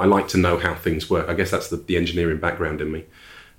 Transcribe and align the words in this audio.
I 0.00 0.06
like 0.06 0.28
to 0.28 0.38
know 0.38 0.56
how 0.56 0.74
things 0.74 1.10
work. 1.10 1.28
I 1.28 1.34
guess 1.34 1.50
that's 1.50 1.68
the, 1.68 1.76
the 1.76 1.98
engineering 1.98 2.38
background 2.38 2.80
in 2.80 2.90
me. 2.90 3.04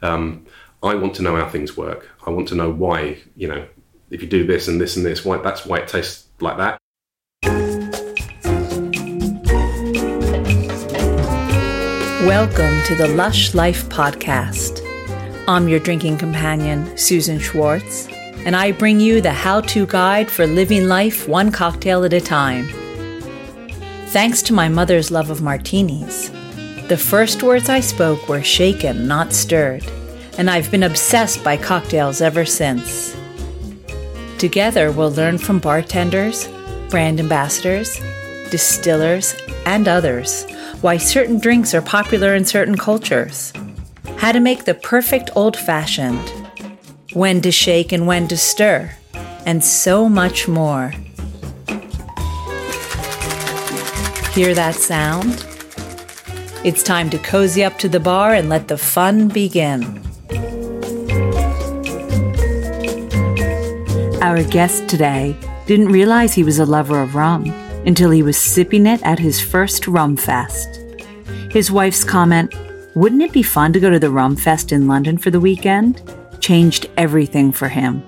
Um, 0.01 0.47
I 0.81 0.95
want 0.95 1.13
to 1.17 1.21
know 1.21 1.35
how 1.35 1.47
things 1.47 1.77
work. 1.77 2.09
I 2.25 2.31
want 2.31 2.47
to 2.47 2.55
know 2.55 2.71
why, 2.71 3.19
you 3.35 3.47
know, 3.47 3.67
if 4.09 4.23
you 4.23 4.27
do 4.27 4.47
this 4.47 4.67
and 4.67 4.81
this 4.81 4.97
and 4.97 5.05
this, 5.05 5.23
why 5.23 5.37
that's 5.37 5.67
why 5.67 5.77
it 5.77 5.87
tastes 5.87 6.25
like 6.39 6.57
that. 6.57 6.79
Welcome 12.25 12.81
to 12.85 12.95
the 12.95 13.13
Lush 13.15 13.53
Life 13.53 13.87
Podcast. 13.89 14.81
I'm 15.47 15.67
your 15.67 15.79
drinking 15.79 16.17
companion, 16.17 16.97
Susan 16.97 17.37
Schwartz, 17.37 18.07
and 18.47 18.55
I 18.55 18.71
bring 18.71 18.99
you 18.99 19.21
the 19.21 19.31
how 19.31 19.61
to 19.61 19.85
guide 19.85 20.31
for 20.31 20.47
living 20.47 20.87
life 20.87 21.27
one 21.27 21.51
cocktail 21.51 22.03
at 22.03 22.13
a 22.13 22.19
time. 22.19 22.80
Thanks 24.11 24.41
to 24.41 24.53
my 24.53 24.67
mother's 24.67 25.09
love 25.09 25.29
of 25.29 25.41
martinis, 25.41 26.31
the 26.89 26.97
first 26.97 27.43
words 27.43 27.69
I 27.69 27.79
spoke 27.79 28.27
were 28.27 28.43
shaken, 28.43 29.07
not 29.07 29.31
stirred, 29.31 29.89
and 30.37 30.49
I've 30.49 30.69
been 30.69 30.83
obsessed 30.83 31.45
by 31.45 31.55
cocktails 31.55 32.19
ever 32.19 32.43
since. 32.43 33.15
Together, 34.37 34.91
we'll 34.91 35.13
learn 35.13 35.37
from 35.37 35.59
bartenders, 35.59 36.49
brand 36.89 37.21
ambassadors, 37.21 38.01
distillers, 38.49 39.33
and 39.65 39.87
others 39.87 40.43
why 40.81 40.97
certain 40.97 41.39
drinks 41.39 41.73
are 41.73 41.81
popular 41.81 42.35
in 42.35 42.43
certain 42.43 42.75
cultures, 42.75 43.53
how 44.17 44.33
to 44.33 44.41
make 44.41 44.65
the 44.65 44.73
perfect 44.73 45.29
old 45.37 45.55
fashioned, 45.55 46.29
when 47.13 47.39
to 47.39 47.49
shake 47.49 47.93
and 47.93 48.05
when 48.07 48.27
to 48.27 48.35
stir, 48.35 48.91
and 49.45 49.63
so 49.63 50.09
much 50.09 50.49
more. 50.49 50.91
Hear 54.33 54.53
that 54.55 54.75
sound? 54.75 55.45
It's 56.63 56.83
time 56.83 57.09
to 57.09 57.17
cozy 57.17 57.65
up 57.65 57.77
to 57.79 57.89
the 57.89 57.99
bar 57.99 58.33
and 58.33 58.47
let 58.47 58.69
the 58.69 58.77
fun 58.77 59.27
begin. 59.27 59.83
Our 64.21 64.41
guest 64.43 64.87
today 64.87 65.35
didn't 65.65 65.89
realize 65.89 66.33
he 66.33 66.45
was 66.45 66.59
a 66.59 66.65
lover 66.65 67.01
of 67.01 67.13
rum 67.13 67.43
until 67.85 68.09
he 68.09 68.23
was 68.23 68.37
sipping 68.37 68.85
it 68.85 69.03
at 69.03 69.19
his 69.19 69.41
first 69.41 69.85
rum 69.85 70.15
fest. 70.15 70.79
His 71.49 71.69
wife's 71.69 72.05
comment, 72.05 72.55
Wouldn't 72.95 73.23
it 73.23 73.33
be 73.33 73.43
fun 73.43 73.73
to 73.73 73.81
go 73.81 73.89
to 73.89 73.99
the 73.99 74.11
rum 74.11 74.37
fest 74.37 74.71
in 74.71 74.87
London 74.87 75.17
for 75.17 75.29
the 75.29 75.41
weekend? 75.41 76.01
changed 76.39 76.85
everything 76.95 77.51
for 77.51 77.67
him. 77.67 78.01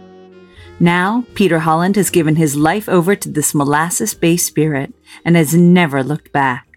Now, 0.83 1.23
Peter 1.33 1.59
Holland 1.59 1.95
has 1.95 2.09
given 2.09 2.35
his 2.35 2.57
life 2.57 2.89
over 2.89 3.15
to 3.15 3.29
this 3.29 3.55
molasses 3.55 4.13
based 4.13 4.47
spirit 4.47 4.93
and 5.23 5.37
has 5.37 5.53
never 5.53 6.03
looked 6.03 6.33
back. 6.33 6.67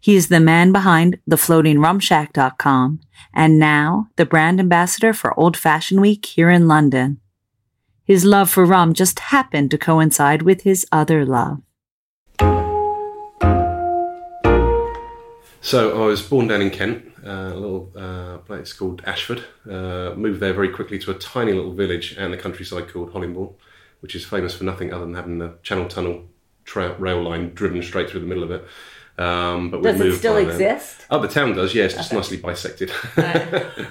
He 0.00 0.16
is 0.16 0.28
the 0.28 0.40
man 0.40 0.72
behind 0.72 1.18
thefloatingrumshack.com 1.28 3.00
and 3.34 3.58
now 3.58 4.08
the 4.16 4.24
brand 4.24 4.58
ambassador 4.58 5.12
for 5.12 5.38
Old 5.38 5.54
Fashioned 5.54 6.00
Week 6.00 6.24
here 6.24 6.48
in 6.48 6.66
London. 6.66 7.20
His 8.04 8.24
love 8.24 8.48
for 8.48 8.64
rum 8.64 8.94
just 8.94 9.18
happened 9.18 9.70
to 9.72 9.76
coincide 9.76 10.40
with 10.40 10.62
his 10.62 10.86
other 10.90 11.26
love. 11.26 11.60
So 15.60 16.02
I 16.02 16.06
was 16.06 16.22
born 16.22 16.48
down 16.48 16.62
in 16.62 16.70
Kent, 16.70 17.09
a 17.24 17.54
little 17.54 17.92
uh, 17.96 18.38
place 18.38 18.72
called 18.72 19.02
Ashford. 19.04 19.44
Uh, 19.68 20.14
moved 20.16 20.40
there 20.40 20.52
very 20.52 20.68
quickly 20.70 20.98
to 21.00 21.10
a 21.10 21.14
tiny 21.14 21.52
little 21.52 21.72
village 21.72 22.16
out 22.18 22.24
in 22.26 22.30
the 22.30 22.36
countryside 22.36 22.92
called 22.92 23.12
Hollingbourne, 23.12 23.52
which 24.00 24.14
is 24.14 24.24
famous 24.24 24.54
for 24.54 24.64
nothing 24.64 24.92
other 24.92 25.04
than 25.04 25.14
having 25.14 25.38
the 25.38 25.54
Channel 25.62 25.88
Tunnel 25.88 26.24
tra- 26.64 26.94
rail 26.98 27.22
line 27.22 27.52
driven 27.54 27.82
straight 27.82 28.10
through 28.10 28.20
the 28.20 28.26
middle 28.26 28.44
of 28.44 28.50
it. 28.50 28.64
Um, 29.18 29.70
but 29.70 29.82
Does 29.82 30.00
it 30.00 30.16
still 30.16 30.34
by 30.34 30.44
then. 30.44 30.50
exist? 30.52 31.06
Oh, 31.10 31.20
the 31.20 31.28
town 31.28 31.54
does, 31.54 31.74
yes, 31.74 31.94
just 31.94 32.12
nicely 32.12 32.38
bisected. 32.38 32.90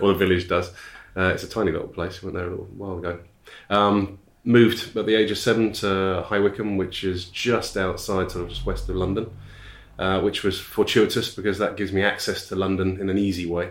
or 0.01 0.13
the 0.13 0.15
village 0.17 0.47
does. 0.47 0.71
Uh, 1.15 1.31
it's 1.33 1.43
a 1.43 1.49
tiny 1.49 1.71
little 1.71 1.87
place. 1.87 2.23
Went 2.23 2.35
there 2.35 2.47
a 2.47 2.49
little 2.49 2.65
while 2.65 2.97
ago. 2.97 3.19
Um, 3.69 4.19
moved 4.43 4.95
at 4.97 5.05
the 5.05 5.15
age 5.15 5.29
of 5.29 5.37
seven 5.37 5.71
to 5.73 6.23
High 6.25 6.39
Wycombe, 6.39 6.77
which 6.77 7.03
is 7.03 7.25
just 7.25 7.77
outside, 7.77 8.31
sort 8.31 8.45
of 8.45 8.49
just 8.49 8.65
west 8.65 8.89
of 8.89 8.95
London, 8.95 9.29
uh, 9.99 10.21
which 10.21 10.43
was 10.43 10.59
fortuitous 10.59 11.35
because 11.35 11.57
that 11.57 11.75
gives 11.75 11.91
me 11.91 12.01
access 12.01 12.47
to 12.47 12.55
London 12.55 12.99
in 13.01 13.09
an 13.09 13.17
easy 13.17 13.45
way, 13.45 13.69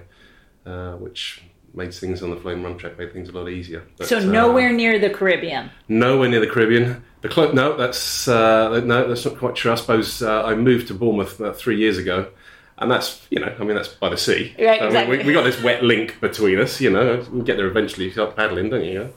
uh, 0.66 0.93
which 0.93 1.43
made 1.72 1.93
things 1.93 2.22
on 2.22 2.31
the 2.31 2.37
Floating 2.37 2.62
Rum 2.62 2.78
Shack 2.78 2.99
made 2.99 3.12
things 3.15 3.31
a 3.31 3.33
lot 3.33 3.49
easier. 3.49 3.83
But, 3.97 4.09
So 4.09 4.19
uh, 4.19 4.25
nowhere 4.25 4.71
near 4.71 4.99
the 4.99 5.09
Caribbean. 5.09 5.71
Nowhere 5.88 6.28
near 6.28 6.41
the 6.41 6.47
Caribbean. 6.47 7.03
The 7.22 7.28
clo- 7.28 7.53
no, 7.53 7.77
that's 7.77 8.28
uh, 8.28 8.81
no, 8.81 9.09
that's 9.09 9.25
not 9.25 9.38
quite 9.38 9.56
true. 9.56 9.72
I 9.72 9.77
suppose 9.77 10.22
uh, 10.22 10.43
I 10.44 10.55
moved 10.55 10.88
to 10.88 10.94
Bournemouth 10.94 11.41
about 11.41 11.56
three 11.56 11.78
years 11.78 11.97
ago, 11.97 12.28
and 12.77 12.91
that's 12.91 13.27
you 13.31 13.41
know, 13.41 13.55
I 13.59 13.65
mean, 13.65 13.75
that's 13.75 13.88
by 13.88 14.11
the 14.11 14.19
sea. 14.19 14.55
Right, 14.59 14.83
exactly. 14.83 15.19
we, 15.19 15.25
we 15.25 15.33
got 15.33 15.44
this 15.44 15.61
wet 15.62 15.83
link 15.83 16.21
between 16.21 16.61
us. 16.61 16.78
You 16.81 16.91
know, 16.91 17.25
we 17.33 17.43
get 17.43 17.56
there 17.56 17.67
eventually. 17.67 18.05
You 18.06 18.12
start 18.12 18.37
paddling, 18.37 18.69
don't 18.69 18.84
you? 18.84 19.12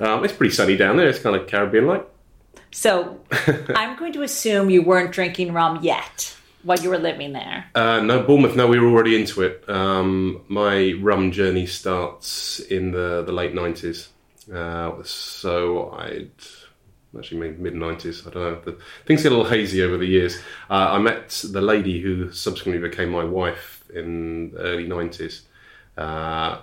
Um, 0.00 0.24
it's 0.24 0.34
pretty 0.34 0.52
sunny 0.52 0.76
down 0.76 0.96
there. 0.96 1.08
It's 1.08 1.20
kind 1.20 1.36
of 1.36 1.46
Caribbean-like. 1.46 2.04
So 2.72 3.20
I'm 3.74 3.96
going 3.96 4.12
to 4.14 4.22
assume 4.22 4.70
you 4.70 4.82
weren't 4.82 5.12
drinking 5.12 5.52
rum 5.52 5.78
yet 5.82 6.36
while 6.62 6.78
you 6.78 6.90
were 6.90 6.98
living 6.98 7.32
there. 7.32 7.66
Uh, 7.74 8.00
no, 8.00 8.22
Bournemouth. 8.22 8.56
No, 8.56 8.66
we 8.66 8.78
were 8.78 8.88
already 8.88 9.18
into 9.18 9.42
it. 9.42 9.64
Um, 9.68 10.42
my 10.48 10.94
rum 11.00 11.30
journey 11.30 11.66
starts 11.66 12.60
in 12.60 12.92
the 12.92 13.22
the 13.24 13.32
late 13.32 13.54
nineties. 13.54 14.08
Uh, 14.52 15.02
so 15.04 15.90
I'd 15.92 16.30
actually 17.16 17.40
maybe 17.40 17.56
mid 17.62 17.74
nineties. 17.74 18.26
I 18.26 18.30
don't 18.30 18.42
know. 18.42 18.60
The, 18.64 18.78
things 19.06 19.22
get 19.22 19.32
a 19.32 19.36
little 19.36 19.50
hazy 19.50 19.82
over 19.82 19.98
the 19.98 20.06
years. 20.06 20.38
Uh, 20.70 20.92
I 20.92 20.98
met 20.98 21.44
the 21.50 21.60
lady 21.60 22.00
who 22.00 22.32
subsequently 22.32 22.86
became 22.88 23.10
my 23.10 23.24
wife 23.24 23.84
in 23.94 24.52
the 24.52 24.58
early 24.58 24.86
nineties. 24.86 25.42
Uh, 25.96 26.60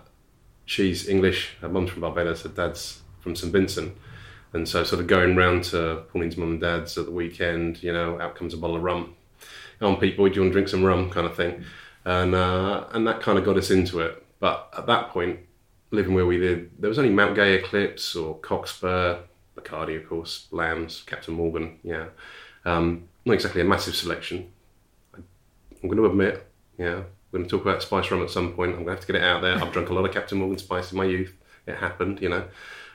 she's 0.65 1.07
English. 1.07 1.55
Her 1.61 1.69
mum's 1.69 1.91
from 1.91 2.01
Barbados. 2.01 2.43
Her 2.43 2.49
dad's 2.49 3.01
from 3.21 3.35
St 3.35 3.53
Vincent. 3.53 3.95
And 4.53 4.67
so, 4.67 4.83
sort 4.83 5.01
of 5.01 5.07
going 5.07 5.35
round 5.35 5.63
to 5.65 6.03
Pauline's 6.11 6.37
mum 6.37 6.51
and 6.51 6.61
dad's 6.61 6.97
at 6.97 7.05
the 7.05 7.11
weekend, 7.11 7.83
you 7.83 7.93
know, 7.93 8.19
out 8.19 8.35
comes 8.35 8.53
a 8.53 8.57
bottle 8.57 8.77
of 8.77 8.83
rum. 8.83 9.15
On 9.81 9.97
Pete 9.97 10.17
Boy, 10.17 10.29
do 10.29 10.35
you 10.35 10.41
want 10.41 10.51
to 10.51 10.53
drink 10.53 10.67
some 10.67 10.83
rum, 10.83 11.09
kind 11.09 11.25
of 11.25 11.35
thing, 11.35 11.63
and 12.03 12.35
uh, 12.35 12.85
and 12.91 13.07
that 13.07 13.21
kind 13.21 13.37
of 13.37 13.45
got 13.45 13.57
us 13.57 13.71
into 13.71 13.99
it. 13.99 14.25
But 14.39 14.69
at 14.77 14.87
that 14.87 15.09
point, 15.09 15.39
living 15.91 16.13
where 16.13 16.25
we 16.25 16.37
did, 16.37 16.71
there 16.79 16.89
was 16.89 16.99
only 16.99 17.11
Mount 17.11 17.35
Gay 17.35 17.55
Eclipse 17.55 18.15
or 18.15 18.37
Cockspur, 18.39 19.19
Bacardi, 19.55 19.95
of 19.95 20.09
course, 20.09 20.47
Lambs, 20.51 21.03
Captain 21.05 21.33
Morgan, 21.33 21.79
yeah, 21.83 22.07
um, 22.65 23.07
not 23.25 23.33
exactly 23.33 23.61
a 23.61 23.65
massive 23.65 23.95
selection. 23.95 24.51
I'm 25.13 25.87
going 25.87 25.97
to 25.97 26.05
admit, 26.05 26.45
yeah, 26.77 27.03
we're 27.31 27.39
going 27.39 27.45
to 27.45 27.49
talk 27.49 27.61
about 27.61 27.81
spice 27.81 28.09
rum 28.11 28.23
at 28.23 28.29
some 28.29 28.53
point. 28.53 28.71
I'm 28.71 28.83
going 28.83 28.87
to 28.87 28.91
have 28.93 29.01
to 29.01 29.07
get 29.07 29.15
it 29.15 29.23
out 29.23 29.41
there. 29.41 29.55
I've 29.55 29.71
drunk 29.71 29.89
a 29.89 29.93
lot 29.93 30.05
of 30.05 30.13
Captain 30.13 30.37
Morgan 30.37 30.57
spice 30.57 30.91
in 30.91 30.97
my 30.97 31.05
youth. 31.05 31.33
It 31.67 31.75
happened, 31.75 32.21
you 32.21 32.29
know. 32.29 32.45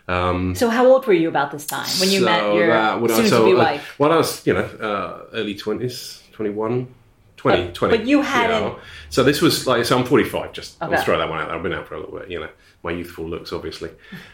Um, 0.06 0.54
So 0.54 0.69
how 0.69 0.87
old 0.87 1.06
were 1.06 1.12
you 1.15 1.28
about 1.28 1.50
this 1.50 1.66
time 1.66 1.88
when 1.98 2.10
you 2.10 2.20
so 2.20 2.25
met 2.26 2.54
your 2.54 2.66
that 2.69 2.98
soon-to-be 3.00 3.28
so, 3.28 3.54
uh, 3.54 3.59
wife? 3.59 3.98
Well, 3.98 4.12
I 4.12 4.16
was, 4.16 4.47
you 4.47 4.53
know, 4.54 4.60
uh, 4.65 5.25
early 5.32 5.54
20s, 5.54 6.22
21, 6.32 6.88
20, 7.37 7.65
But- 7.66 7.75
20. 7.75 7.97
but 7.98 8.06
you 8.06 8.20
hadn't- 8.22 8.50
know. 8.62 8.78
So 9.09 9.22
this 9.22 9.41
was 9.41 9.66
like, 9.66 9.84
so 9.87 9.98
I'm 9.98 10.04
45, 10.04 10.53
just, 10.53 10.81
Okay. 10.82 10.94
I'll 10.94 11.03
throw 11.03 11.16
that 11.19 11.28
one 11.28 11.41
out 11.41 11.47
there. 11.48 11.56
I've 11.56 11.62
been 11.62 11.72
out 11.72 11.88
for 11.88 11.94
a 11.94 12.00
little 12.00 12.19
bit, 12.19 12.31
you 12.31 12.41
know, 12.41 12.48
my 12.82 12.91
youthful 12.91 13.26
looks, 13.28 13.53
obviously. 13.53 13.91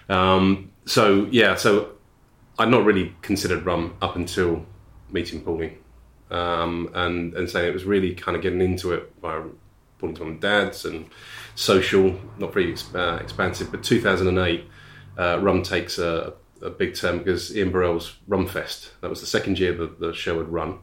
Um, 0.08 0.70
so, 0.86 1.28
yeah, 1.30 1.54
so 1.54 1.90
I'd 2.58 2.68
not 2.68 2.84
really 2.84 3.14
considered 3.22 3.64
rum 3.64 3.94
up 4.02 4.16
until 4.16 4.66
meeting 5.12 5.40
Pauline. 5.40 5.76
Um, 6.32 6.90
and, 6.94 7.34
and 7.34 7.50
saying 7.50 7.68
it 7.68 7.74
was 7.74 7.84
really 7.84 8.14
kind 8.14 8.36
of 8.36 8.42
getting 8.42 8.60
into 8.60 8.92
it 8.92 9.20
by 9.20 9.40
Pauline's 9.98 10.20
mum 10.20 10.28
and 10.30 10.40
dad's 10.40 10.84
and 10.84 11.06
social, 11.56 12.14
not 12.38 12.52
very 12.54 12.74
uh, 12.94 13.16
expansive, 13.20 13.70
but 13.72 13.82
2008, 13.82 14.64
uh, 15.20 15.38
rum 15.38 15.62
takes 15.62 15.98
a, 15.98 16.32
a 16.62 16.70
big 16.70 16.94
turn 16.94 17.18
because 17.18 17.54
Ian 17.54 17.70
Burrell's 17.70 18.16
Rum 18.26 18.46
Fest. 18.46 18.92
That 19.02 19.10
was 19.10 19.20
the 19.20 19.26
second 19.26 19.58
year 19.58 19.74
that 19.74 20.00
the 20.00 20.14
show 20.14 20.38
had 20.38 20.48
run. 20.48 20.78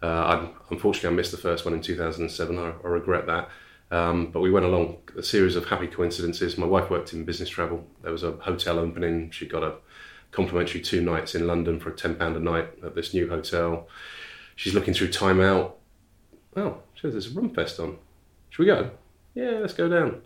Uh, 0.00 0.46
unfortunately, 0.70 1.08
I 1.08 1.12
missed 1.12 1.32
the 1.32 1.38
first 1.38 1.64
one 1.64 1.74
in 1.74 1.80
2007. 1.80 2.58
I, 2.58 2.62
I 2.62 2.86
regret 2.86 3.26
that. 3.26 3.48
Um, 3.90 4.30
but 4.30 4.40
we 4.40 4.50
went 4.50 4.66
along 4.66 4.98
a 5.16 5.22
series 5.22 5.56
of 5.56 5.66
happy 5.66 5.88
coincidences. 5.88 6.56
My 6.56 6.66
wife 6.66 6.88
worked 6.88 7.12
in 7.12 7.24
business 7.24 7.48
travel. 7.48 7.84
There 8.02 8.12
was 8.12 8.22
a 8.22 8.32
hotel 8.32 8.78
opening. 8.78 9.30
She 9.30 9.46
got 9.46 9.62
a 9.64 9.74
complimentary 10.30 10.80
two 10.80 11.00
nights 11.00 11.34
in 11.34 11.46
London 11.46 11.80
for 11.80 11.90
£10 11.90 12.20
a 12.20 12.40
night 12.40 12.68
at 12.84 12.94
this 12.94 13.12
new 13.12 13.28
hotel. 13.28 13.88
She's 14.56 14.74
looking 14.74 14.94
through 14.94 15.10
Time 15.10 15.40
Out. 15.40 15.78
Oh, 16.56 16.78
she 16.94 17.02
says 17.02 17.12
there's 17.12 17.32
a 17.32 17.40
Rum 17.40 17.50
Fest 17.50 17.80
on. 17.80 17.98
Should 18.50 18.62
we 18.62 18.66
go? 18.66 18.90
Yeah, 19.34 19.58
let's 19.60 19.74
go 19.74 19.88
down. 19.88 20.22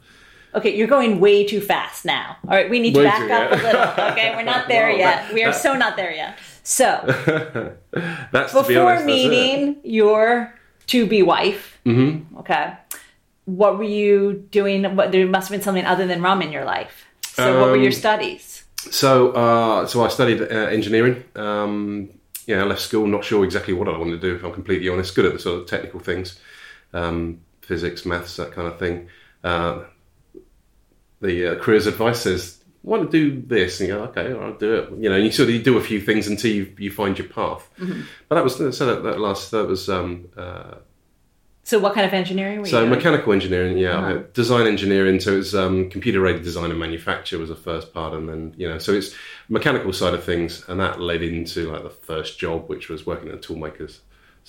Okay, 0.54 0.74
you're 0.76 0.88
going 0.88 1.20
way 1.20 1.46
too 1.46 1.60
fast 1.60 2.04
now. 2.04 2.36
All 2.44 2.54
right, 2.56 2.70
we 2.70 2.80
need 2.80 2.94
to 2.94 3.00
Way 3.00 3.04
back 3.06 3.30
up 3.30 3.52
a 3.52 3.62
little. 3.62 4.12
Okay, 4.12 4.34
we're 4.34 4.42
not 4.44 4.66
there 4.74 4.90
yet. 4.90 5.32
we 5.34 5.44
are 5.44 5.52
so 5.52 5.74
not 5.74 5.96
there 5.96 6.12
yet. 6.12 6.38
So 6.62 6.86
That's 8.32 8.52
to 8.52 8.62
be 8.62 8.68
before 8.74 8.90
honest, 8.92 9.04
that's 9.04 9.06
meeting 9.06 9.76
your 9.84 10.54
to-be 10.86 11.22
wife, 11.22 11.78
Mm-hmm. 11.86 12.38
okay, 12.38 12.74
what 13.46 13.78
were 13.78 13.84
you 13.84 14.46
doing? 14.50 14.84
What, 14.96 15.10
there 15.12 15.26
must 15.26 15.48
have 15.48 15.54
been 15.56 15.62
something 15.64 15.86
other 15.86 16.06
than 16.06 16.20
rum 16.22 16.42
in 16.42 16.52
your 16.52 16.64
life. 16.64 17.06
So 17.22 17.60
what 17.60 17.70
were 17.70 17.76
your 17.76 17.86
Um, 17.86 17.92
studies? 17.92 18.64
So, 18.90 19.32
uh, 19.32 19.86
so 19.86 20.04
I 20.04 20.08
studied 20.08 20.40
uh, 20.42 20.44
engineering. 20.70 21.24
Um, 21.36 22.10
yeah, 22.46 22.60
I 22.62 22.64
left 22.64 22.80
school 22.80 23.06
not 23.06 23.24
sure 23.24 23.44
exactly 23.44 23.74
what 23.74 23.88
I 23.88 23.96
wanted 23.96 24.20
to 24.20 24.28
do. 24.28 24.34
If 24.36 24.44
I'm 24.44 24.52
completely 24.52 24.88
honest, 24.88 25.14
good 25.14 25.24
at 25.26 25.32
the 25.32 25.38
sort 25.38 25.60
of 25.62 25.66
technical 25.66 26.00
things. 26.00 26.38
Um, 26.92 27.40
physics, 27.62 28.04
maths, 28.06 28.36
that 28.36 28.52
kind 28.52 28.66
of 28.68 28.78
thing. 28.78 29.08
Uh, 29.44 29.80
the 31.20 31.46
uh, 31.52 31.54
careers 31.62 31.86
advice 31.86 32.20
says, 32.20 32.62
"Want 32.82 33.10
to 33.10 33.18
do 33.18 33.42
this?" 33.46 33.80
And 33.80 33.88
you 33.88 33.94
go, 33.96 34.02
"Okay, 34.04 34.32
I'll 34.32 34.54
do 34.54 34.74
it." 34.74 34.90
You 35.02 35.08
know, 35.10 35.16
and 35.16 35.24
you 35.24 35.32
sort 35.32 35.50
of 35.50 35.62
do 35.62 35.76
a 35.78 35.82
few 35.82 36.00
things 36.00 36.26
until 36.28 36.50
you, 36.52 36.72
you 36.78 36.90
find 36.90 37.18
your 37.18 37.28
path. 37.28 37.68
Mm-hmm. 37.78 38.02
But 38.28 38.34
that 38.36 38.44
was 38.44 38.56
so 38.76 38.86
that, 38.86 39.02
that 39.02 39.18
last 39.20 39.50
that 39.50 39.66
was 39.66 39.88
um, 39.88 40.28
uh, 40.36 40.74
So, 41.64 41.78
what 41.78 41.92
kind 41.94 42.06
of 42.06 42.14
engineering 42.14 42.60
were 42.60 42.66
so 42.66 42.86
mechanical 42.86 43.32
engineering, 43.32 43.76
yeah, 43.78 43.98
Uh-huh. 43.98 44.22
design 44.32 44.66
engineering. 44.66 45.20
So 45.20 45.38
it's 45.38 45.54
um, 45.54 45.90
computer 45.90 46.26
aided 46.26 46.42
design 46.42 46.70
and 46.70 46.80
manufacture 46.80 47.38
was 47.38 47.50
the 47.50 47.56
first 47.56 47.92
part, 47.92 48.14
and 48.14 48.28
then 48.28 48.54
you 48.56 48.68
know, 48.68 48.78
so 48.78 48.92
it's 48.92 49.14
mechanical 49.48 49.92
side 49.92 50.14
of 50.14 50.24
things, 50.24 50.64
and 50.68 50.78
that 50.80 51.00
led 51.00 51.22
into 51.22 51.70
like 51.70 51.82
the 51.82 51.90
first 51.90 52.38
job, 52.38 52.68
which 52.70 52.88
was 52.88 53.04
working 53.06 53.28
at 53.30 53.42
tool 53.42 53.56
makers. 53.56 54.00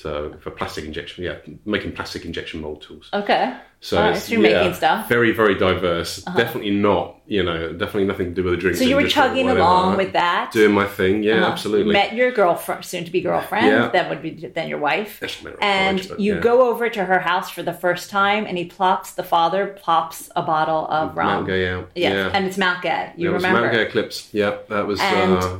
So 0.03 0.33
for 0.39 0.51
plastic 0.51 0.85
injection, 0.85 1.25
yeah, 1.25 1.35
making 1.65 1.91
plastic 1.91 2.23
injection 2.23 2.61
mold 2.61 2.81
tools. 2.81 3.09
Okay. 3.13 3.53
So 3.81 3.97
it's- 4.05 4.29
you're 4.31 4.39
making 4.39 4.73
stuff. 4.73 4.99
Uh-huh. 4.99 5.09
Very, 5.09 5.31
very 5.33 5.55
diverse. 5.55 6.23
Definitely 6.37 6.71
not, 6.71 7.17
you 7.27 7.43
know, 7.43 7.73
definitely 7.73 8.05
nothing 8.05 8.27
to 8.27 8.33
do 8.33 8.43
with 8.45 8.53
the 8.53 8.61
drinks. 8.63 8.79
So 8.79 8.85
you 8.85 8.95
were 8.95 9.09
chugging 9.09 9.49
along 9.49 9.97
with 9.97 10.13
that. 10.13 10.51
doing 10.53 10.73
my 10.73 10.85
thing. 10.85 11.21
Yeah, 11.23 11.33
Uh-huh. 11.41 11.51
absolutely. 11.51 11.91
Met 11.91 12.13
your 12.13 12.31
girlfriend, 12.31 12.85
soon 12.85 13.03
to 13.03 13.11
be 13.11 13.19
girlfriend. 13.19 13.67
Yeah. 13.67 13.89
That 13.89 14.09
would 14.09 14.21
be 14.21 14.31
then 14.55 14.69
your 14.69 14.79
wife. 14.79 15.19
Yes, 15.21 15.43
met 15.43 15.53
her 15.55 15.59
and 15.61 16.01
college, 16.01 16.21
you 16.21 16.35
yeah. 16.35 16.39
go 16.39 16.69
over 16.69 16.85
to 16.97 17.03
her 17.03 17.19
house 17.19 17.49
for 17.49 17.61
the 17.61 17.73
first 17.73 18.09
time, 18.09 18.45
and 18.47 18.57
he 18.57 18.63
plops. 18.77 19.11
The 19.11 19.23
father 19.35 19.67
plops 19.83 20.29
a 20.33 20.41
bottle 20.53 20.87
of 20.87 21.17
rum. 21.17 21.27
Mount 21.27 21.47
Gay 21.47 21.67
out. 21.73 21.89
Yes, 21.95 22.13
Yeah, 22.13 22.31
and 22.33 22.45
it's 22.47 22.57
Mount 22.57 22.81
Gay. 22.83 23.11
You 23.17 23.31
was 23.33 23.43
remember? 23.43 23.61
Mount 23.63 23.73
Gay 23.73 23.81
Eclipse. 23.81 24.29
Yeah, 24.31 24.51
that 24.69 24.87
was. 24.87 25.01
And 25.01 25.33
uh, 25.43 25.59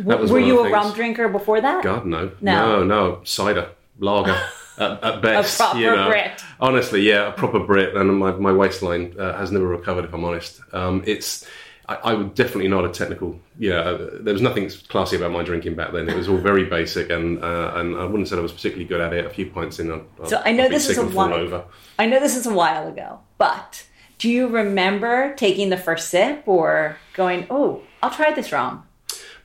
that 0.00 0.20
was 0.20 0.30
Were 0.30 0.38
you 0.38 0.60
a 0.64 0.70
rum 0.70 0.92
drinker 0.94 1.28
before 1.28 1.60
that? 1.60 1.82
God 1.82 2.06
no, 2.06 2.30
No. 2.40 2.56
no, 2.66 2.84
no, 2.84 3.20
cider, 3.24 3.66
lager. 4.00 4.36
At, 4.78 5.04
at 5.04 5.22
best, 5.22 5.58
proper 5.58 5.78
you 5.78 5.86
know. 5.86 6.08
Brit. 6.08 6.42
Honestly, 6.58 7.02
yeah, 7.02 7.28
a 7.28 7.32
proper 7.32 7.60
Brit, 7.60 7.94
and 7.94 8.16
my, 8.18 8.32
my 8.32 8.52
waistline 8.52 9.14
uh, 9.18 9.36
has 9.36 9.52
never 9.52 9.66
recovered. 9.66 10.04
If 10.04 10.14
I'm 10.14 10.24
honest, 10.24 10.60
um, 10.72 11.02
it's 11.06 11.46
I, 11.90 11.96
I 11.96 12.14
would 12.14 12.34
definitely 12.34 12.68
not 12.68 12.84
a 12.84 12.88
technical. 12.88 13.38
Yeah, 13.58 13.80
uh, 13.80 14.10
there 14.20 14.32
was 14.32 14.40
nothing 14.40 14.70
classy 14.88 15.16
about 15.16 15.32
my 15.32 15.42
drinking 15.42 15.74
back 15.74 15.92
then. 15.92 16.08
It 16.08 16.16
was 16.16 16.28
all 16.28 16.36
very 16.38 16.64
basic, 16.64 17.10
and 17.10 17.42
uh, 17.42 17.72
and 17.74 17.96
I 17.96 18.04
wouldn't 18.04 18.28
say 18.28 18.36
I 18.36 18.40
was 18.40 18.52
particularly 18.52 18.84
good 18.84 19.00
at 19.00 19.12
it. 19.12 19.26
A 19.26 19.30
few 19.30 19.46
pints 19.50 19.80
in, 19.80 19.90
I'd, 19.90 20.28
So 20.28 20.40
I 20.44 20.52
know 20.52 20.64
I'd 20.64 20.68
be 20.68 20.76
this 20.76 20.88
is 20.88 20.98
a 20.98 21.06
while- 21.06 21.34
over. 21.34 21.64
I 21.98 22.06
know 22.06 22.20
this 22.20 22.36
is 22.36 22.46
a 22.46 22.54
while 22.54 22.86
ago, 22.88 23.18
but 23.38 23.84
do 24.18 24.30
you 24.30 24.46
remember 24.46 25.34
taking 25.34 25.68
the 25.68 25.76
first 25.76 26.08
sip 26.08 26.44
or 26.46 26.96
going, 27.14 27.46
"Oh, 27.50 27.82
I'll 28.02 28.10
try 28.10 28.32
this 28.32 28.52
rum"? 28.52 28.84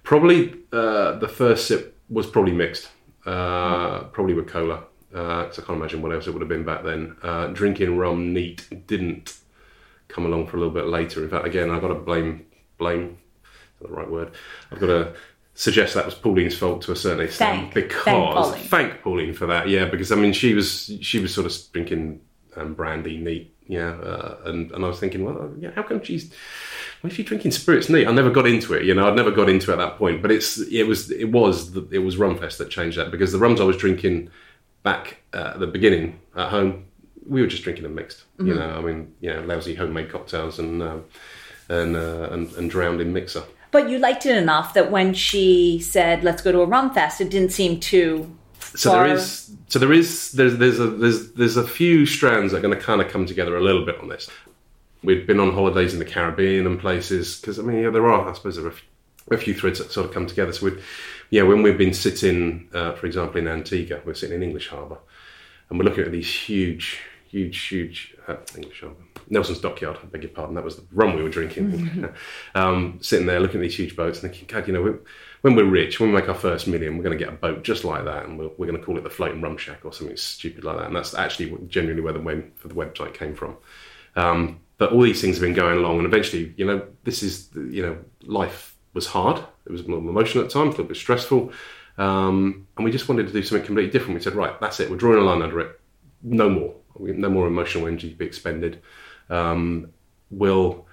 Probably 0.04 0.54
uh, 0.72 1.13
the 1.18 1.28
first 1.28 1.68
sip 1.68 1.98
was 2.10 2.28
probably 2.28 2.51
mixed, 2.54 2.90
uh, 3.25 4.04
probably 4.06 4.33
with 4.33 4.48
cola. 4.48 4.83
Because 5.10 5.60
I 5.60 5.62
can't 5.62 5.80
imagine 5.80 6.01
what 6.01 6.12
else 6.12 6.27
it 6.27 6.31
would 6.31 6.42
have 6.42 6.50
been 6.50 6.66
back 6.66 6.83
then. 6.83 7.16
Uh, 7.24 7.48
drinking 7.48 7.98
rum 7.98 8.33
neat 8.33 8.68
didn't 8.88 9.38
come 10.10 10.25
along 10.25 10.48
for 10.48 10.57
a 10.57 10.60
little 10.60 10.74
bit 10.74 10.88
later. 10.88 11.24
In 11.24 11.30
fact, 11.30 11.45
again, 11.45 11.69
I've 11.72 11.80
got 11.81 11.88
to 11.88 11.95
blame 11.95 12.45
blame. 12.77 13.18
Is 13.44 13.81
that 13.81 13.88
the 13.88 13.94
right 13.94 14.10
word? 14.10 14.31
I've 14.72 14.80
got 14.80 14.88
to 14.88 15.13
suggest 15.54 15.94
that 15.94 16.04
was 16.06 16.16
Pauline's 16.16 16.57
fault 16.57 16.81
to 16.81 16.92
a 16.92 16.95
certain 16.98 17.24
extent 17.24 17.62
Thank- 17.62 17.74
because 17.74 18.04
thank 18.04 18.33
Pauline. 18.33 18.63
thank 18.63 19.01
Pauline 19.01 19.33
for 19.33 19.45
that. 19.45 19.69
Yeah, 19.69 19.86
because 19.86 20.12
I 20.12 20.16
mean, 20.16 20.33
she 20.33 20.54
was 20.54 20.92
she 21.01 21.19
was 21.19 21.33
sort 21.33 21.48
of 21.48 21.56
drinking 21.72 22.19
um, 22.56 22.74
brandy 22.74 23.18
neat. 23.18 23.52
Yeah, 23.68 23.92
uh, 23.94 24.38
and 24.46 24.72
and 24.72 24.86
I 24.86 24.88
was 24.88 25.00
thinking, 25.00 25.24
well, 25.25 25.52
yeah, 25.60 25.72
how 25.75 25.81
come 25.84 26.04
she's 26.04 26.31
why 27.02 27.10
is 27.10 27.16
she 27.16 27.24
drinking 27.24 27.52
spirits 27.52 27.90
neat? 27.90 28.07
I 28.07 28.12
never 28.12 28.30
got 28.30 28.46
into 28.48 28.74
it. 28.74 28.84
You 28.86 28.94
know, 28.94 29.07
I'd 29.07 29.16
never 29.16 29.31
got 29.31 29.50
into 29.50 29.72
it 29.72 29.74
at 29.74 29.78
that 29.78 29.98
point. 29.98 30.22
But 30.22 30.31
it's 30.31 30.60
it 30.60 30.84
was 30.84 31.10
it 31.12 31.31
was 31.31 31.72
the, 31.74 31.88
it 31.92 32.00
was 32.00 32.18
Rumfest 32.18 32.57
that 32.57 32.69
changed 32.69 32.98
that 32.98 33.10
because 33.12 33.31
the 33.31 33.40
rums 33.40 33.60
I 33.60 33.63
was 33.63 33.78
drinking 33.78 34.30
back 34.84 35.18
uh, 35.34 35.52
at 35.56 35.60
the 35.60 35.66
beginning 35.68 36.19
at 36.36 36.50
home, 36.50 36.86
we 37.28 37.42
were 37.42 37.48
just 37.48 37.63
drinking 37.63 37.84
them 37.84 37.96
mixed. 37.96 38.24
You 38.38 38.46
Mm-hmm. 38.46 38.60
know, 38.60 38.69
I 38.78 38.81
mean, 38.81 39.16
you 39.19 39.34
know, 39.34 39.42
lousy 39.42 39.74
homemade 39.74 40.12
cocktails 40.12 40.60
and 40.60 40.84
um, 40.84 41.06
and, 41.69 41.96
uh, 41.96 42.30
and 42.31 42.51
and 42.54 42.69
drowned 42.69 43.01
in 43.01 43.13
mixer. 43.13 43.42
But 43.72 43.90
you 43.90 43.98
liked 43.98 44.25
it 44.28 44.38
enough 44.38 44.75
that 44.75 44.92
when 44.92 45.16
she 45.16 45.80
said, 45.80 46.24
"Let's 46.24 46.44
go 46.44 46.51
to 46.51 46.62
a 46.62 46.66
rum 46.66 46.94
fest," 46.94 47.19
it 47.19 47.30
didn't 47.31 47.51
seem 47.51 47.80
too. 47.80 48.38
So 48.75 48.92
there 48.92 49.07
is 49.07 49.51
so 49.68 49.80
there 49.80 49.94
is 49.94 50.31
there's 50.33 50.57
there's 50.57 50.80
a 50.80 50.88
there's 50.88 51.31
there's 51.33 51.57
a 51.57 51.68
few 51.68 52.06
strands 52.06 52.51
that 52.51 52.60
are 52.60 52.62
going 52.62 52.77
to 52.77 52.83
kind 52.83 53.01
of 53.01 53.10
come 53.10 53.25
together 53.25 53.56
a 53.56 53.62
little 53.62 53.86
bit 53.86 54.00
on 54.00 54.10
this. 54.10 54.30
We've 55.04 55.25
been 55.25 55.39
on 55.39 55.54
holidays 55.54 55.94
in 55.94 56.00
the 56.00 56.06
Caribbean 56.06 56.66
and 56.66 56.80
places 56.80 57.39
because 57.39 57.60
I 57.60 57.63
mean 57.63 57.83
yeah, 57.83 57.89
there 57.89 58.07
are 58.07 58.30
I 58.30 58.33
suppose 58.33 58.56
there 58.56 58.66
are 58.66 58.69
a 58.69 58.74
few, 58.74 58.88
a 59.31 59.38
few 59.38 59.54
threads 59.54 59.80
that 59.80 59.92
sort 59.92 60.07
of 60.07 60.13
come 60.13 60.27
together. 60.27 60.54
So 60.54 60.66
we 60.68 60.81
yeah 61.30 61.44
when 61.44 61.63
we've 61.63 61.77
been 61.77 61.94
sitting 61.94 62.69
uh, 62.74 62.94
for 62.94 63.06
example 63.06 63.39
in 63.39 63.48
Antigua 63.48 64.01
we're 64.06 64.13
sitting 64.13 64.36
in 64.36 64.44
English 64.44 64.69
Harbour 64.69 64.98
and 65.69 65.80
we're 65.80 65.86
looking 65.86 66.04
at 66.04 66.12
these 66.12 66.31
huge 66.31 67.00
huge 67.27 67.68
huge 67.68 68.16
uh, 68.27 68.38
English 68.56 68.81
Harbour 68.81 69.04
Nelson's 69.30 69.60
Dockyard 69.60 69.98
I 70.01 70.06
beg 70.06 70.24
your 70.24 70.31
pardon 70.31 70.56
that 70.56 70.63
was 70.63 70.77
the 70.77 70.86
rum 70.92 71.16
we 71.16 71.24
were 71.24 71.30
drinking 71.30 72.10
um, 72.56 73.00
sitting 73.01 73.25
there 73.25 73.39
looking 73.39 73.60
at 73.60 73.63
these 73.63 73.77
huge 73.77 73.95
boats 73.95 74.22
and 74.22 74.31
thinking 74.31 74.48
God 74.48 74.68
you 74.68 74.74
know 74.74 74.81
we 74.81 74.92
when 75.46 75.54
we're 75.54 75.64
rich, 75.64 76.00
when 76.00 76.10
we 76.10 76.16
make 76.16 76.28
our 76.28 76.34
first 76.34 76.66
million, 76.66 76.98
we're 76.98 77.04
going 77.04 77.16
to 77.16 77.24
get 77.24 77.32
a 77.32 77.38
boat 77.38 77.64
just 77.64 77.84
like 77.84 78.04
that, 78.06 78.26
and 78.26 78.40
we're, 78.40 78.50
we're 78.58 78.66
going 78.66 78.80
to 78.80 78.84
call 78.84 78.98
it 78.98 79.04
the 79.04 79.12
Floating 79.12 79.42
Rum 79.42 79.58
Shack 79.58 79.86
or 79.86 79.94
something 79.94 80.18
stupid 80.18 80.64
like 80.64 80.78
that. 80.78 80.88
And 80.88 80.96
that's 80.96 81.14
actually 81.14 81.56
genuinely 81.68 82.02
where 82.02 82.14
the 82.14 82.20
name 82.20 82.52
for 82.56 82.68
the 82.68 82.74
website 82.74 83.14
came 83.14 83.36
from. 83.36 83.56
Um, 84.16 84.62
but 84.80 84.92
all 84.92 85.04
these 85.04 85.22
things 85.22 85.36
have 85.36 85.44
been 85.44 85.54
going 85.54 85.78
along, 85.78 86.00
and 86.00 86.08
eventually, 86.08 86.52
you 86.58 86.66
know, 86.66 86.88
this 87.04 87.22
is 87.22 87.48
you 87.54 87.84
know, 87.84 87.96
life 88.24 88.76
was 88.96 89.06
hard. 89.06 89.38
It 89.68 89.72
was 89.72 89.88
more 89.88 90.00
emotional 90.00 90.46
at 90.46 90.50
times, 90.50 90.70
a 90.70 90.72
little 90.72 90.86
bit 90.86 90.98
stressful, 90.98 91.52
um, 92.00 92.66
and 92.76 92.84
we 92.84 92.90
just 92.90 93.08
wanted 93.08 93.28
to 93.28 93.34
do 93.34 93.44
something 93.44 93.68
completely 93.68 93.92
different. 93.92 94.16
We 94.16 94.24
said, 94.24 94.34
right, 94.34 94.60
that's 94.60 94.80
it. 94.80 94.90
We're 94.90 94.98
drawing 94.98 95.20
a 95.20 95.22
line 95.22 95.44
under 95.44 95.60
it. 95.60 95.80
No 96.24 96.50
more. 96.50 96.74
No 96.98 97.30
more 97.30 97.46
emotional 97.46 97.86
energy 97.86 98.10
to 98.10 98.16
be 98.16 98.26
expended. 98.26 98.82
Um, 99.30 99.92
we'll 100.32 100.88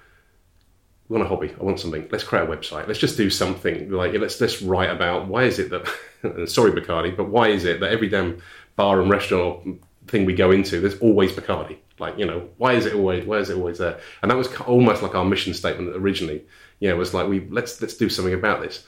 want 1.09 1.23
a 1.23 1.27
hobby. 1.27 1.53
I 1.59 1.63
want 1.63 1.79
something. 1.79 2.07
Let's 2.11 2.23
create 2.23 2.43
a 2.43 2.51
website. 2.51 2.87
Let's 2.87 2.99
just 2.99 3.17
do 3.17 3.29
something. 3.29 3.91
Like 3.91 4.13
let's 4.13 4.39
let's 4.39 4.61
write 4.61 4.89
about 4.89 5.27
why 5.27 5.43
is 5.43 5.59
it 5.59 5.69
that 5.69 6.47
sorry 6.49 6.71
Bacardi, 6.71 7.15
but 7.15 7.29
why 7.29 7.49
is 7.49 7.65
it 7.65 7.79
that 7.79 7.91
every 7.91 8.09
damn 8.09 8.41
bar 8.75 9.01
and 9.01 9.09
restaurant 9.09 9.81
thing 10.07 10.25
we 10.25 10.33
go 10.33 10.51
into, 10.51 10.79
there's 10.79 10.99
always 10.99 11.31
Bacardi. 11.31 11.77
Like 11.99 12.17
you 12.17 12.25
know, 12.25 12.49
why 12.57 12.73
is 12.73 12.85
it 12.85 12.95
always 12.95 13.25
why 13.25 13.37
is 13.37 13.49
it 13.49 13.57
always 13.57 13.77
there? 13.77 13.99
And 14.21 14.31
that 14.31 14.37
was 14.37 14.53
almost 14.61 15.01
like 15.01 15.15
our 15.15 15.25
mission 15.25 15.53
statement 15.53 15.95
originally. 15.95 16.43
Yeah, 16.79 16.91
it 16.91 16.97
was 16.97 17.13
like 17.13 17.27
we 17.27 17.41
let's 17.49 17.81
let's 17.81 17.95
do 17.95 18.09
something 18.09 18.33
about 18.33 18.61
this. 18.61 18.85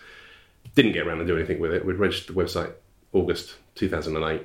Didn't 0.73 0.93
get 0.93 1.05
around 1.05 1.19
to 1.19 1.25
do 1.25 1.37
anything 1.37 1.59
with 1.59 1.73
it. 1.73 1.85
We 1.85 1.93
registered 1.93 2.35
the 2.35 2.41
website 2.41 2.73
August 3.13 3.55
2008. 3.75 4.41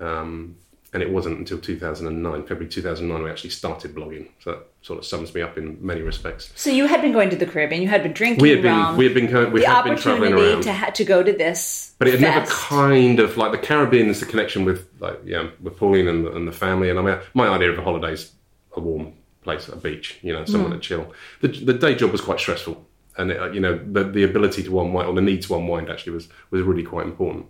Um, 0.00 0.56
and 0.92 1.02
it 1.02 1.10
wasn't 1.10 1.38
until 1.38 1.58
2009, 1.58 2.42
February 2.42 2.68
2009, 2.68 3.22
we 3.22 3.30
actually 3.30 3.50
started 3.50 3.94
blogging. 3.94 4.28
So 4.40 4.52
that 4.52 4.66
sort 4.80 4.98
of 4.98 5.04
sums 5.04 5.34
me 5.34 5.42
up 5.42 5.58
in 5.58 5.76
many 5.84 6.00
respects. 6.00 6.50
So 6.54 6.70
you 6.70 6.86
had 6.86 7.02
been 7.02 7.12
going 7.12 7.28
to 7.30 7.36
the 7.36 7.44
Caribbean. 7.44 7.82
You 7.82 7.88
had 7.88 8.02
been 8.02 8.14
drinking 8.14 8.42
We 8.42 8.50
had 8.50 8.62
been 8.62 8.96
we 8.96 9.04
had 9.04 9.14
been 9.14 9.30
going, 9.30 9.52
we 9.52 9.60
the 9.60 9.68
had 9.68 9.84
been 9.84 9.98
traveling 9.98 10.32
around, 10.32 10.62
to 10.62 10.72
ha- 10.72 10.90
to 10.90 11.04
go 11.04 11.22
to 11.22 11.32
this, 11.32 11.94
but 11.98 12.08
it 12.08 12.12
had 12.12 12.20
never 12.20 12.46
kind 12.50 13.20
of 13.20 13.36
like 13.36 13.52
the 13.52 13.58
Caribbean 13.58 14.08
is 14.08 14.20
the 14.20 14.26
connection 14.26 14.64
with 14.64 14.88
like 15.00 15.20
yeah 15.24 15.50
with 15.62 15.76
Pauline 15.76 16.08
and, 16.08 16.26
and 16.28 16.48
the 16.48 16.52
family. 16.52 16.88
And 16.88 16.98
I 16.98 17.02
mean, 17.02 17.18
my 17.34 17.48
idea 17.48 17.70
of 17.70 17.78
a 17.78 17.82
holiday 17.82 18.12
is 18.12 18.32
a 18.74 18.80
warm 18.80 19.12
place, 19.42 19.68
a 19.68 19.76
beach, 19.76 20.18
you 20.22 20.32
know, 20.32 20.44
somewhere 20.46 20.70
to 20.70 20.78
chill. 20.78 21.12
The, 21.40 21.48
the 21.48 21.74
day 21.74 21.94
job 21.94 22.12
was 22.12 22.20
quite 22.20 22.40
stressful, 22.40 22.82
and 23.18 23.30
it, 23.30 23.40
uh, 23.40 23.50
you 23.50 23.60
know 23.60 23.78
the 23.78 24.04
the 24.04 24.24
ability 24.24 24.62
to 24.62 24.80
unwind 24.80 25.08
or 25.08 25.14
the 25.14 25.20
need 25.20 25.42
to 25.42 25.54
unwind 25.54 25.90
actually 25.90 26.14
was 26.14 26.28
was 26.50 26.62
really 26.62 26.82
quite 26.82 27.04
important. 27.04 27.46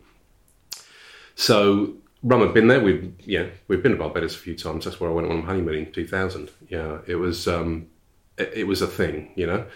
So 1.36 1.94
Rum 2.22 2.40
had 2.40 2.52
been 2.54 2.68
there. 2.68 2.80
We've 2.80 3.12
yeah 3.20 3.46
we've 3.68 3.82
been 3.82 3.92
to 3.92 3.98
Barbados 3.98 4.34
a 4.34 4.38
few 4.38 4.56
times. 4.56 4.84
That's 4.84 5.00
where 5.00 5.10
I 5.10 5.12
went 5.12 5.30
on 5.30 5.38
a 5.38 5.42
honeymoon 5.42 5.86
in 5.86 5.92
2000. 5.92 6.50
Yeah, 6.68 6.98
it 7.06 7.14
was 7.16 7.46
um, 7.46 7.86
it, 8.36 8.52
it 8.54 8.64
was 8.64 8.82
a 8.82 8.86
thing, 8.86 9.32
you 9.36 9.46
know. 9.46 9.66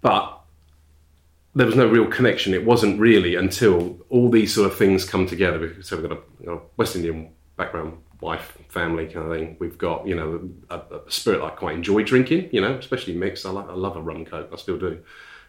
But 0.00 0.40
there 1.54 1.66
was 1.66 1.76
no 1.76 1.86
real 1.86 2.06
connection. 2.06 2.52
It 2.52 2.64
wasn't 2.64 3.00
really 3.00 3.36
until 3.36 3.98
all 4.10 4.28
these 4.28 4.52
sort 4.54 4.70
of 4.70 4.76
things 4.76 5.04
come 5.04 5.26
together. 5.26 5.82
So 5.82 5.96
we've 5.96 6.08
got 6.08 6.18
a, 6.46 6.58
West 6.76 6.96
Indian 6.96 7.30
background, 7.56 7.98
wife, 8.20 8.58
family 8.68 9.06
kind 9.06 9.30
of 9.30 9.38
thing. 9.38 9.56
We've 9.60 9.78
got 9.78 10.06
you 10.06 10.16
know 10.16 10.50
a, 10.68 10.78
a 10.78 11.10
spirit 11.10 11.42
I 11.42 11.50
quite 11.50 11.76
enjoy 11.76 12.02
drinking. 12.02 12.48
You 12.52 12.60
know, 12.60 12.74
especially 12.74 13.14
mixed. 13.14 13.46
I, 13.46 13.50
like, 13.50 13.68
I 13.68 13.74
love 13.74 13.96
a 13.96 14.02
rum 14.02 14.24
coke. 14.24 14.50
I 14.52 14.56
still 14.56 14.78
do, 14.78 15.00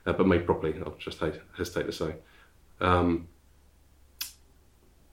uh, 0.06 0.14
but 0.14 0.28
made 0.28 0.46
properly. 0.46 0.76
I'll 0.86 0.96
just 1.00 1.20
hate, 1.20 1.42
hesitate 1.58 1.88
to 1.88 1.92
say. 1.92 2.16
Um, 2.80 3.28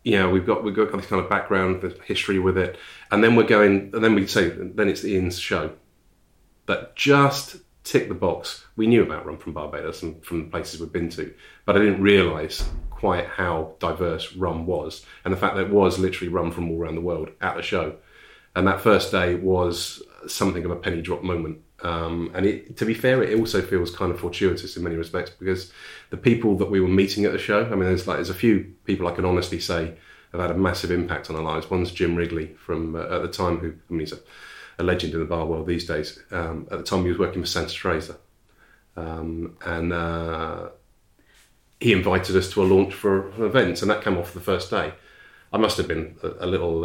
yeah, 0.05 0.29
we've 0.29 0.47
got 0.47 0.65
we've 0.65 0.75
got 0.75 0.93
this 0.93 1.07
kind 1.07 1.23
of 1.23 1.31
background, 1.31 1.83
the 1.83 1.97
history 2.05 2.39
with 2.39 2.59
it, 2.59 2.77
and 3.11 3.23
then 3.23 3.37
we're 3.37 3.45
going, 3.45 3.91
and 3.95 4.03
then 4.03 4.15
we 4.15 4.27
say, 4.27 4.49
then 4.49 4.89
it's 4.89 5.05
Ian's 5.05 5.39
show 5.39 5.73
But 6.67 6.97
just 6.97 7.57
tick 7.85 8.09
the 8.09 8.15
box. 8.15 8.65
We 8.77 8.87
knew 8.87 9.03
about 9.03 9.27
rum 9.27 9.39
from 9.39 9.53
Barbados 9.53 10.03
and 10.03 10.25
from 10.25 10.45
the 10.45 10.51
places 10.51 10.81
we've 10.81 10.93
been 10.93 11.11
to, 11.11 11.33
but 11.65 11.77
I 11.77 11.81
didn't 11.81 12.03
realise 12.03 12.69
quite 12.91 13.27
how 13.27 13.75
diverse 13.79 14.35
rum 14.37 14.67
was, 14.67 15.05
and 15.25 15.33
the 15.33 15.39
fact 15.39 15.57
that 15.57 15.67
it 15.67 15.73
was 15.73 15.99
literally 15.99 16.33
rum 16.33 16.51
from 16.51 16.71
all 16.71 16.81
around 16.81 16.95
the 16.95 17.01
world 17.01 17.31
at 17.41 17.57
the 17.57 17.63
show. 17.63 17.97
And 18.55 18.67
that 18.67 18.81
first 18.81 19.11
day 19.11 19.35
was 19.35 20.03
something 20.27 20.65
of 20.65 20.71
a 20.71 20.77
penny 20.77 21.03
drop 21.03 21.23
moment. 21.23 21.59
Um, 21.83 22.31
and 22.35 22.47
it, 22.47 22.77
to 22.77 22.85
be 22.85 22.95
fair, 22.95 23.23
it 23.23 23.39
also 23.39 23.61
feels 23.61 23.95
kind 23.95 24.13
of 24.13 24.21
fortuitous 24.21 24.77
in 24.77 24.85
many 24.85 24.97
respects 24.97 25.31
because 25.31 25.73
the 26.11 26.17
people 26.17 26.57
that 26.59 26.71
we 26.71 26.81
were 26.81 26.89
meeting 26.89 27.25
at 27.25 27.33
the 27.33 27.39
show, 27.39 27.65
I 27.65 27.71
mean, 27.71 27.81
there's 27.81 28.07
like 28.07 28.19
there's 28.19 28.31
a 28.31 28.35
few 28.35 28.73
people 28.85 29.09
I 29.09 29.13
can 29.13 29.25
honestly 29.25 29.59
say 29.59 29.95
have 30.33 30.41
had 30.41 30.51
a 30.51 30.55
massive 30.55 30.91
impact 30.91 31.29
on 31.29 31.37
our 31.37 31.43
lives. 31.43 31.71
One's 31.71 31.93
Jim 31.93 32.17
Wrigley 32.17 32.55
from 32.55 32.95
uh, 32.95 33.17
at 33.17 33.23
the 33.23 33.29
time, 33.29 33.59
who 33.59 33.69
I 33.69 33.93
mean 33.93 34.01
he's 34.01 34.13
a, 34.13 34.19
a 34.79 34.85
legend 34.85 35.15
in 35.15 35.21
the 35.21 35.27
bar 35.27 35.45
world 35.45 35.67
these 35.67 35.87
days. 35.87 36.21
Um, 36.31 36.69
at 36.71 36.79
the 36.79 36.85
time, 36.85 37.03
he 37.03 37.09
was 37.09 37.19
working 37.19 37.43
for 37.43 37.49
Santa 37.49 37.75
Teresa, 37.75 38.17
um, 38.97 39.57
and 39.65 39.93
uh, 39.93 40.69
he 41.81 41.93
invited 41.93 42.37
us 42.37 42.51
to 42.53 42.63
a 42.63 42.65
launch 42.65 42.95
for 42.95 43.31
an 43.33 43.43
event, 43.43 43.83
and 43.83 43.91
that 43.91 44.03
came 44.03 44.17
off 44.17 44.35
the 44.35 44.41
first 44.41 44.71
day. 44.71 44.93
I 45.53 45.59
must 45.59 45.77
have 45.77 45.89
been 45.89 46.17
a, 46.23 46.45
a 46.45 46.47
little. 46.47 46.85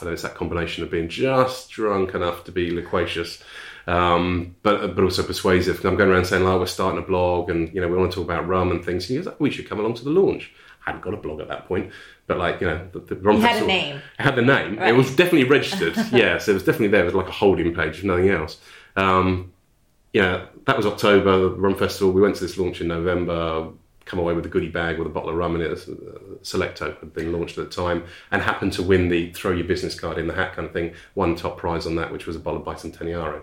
I 0.00 0.06
know 0.06 0.12
it's 0.12 0.22
that 0.22 0.34
combination 0.34 0.82
of 0.82 0.90
being 0.90 1.08
just 1.08 1.70
drunk 1.70 2.14
enough 2.14 2.44
to 2.44 2.52
be 2.52 2.70
loquacious, 2.70 3.42
um, 3.86 4.56
but 4.62 4.94
but 4.94 5.04
also 5.04 5.22
persuasive. 5.22 5.84
I'm 5.84 5.96
going 5.96 6.10
around 6.10 6.26
saying, 6.26 6.44
"Like, 6.44 6.58
we're 6.58 6.66
starting 6.66 6.98
a 6.98 7.06
blog, 7.06 7.50
and 7.50 7.72
you 7.74 7.80
know, 7.80 7.88
we 7.88 7.96
want 7.96 8.10
to 8.12 8.16
talk 8.16 8.24
about 8.24 8.48
rum 8.48 8.70
and 8.70 8.84
things." 8.84 9.08
And 9.08 9.18
he 9.18 9.24
goes, 9.24 9.34
"We 9.38 9.50
should 9.50 9.68
come 9.68 9.80
along 9.80 9.94
to 9.94 10.04
the 10.04 10.10
launch." 10.10 10.52
I 10.86 10.90
hadn't 10.90 11.02
got 11.02 11.14
a 11.14 11.18
blog 11.18 11.40
at 11.40 11.48
that 11.48 11.66
point, 11.66 11.92
but 12.26 12.38
like 12.38 12.60
you 12.60 12.66
know, 12.66 12.88
the, 12.92 13.00
the 13.00 13.16
rum 13.16 13.40
had 13.40 13.62
a 13.62 13.66
name. 13.66 14.00
I 14.18 14.22
had 14.22 14.36
the 14.36 14.42
name. 14.42 14.76
Right. 14.76 14.88
It 14.88 14.96
was 14.96 15.14
definitely 15.14 15.44
registered. 15.44 15.96
yes, 16.12 16.48
it 16.48 16.54
was 16.54 16.64
definitely 16.64 16.88
there. 16.88 17.02
It 17.02 17.06
was 17.06 17.14
like 17.14 17.28
a 17.28 17.32
holding 17.32 17.74
page, 17.74 17.98
if 17.98 18.04
nothing 18.04 18.30
else. 18.30 18.60
Um, 18.96 19.52
yeah, 20.12 20.46
that 20.66 20.76
was 20.76 20.86
October, 20.86 21.38
the 21.38 21.50
rum 21.50 21.74
festival. 21.74 22.12
We 22.12 22.20
went 22.20 22.36
to 22.36 22.44
this 22.44 22.56
launch 22.56 22.80
in 22.80 22.88
November. 22.88 23.70
Come 24.04 24.18
away 24.18 24.34
with 24.34 24.44
a 24.46 24.48
goodie 24.48 24.68
bag 24.68 24.98
with 24.98 25.06
a 25.06 25.10
bottle 25.10 25.30
of 25.30 25.36
rum 25.36 25.54
in 25.54 25.62
it. 25.62 25.72
Selecto 26.42 26.98
had 27.00 27.14
been 27.14 27.32
launched 27.32 27.56
at 27.58 27.70
the 27.70 27.74
time, 27.74 28.04
and 28.30 28.42
happened 28.42 28.72
to 28.74 28.82
win 28.82 29.08
the 29.08 29.32
throw 29.32 29.52
your 29.52 29.66
business 29.66 29.98
card 29.98 30.18
in 30.18 30.26
the 30.26 30.34
hat 30.34 30.54
kind 30.54 30.66
of 30.66 30.72
thing. 30.72 30.94
One 31.14 31.36
top 31.36 31.58
prize 31.58 31.86
on 31.86 31.96
that, 31.96 32.12
which 32.12 32.26
was 32.26 32.36
a 32.36 32.40
bottle 32.40 32.60
of 32.60 32.66
Bicentennial, 32.66 33.42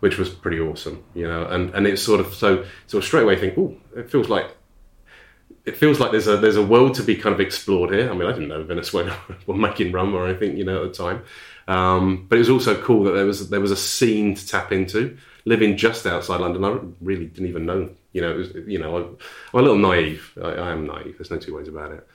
which 0.00 0.18
was 0.18 0.28
pretty 0.28 0.58
awesome, 0.58 1.04
you 1.14 1.26
know. 1.26 1.46
And 1.46 1.74
and 1.74 1.86
it's 1.86 2.02
sort 2.02 2.20
of 2.20 2.34
so 2.34 2.64
of 2.92 3.04
straight 3.04 3.22
away 3.22 3.36
think, 3.36 3.56
oh, 3.56 3.76
it 3.96 4.10
feels 4.10 4.28
like 4.28 4.56
it 5.64 5.76
feels 5.76 6.00
like 6.00 6.10
there's 6.10 6.26
a 6.26 6.36
there's 6.36 6.56
a 6.56 6.66
world 6.66 6.94
to 6.94 7.02
be 7.02 7.16
kind 7.16 7.34
of 7.34 7.40
explored 7.40 7.92
here. 7.92 8.10
I 8.10 8.14
mean, 8.14 8.28
I 8.28 8.32
didn't 8.32 8.48
know 8.48 8.62
Venezuela 8.62 9.16
were 9.46 9.54
making 9.54 9.92
rum 9.92 10.14
or 10.14 10.26
anything, 10.26 10.56
you 10.56 10.64
know, 10.64 10.84
at 10.84 10.92
the 10.92 11.04
time. 11.04 11.22
Um, 11.68 12.26
but 12.28 12.36
it 12.36 12.40
was 12.40 12.50
also 12.50 12.80
cool 12.82 13.04
that 13.04 13.12
there 13.12 13.26
was 13.26 13.48
there 13.50 13.60
was 13.60 13.70
a 13.70 13.76
scene 13.76 14.34
to 14.34 14.46
tap 14.46 14.72
into. 14.72 15.16
Living 15.46 15.76
just 15.76 16.06
outside 16.06 16.40
London, 16.40 16.64
I 16.64 16.78
really 17.00 17.26
didn't 17.26 17.48
even 17.48 17.64
know. 17.64 17.90
You 18.12 18.22
know, 18.22 18.32
it 18.32 18.36
was, 18.36 18.54
you 18.66 18.78
know, 18.78 18.96
I'm, 18.96 19.16
I'm 19.54 19.60
a 19.60 19.62
little 19.62 19.78
naive. 19.78 20.32
I, 20.42 20.48
I 20.48 20.70
am 20.72 20.86
naive. 20.86 21.16
There's 21.18 21.30
no 21.30 21.38
two 21.38 21.56
ways 21.56 21.68
about 21.68 21.92
it. 21.92 22.06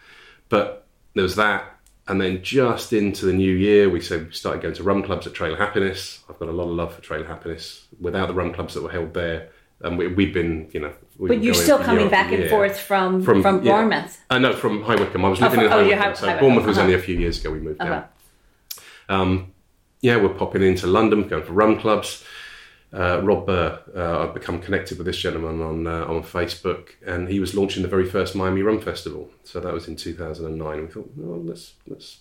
But 0.49 0.85
there 1.13 1.23
was 1.23 1.35
that, 1.37 1.77
and 2.07 2.19
then 2.21 2.43
just 2.43 2.93
into 2.93 3.25
the 3.25 3.33
new 3.33 3.53
year, 3.55 3.89
we 3.89 4.01
said 4.01 4.27
we 4.27 4.31
started 4.33 4.61
going 4.61 4.75
to 4.75 4.83
rum 4.83 5.03
clubs 5.03 5.25
at 5.25 5.33
Trailer 5.33 5.57
Happiness. 5.57 6.23
I've 6.29 6.37
got 6.37 6.49
a 6.49 6.51
lot 6.51 6.65
of 6.65 6.75
love 6.75 6.93
for 6.93 7.01
Trailer 7.01 7.25
Happiness. 7.25 7.87
Without 7.99 8.27
the 8.27 8.33
rum 8.33 8.53
clubs 8.53 8.73
that 8.73 8.83
were 8.83 8.91
held 8.91 9.13
there, 9.13 9.49
and 9.81 9.97
we, 9.97 10.07
we've 10.07 10.33
been, 10.33 10.69
you 10.71 10.81
know, 10.81 10.93
we've 11.17 11.29
But 11.29 11.43
you're 11.43 11.53
still 11.53 11.79
coming 11.79 12.09
back 12.09 12.31
and 12.31 12.49
forth 12.49 12.79
from 12.79 13.23
from, 13.23 13.41
yeah. 13.41 13.71
Bournemouth. 13.71 14.21
Uh, 14.29 14.39
no, 14.39 14.53
from 14.53 14.83
High 14.83 14.95
Wycombe. 14.95 15.25
I 15.25 15.29
was 15.29 15.41
Oh, 15.41 15.45
living 15.45 15.59
from- 15.59 15.65
in 15.65 15.71
oh, 15.71 15.75
High 15.75 15.81
you 15.81 15.89
Wycombe. 15.89 16.03
have 16.03 16.17
so 16.17 16.27
High 16.27 16.39
Bournemouth 16.39 16.57
Wycombe, 16.57 16.67
was 16.67 16.77
uh-huh. 16.77 16.85
only 16.85 16.95
a 16.99 17.01
few 17.01 17.17
years 17.17 17.39
ago 17.39 17.51
we 17.51 17.59
moved 17.59 17.79
down. 17.79 18.05
Um, 19.09 19.53
yeah, 20.01 20.17
we're 20.17 20.29
popping 20.29 20.61
into 20.61 20.87
London, 20.87 21.27
going 21.27 21.43
for 21.43 21.53
rum 21.53 21.79
clubs. 21.79 22.23
Uh, 22.93 23.21
Rob 23.23 23.45
Burr, 23.45 23.79
uh, 23.95 24.23
I've 24.23 24.33
become 24.33 24.61
connected 24.61 24.97
with 24.97 25.05
this 25.05 25.17
gentleman 25.17 25.61
on 25.61 25.87
uh, 25.87 26.05
on 26.05 26.23
Facebook, 26.23 26.89
and 27.05 27.27
he 27.27 27.39
was 27.39 27.53
launching 27.53 27.83
the 27.83 27.89
very 27.89 28.09
first 28.09 28.35
Miami 28.35 28.61
Rum 28.61 28.79
Festival. 28.79 29.29
So 29.43 29.59
that 29.59 29.73
was 29.73 29.87
in 29.87 29.95
2009. 29.95 30.81
We 30.81 30.87
thought, 30.87 31.11
well, 31.15 31.41
let's 31.41 31.73
let's 31.87 32.19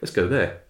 let's 0.00 0.12
go 0.12 0.26
there. 0.26 0.60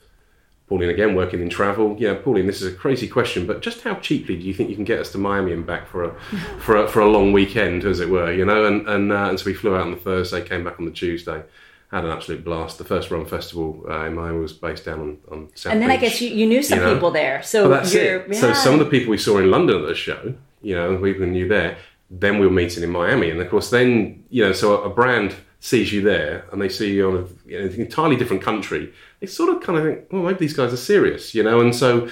Pauline 0.69 0.91
again 0.91 1.15
working 1.15 1.41
in 1.41 1.49
travel. 1.49 1.95
Yeah, 1.97 2.15
Pauline, 2.15 2.47
this 2.47 2.61
is 2.61 2.73
a 2.73 2.77
crazy 2.77 3.07
question, 3.07 3.47
but 3.47 3.63
just 3.63 3.83
how 3.83 3.95
cheaply 3.95 4.37
do 4.37 4.43
you 4.43 4.53
think 4.53 4.69
you 4.69 4.75
can 4.75 4.85
get 4.85 4.99
us 4.99 5.13
to 5.13 5.19
Miami 5.19 5.53
and 5.53 5.65
back 5.65 5.87
for 5.87 6.05
a 6.05 6.15
for 6.59 6.77
a, 6.77 6.89
for 6.89 7.01
a 7.01 7.09
long 7.09 7.33
weekend, 7.33 7.85
as 7.85 8.01
it 8.01 8.09
were? 8.09 8.33
You 8.33 8.45
know, 8.45 8.65
and 8.65 8.89
and, 8.89 9.13
uh, 9.13 9.29
and 9.29 9.39
so 9.39 9.47
we 9.47 9.55
flew 9.55 9.77
out 9.77 9.83
on 9.83 9.93
the 9.93 9.97
Thursday, 9.97 10.43
came 10.43 10.65
back 10.65 10.81
on 10.81 10.87
the 10.87 10.91
Tuesday, 10.91 11.45
had 11.91 12.05
an 12.05 12.11
absolute 12.11 12.45
blast. 12.45 12.79
The 12.79 12.85
first 12.85 13.11
rum 13.11 13.27
festival 13.27 13.85
uh, 13.89 14.07
in 14.07 14.15
Miami 14.15 14.41
was 14.41 14.53
based 14.53 14.85
down 14.85 15.01
on, 15.01 15.19
on 15.31 15.49
South 15.55 15.73
And 15.73 15.81
then 15.81 15.91
I 15.91 15.97
guess 15.97 16.21
you, 16.21 16.29
you 16.29 16.47
knew 16.47 16.63
some 16.63 16.79
you 16.79 16.85
know. 16.85 16.95
people 16.95 17.11
there. 17.11 17.43
So 17.43 17.69
Well, 17.69 17.81
it. 17.85 18.35
So 18.37 18.53
some 18.53 18.75
of 18.75 18.81
the 18.81 18.87
people 18.87 19.11
we 19.11 19.19
saw 19.19 19.39
in 19.39 19.51
London 19.51 19.83
at 19.83 19.87
the 19.87 19.95
show, 19.95 20.35
you 20.63 20.75
know, 20.75 20.97
we 20.97 21.11
even 21.11 21.33
knew 21.33 21.49
there. 21.49 21.77
Then 22.11 22.39
we 22.39 22.47
were 22.47 22.53
meeting 22.53 22.83
in 22.85 22.91
Miami, 22.91 23.31
and 23.31 23.41
of 23.41 23.51
course, 23.51 23.71
then 23.71 24.25
you 24.31 24.45
know, 24.45 24.53
so 24.53 24.83
a 24.83 24.91
brand 24.91 25.35
sees 25.59 25.93
you 25.93 26.03
there, 26.03 26.45
and 26.53 26.63
they 26.63 26.69
see 26.69 26.95
you 26.95 27.11
on 27.11 27.17
a, 27.17 27.51
you 27.51 27.59
know, 27.59 27.67
an 27.67 27.81
entirely 27.81 28.15
different 28.15 28.43
country. 28.43 28.93
They 29.19 29.27
sort 29.27 29.55
of 29.55 29.61
kind 29.61 29.79
of 29.79 29.85
think, 29.85 30.13
well, 30.13 30.23
maybe 30.23 30.39
these 30.39 30.53
guys 30.53 30.73
are 30.73 30.77
serious, 30.77 31.35
you 31.35 31.43
know. 31.43 31.61
And 31.61 31.75
so 31.75 32.09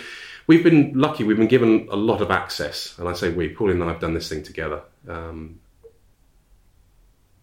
we've 0.48 0.64
been 0.64 0.92
lucky; 0.94 1.22
we've 1.22 1.36
been 1.36 1.46
given 1.46 1.88
a 1.92 1.96
lot 1.96 2.20
of 2.20 2.32
access. 2.32 2.98
And 2.98 3.08
I 3.08 3.12
say 3.12 3.30
we, 3.30 3.48
Paul 3.50 3.70
and 3.70 3.84
I 3.84 3.88
have 3.88 4.00
done 4.00 4.14
this 4.14 4.28
thing 4.28 4.42
together. 4.42 4.82
Um, 5.08 5.60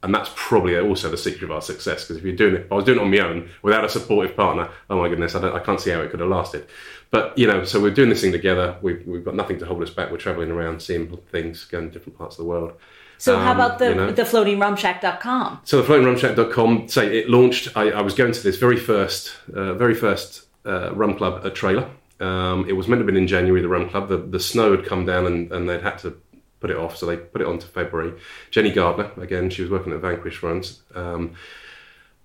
and 0.03 0.13
that's 0.13 0.31
probably 0.35 0.77
also 0.79 1.09
the 1.09 1.17
secret 1.17 1.43
of 1.43 1.51
our 1.51 1.61
success. 1.61 2.03
Because 2.03 2.17
if 2.17 2.23
you're 2.23 2.35
doing 2.35 2.55
it, 2.55 2.61
if 2.61 2.71
I 2.71 2.75
was 2.75 2.85
doing 2.85 2.99
it 2.99 3.01
on 3.01 3.11
my 3.11 3.19
own 3.19 3.49
without 3.61 3.85
a 3.85 3.89
supportive 3.89 4.35
partner, 4.35 4.69
oh 4.89 4.99
my 4.99 5.09
goodness, 5.09 5.35
I, 5.35 5.41
don't, 5.41 5.55
I 5.55 5.59
can't 5.59 5.79
see 5.79 5.91
how 5.91 6.01
it 6.01 6.09
could 6.09 6.19
have 6.19 6.29
lasted. 6.29 6.67
But 7.11 7.37
you 7.37 7.45
know, 7.45 7.63
so 7.65 7.79
we're 7.79 7.93
doing 7.93 8.09
this 8.09 8.21
thing 8.21 8.31
together. 8.31 8.77
We've, 8.81 9.05
we've 9.05 9.23
got 9.23 9.35
nothing 9.35 9.59
to 9.59 9.65
hold 9.65 9.83
us 9.83 9.89
back. 9.89 10.11
We're 10.11 10.17
traveling 10.17 10.49
around, 10.49 10.81
seeing 10.81 11.15
things, 11.31 11.65
going 11.65 11.87
to 11.87 11.93
different 11.93 12.17
parts 12.17 12.35
of 12.35 12.45
the 12.45 12.49
world. 12.49 12.73
So 13.17 13.37
how 13.37 13.51
um, 13.51 13.57
about 13.57 13.77
the 13.77 13.89
you 13.89 13.95
know. 13.95 14.11
the 14.11 14.23
floatingrumshack.com? 14.23 15.61
So 15.65 15.81
the 15.81 15.87
floatingrumshack.com, 15.87 16.87
say 16.87 17.19
it 17.19 17.29
launched. 17.29 17.75
I, 17.75 17.91
I 17.91 18.01
was 18.01 18.15
going 18.15 18.31
to 18.31 18.41
this 18.41 18.57
very 18.57 18.77
first, 18.77 19.35
uh, 19.53 19.75
very 19.75 19.93
first 19.93 20.47
uh, 20.65 20.91
rum 20.95 21.15
club 21.15 21.45
at 21.45 21.53
Trailer. 21.53 21.87
Um, 22.19 22.67
it 22.67 22.73
was 22.73 22.87
meant 22.87 22.99
to 22.99 23.03
have 23.03 23.07
been 23.07 23.17
in 23.17 23.27
January. 23.27 23.61
The 23.61 23.67
rum 23.67 23.89
club. 23.89 24.09
The, 24.09 24.17
the 24.17 24.39
snow 24.39 24.75
had 24.75 24.85
come 24.85 25.05
down 25.05 25.27
and, 25.27 25.51
and 25.51 25.69
they'd 25.69 25.83
had 25.83 25.99
to 25.99 26.17
put 26.61 26.69
it 26.69 26.77
off, 26.77 26.95
so 26.95 27.05
they 27.05 27.17
put 27.17 27.41
it 27.41 27.47
on 27.47 27.59
to 27.59 27.67
February. 27.67 28.13
Jenny 28.51 28.71
Gardner, 28.71 29.11
again, 29.17 29.49
she 29.49 29.63
was 29.63 29.71
working 29.71 29.91
at 29.91 29.99
Vanquish 29.99 30.41
Wines. 30.41 30.81
Um, 30.95 31.35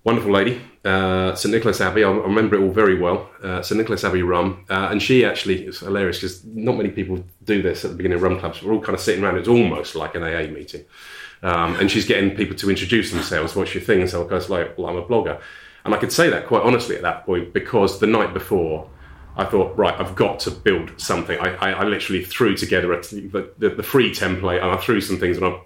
wonderful 0.07 0.31
lady, 0.31 0.61
uh, 0.85 1.35
St 1.35 1.53
Nicholas 1.53 1.81
Abbey. 1.81 2.05
I, 2.05 2.09
remember 2.09 2.55
it 2.55 2.61
all 2.61 2.71
very 2.71 2.97
well. 2.97 3.29
Uh, 3.43 3.61
St 3.61 3.77
Nicholas 3.77 4.05
Abbey 4.05 4.21
rum, 4.21 4.65
uh, 4.69 4.87
and 4.89 5.01
she 5.01 5.25
actually 5.25 5.65
it's 5.65 5.79
hilarious 5.79 6.19
because 6.19 6.45
not 6.45 6.77
many 6.77 6.89
people 6.89 7.21
do 7.43 7.61
this 7.61 7.83
at 7.83 7.91
the 7.91 7.97
beginning 7.97 8.15
of 8.15 8.21
rum 8.21 8.39
clubs. 8.39 8.63
We're 8.63 8.73
all 8.73 8.81
kind 8.81 8.95
of 8.95 9.01
sitting 9.01 9.21
around. 9.21 9.37
It's 9.37 9.49
almost 9.49 9.95
like 9.95 10.15
an 10.15 10.23
AA 10.23 10.49
meeting, 10.49 10.85
um, 11.43 11.75
and 11.75 11.91
she's 11.91 12.05
getting 12.05 12.35
people 12.37 12.55
to 12.55 12.69
introduce 12.69 13.11
themselves. 13.11 13.53
What's 13.55 13.73
your 13.73 13.83
thing? 13.83 13.99
And 13.99 14.09
so 14.09 14.25
I 14.25 14.29
goes 14.29 14.49
like, 14.49 14.77
"Well, 14.77 14.87
I'm 14.87 14.95
a 14.95 15.03
blogger," 15.03 15.41
and 15.83 15.93
I 15.93 15.97
could 15.97 16.13
say 16.13 16.29
that 16.29 16.47
quite 16.47 16.63
honestly 16.63 16.95
at 16.95 17.01
that 17.01 17.25
point 17.25 17.53
because 17.53 17.99
the 17.99 18.07
night 18.07 18.33
before. 18.33 18.89
I 19.37 19.45
thought, 19.45 19.77
right, 19.77 19.93
I've 19.99 20.15
got 20.15 20.39
to 20.41 20.51
build 20.51 20.99
something. 20.99 21.39
I, 21.39 21.53
I, 21.55 21.71
I 21.71 21.83
literally 21.83 22.23
threw 22.25 22.57
together 22.57 22.91
a, 22.91 23.01
the, 23.01 23.51
the, 23.59 23.69
the 23.69 23.83
free 23.83 24.11
template 24.11 24.61
and 24.61 24.71
I 24.71 24.77
threw 24.77 24.99
some 24.99 25.19
things 25.19 25.37
and 25.37 25.45
I 25.45 25.59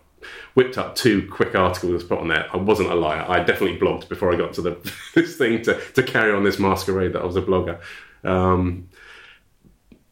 whipped 0.53 0.77
up 0.77 0.95
two 0.95 1.27
quick 1.31 1.55
articles 1.55 2.03
put 2.03 2.19
on 2.19 2.27
there. 2.27 2.47
I 2.53 2.57
wasn't 2.57 2.91
a 2.91 2.95
liar. 2.95 3.25
I 3.27 3.39
definitely 3.39 3.79
blogged 3.79 4.09
before 4.09 4.33
I 4.33 4.35
got 4.35 4.53
to 4.53 4.61
the 4.61 4.93
this 5.15 5.37
thing 5.37 5.61
to, 5.63 5.79
to 5.93 6.03
carry 6.03 6.33
on 6.33 6.43
this 6.43 6.59
masquerade 6.59 7.13
that 7.13 7.21
I 7.21 7.25
was 7.25 7.37
a 7.37 7.41
blogger. 7.41 7.79
Um, 8.23 8.89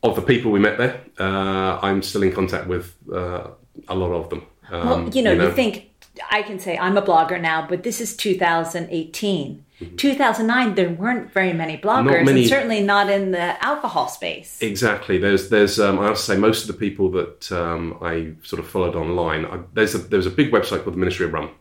of 0.02 0.16
the 0.16 0.22
people 0.22 0.52
we 0.52 0.60
met 0.60 0.78
there, 0.78 1.02
uh, 1.20 1.80
I'm 1.82 2.02
still 2.02 2.24
in 2.24 2.32
contact 2.32 2.68
with 2.68 2.96
uh, 3.14 3.50
a 3.90 3.96
lot 3.96 4.14
of 4.14 4.30
them. 4.30 4.46
Um, 4.72 4.88
Well, 4.88 5.10
you 5.10 5.22
know, 5.22 5.34
you 5.34 5.52
think 5.52 5.92
I 6.32 6.42
can 6.44 6.60
say 6.60 6.78
I'm 6.78 6.98
a 6.98 7.02
blogger 7.02 7.40
now, 7.40 7.68
but 7.68 7.84
this 7.84 8.00
is 8.00 8.16
2018. 8.16 9.66
2009, 9.98 10.76
there 10.76 10.90
weren't 10.90 11.32
very 11.32 11.54
many 11.54 11.78
bloggers, 11.78 12.10
Mm-hmm. 12.14 12.26
many- 12.26 12.42
and 12.42 12.50
certainly 12.50 12.82
not 12.84 13.10
in 13.10 13.32
the 13.32 13.64
alcohol 13.64 14.08
space. 14.08 14.62
Exactly. 14.62 15.18
There's, 15.18 15.50
there's. 15.50 15.80
Um, 15.80 16.00
I 16.00 16.06
have 16.08 16.16
to 16.18 16.22
say, 16.22 16.38
most 16.38 16.62
of 16.62 16.68
the 16.68 16.74
people 16.80 17.10
that 17.12 17.52
um, 17.52 17.98
I 18.02 18.34
sort 18.44 18.60
of 18.60 18.68
followed 18.68 18.96
online, 18.96 19.46
I, 19.46 19.60
there's 19.74 19.96
a, 19.96 20.00
there 20.00 20.18
was 20.18 20.26
a 20.28 20.32
big 20.32 20.52
website 20.52 20.84
called 20.84 20.96
the 20.96 21.00
Ministry 21.00 21.26
of 21.26 21.34
Rum, 21.34 21.52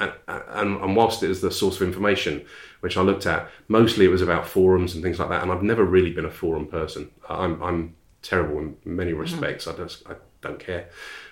and, 0.00 0.12
and, 0.28 0.80
and 0.82 0.96
whilst 0.96 1.22
it 1.22 1.30
is 1.30 1.40
the 1.40 1.50
source 1.50 1.76
of 1.80 1.82
information, 1.86 2.44
which 2.80 2.96
I 2.96 3.02
looked 3.02 3.26
at, 3.26 3.48
mostly 3.68 4.04
it 4.04 4.08
was 4.08 4.22
about 4.22 4.46
forums 4.46 4.94
and 4.94 5.02
things 5.02 5.18
like 5.18 5.28
that. 5.30 5.42
And 5.42 5.52
I've 5.52 5.62
never 5.62 5.84
really 5.84 6.10
been 6.12 6.24
a 6.24 6.30
forum 6.30 6.66
person. 6.66 7.10
I'm, 7.28 7.62
I'm 7.62 7.94
terrible 8.22 8.58
in 8.58 8.76
many 8.84 9.12
respects. 9.12 9.66
I 9.66 9.74
just, 9.76 10.06
I 10.08 10.14
don't 10.40 10.58
care. 10.58 10.88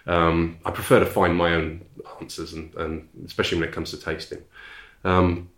Um, 0.07 0.59
I 0.65 0.71
prefer 0.71 1.01
to 1.01 1.07
find 1.07 1.37
my 1.37 1.55
own 1.55 1.85
answers, 2.21 2.53
and, 2.53 2.75
and 2.77 3.09
especially 3.27 3.59
when 3.59 3.69
it 3.69 3.75
comes 3.75 3.91
to 3.91 3.97
tasting. 3.99 4.43
Um, 5.05 5.49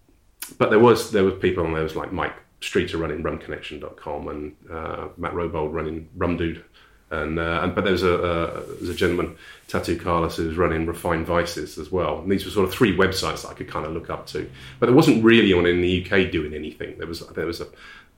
but 0.58 0.70
there 0.70 0.78
was 0.78 1.10
there 1.12 1.24
was 1.24 1.34
people 1.40 1.64
on 1.64 1.72
there 1.72 1.82
was 1.82 1.96
like 1.96 2.12
Mike 2.12 2.34
Streeter 2.60 2.98
running 2.98 3.22
rumconnection.com 3.22 4.28
and 4.28 4.56
uh, 4.70 5.08
Matt 5.16 5.32
Robold 5.32 5.72
running 5.72 6.08
RumDood. 6.16 6.62
And, 7.10 7.38
uh, 7.38 7.60
and 7.62 7.74
but 7.74 7.84
there's 7.84 8.02
a 8.02 8.22
uh, 8.22 8.62
there's 8.78 8.88
a 8.88 8.94
gentleman 8.94 9.36
Tatu 9.68 9.98
Kaarlas 9.98 10.36
who's 10.36 10.56
running 10.56 10.86
Refined 10.86 11.26
Vices 11.26 11.76
as 11.76 11.92
well. 11.92 12.20
And 12.20 12.32
these 12.32 12.46
were 12.46 12.50
sort 12.50 12.66
of 12.66 12.72
three 12.72 12.96
websites 12.96 13.42
that 13.42 13.48
I 13.50 13.54
could 13.54 13.68
kind 13.68 13.84
of 13.84 13.92
look 13.92 14.08
up 14.08 14.26
to. 14.28 14.50
But 14.80 14.86
there 14.86 14.94
wasn't 14.94 15.22
really 15.22 15.52
anyone 15.52 15.66
in 15.66 15.82
the 15.82 16.02
UK 16.02 16.30
doing 16.30 16.54
anything. 16.54 16.96
There 16.96 17.06
was 17.06 17.20
there 17.20 17.44
was 17.44 17.60
a 17.60 17.66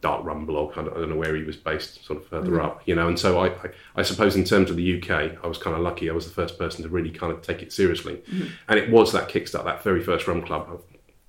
dark 0.00 0.24
rum 0.24 0.46
blog. 0.46 0.78
I 0.78 0.82
don't, 0.82 0.96
I 0.96 1.00
don't 1.00 1.10
know 1.10 1.16
where 1.16 1.34
he 1.34 1.42
was 1.42 1.56
based, 1.56 2.04
sort 2.04 2.20
of 2.20 2.28
further 2.28 2.60
up, 2.60 2.82
you 2.86 2.94
know. 2.94 3.08
And 3.08 3.18
so 3.18 3.40
I, 3.40 3.48
I 3.48 3.70
I 3.96 4.02
suppose 4.02 4.36
in 4.36 4.44
terms 4.44 4.70
of 4.70 4.76
the 4.76 5.02
UK, 5.02 5.42
I 5.42 5.46
was 5.48 5.58
kind 5.58 5.74
of 5.74 5.82
lucky. 5.82 6.08
I 6.08 6.12
was 6.12 6.26
the 6.26 6.32
first 6.32 6.56
person 6.56 6.84
to 6.84 6.88
really 6.88 7.10
kind 7.10 7.32
of 7.32 7.42
take 7.42 7.62
it 7.62 7.72
seriously. 7.72 8.22
And 8.68 8.78
it 8.78 8.90
was 8.90 9.10
that 9.12 9.28
kickstart, 9.28 9.64
that 9.64 9.82
very 9.82 10.04
first 10.04 10.28
rum 10.28 10.42
club. 10.42 10.68
of 10.70 10.82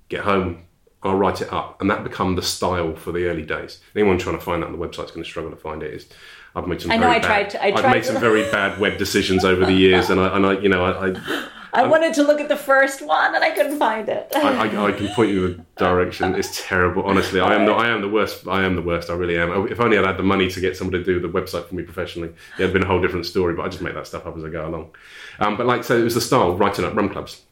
Get 0.08 0.20
home, 0.20 0.65
I'll 1.06 1.16
write 1.16 1.40
it 1.40 1.52
up, 1.52 1.80
and 1.80 1.90
that 1.90 2.04
become 2.04 2.36
the 2.36 2.42
style 2.42 2.94
for 2.96 3.12
the 3.12 3.26
early 3.26 3.42
days. 3.44 3.80
Anyone 3.94 4.18
trying 4.18 4.38
to 4.38 4.44
find 4.44 4.62
that 4.62 4.66
on 4.66 4.78
the 4.78 4.84
website's 4.86 5.10
going 5.12 5.24
to 5.24 5.28
struggle 5.28 5.50
to 5.50 5.56
find 5.56 5.82
it. 5.82 5.92
Is 5.94 6.06
I've 6.54 6.66
made 6.66 6.80
some. 6.80 6.90
I 6.90 6.96
know 6.96 7.02
very 7.06 7.16
I 7.16 7.18
bad, 7.20 7.26
tried 7.28 7.50
to- 7.50 7.64
I 7.64 7.80
have 7.80 7.90
made 7.92 8.02
to- 8.04 8.12
some 8.12 8.20
very 8.20 8.42
bad 8.50 8.78
web 8.80 8.98
decisions 8.98 9.44
over 9.44 9.64
the 9.66 9.72
years, 9.74 10.10
and 10.10 10.20
I, 10.20 10.36
and 10.36 10.46
I 10.46 10.52
you 10.58 10.68
know, 10.68 10.84
I, 10.84 11.08
I 11.10 11.46
I 11.72 11.86
wanted 11.86 12.14
to 12.14 12.22
look 12.22 12.40
at 12.40 12.48
the 12.48 12.56
first 12.56 13.02
one 13.02 13.34
and 13.34 13.44
I 13.44 13.50
couldn't 13.50 13.78
find 13.78 14.08
it. 14.08 14.32
I, 14.34 14.66
I, 14.66 14.86
I 14.86 14.92
can 14.92 15.08
point 15.08 15.30
you 15.30 15.44
in 15.46 15.56
the 15.56 15.64
direction. 15.84 16.34
It's 16.34 16.66
terrible, 16.66 17.02
honestly. 17.02 17.38
I 17.38 17.54
am 17.54 17.66
the 17.66 17.72
I 17.72 17.88
am 17.88 18.00
the 18.00 18.08
worst. 18.08 18.46
I 18.48 18.64
am 18.64 18.76
the 18.76 18.82
worst. 18.82 19.10
I 19.10 19.14
really 19.14 19.36
am. 19.36 19.68
If 19.68 19.78
only 19.78 19.98
I'd 19.98 20.06
had 20.06 20.16
the 20.16 20.22
money 20.22 20.48
to 20.48 20.60
get 20.60 20.76
somebody 20.76 21.04
to 21.04 21.14
do 21.14 21.20
the 21.20 21.28
website 21.28 21.66
for 21.66 21.74
me 21.74 21.82
professionally, 21.82 22.30
it 22.58 22.62
had 22.62 22.72
been 22.72 22.82
a 22.82 22.86
whole 22.86 23.02
different 23.02 23.26
story. 23.26 23.54
But 23.54 23.66
I 23.66 23.68
just 23.68 23.82
make 23.82 23.94
that 23.94 24.06
stuff 24.06 24.26
up 24.26 24.36
as 24.38 24.44
I 24.44 24.48
go 24.48 24.66
along. 24.66 24.90
Um, 25.38 25.58
but 25.58 25.66
like, 25.66 25.84
so 25.84 25.98
it 25.98 26.02
was 26.04 26.14
the 26.14 26.20
style 26.22 26.56
writing 26.56 26.84
up 26.86 26.94
rum 26.94 27.10
clubs. 27.10 27.42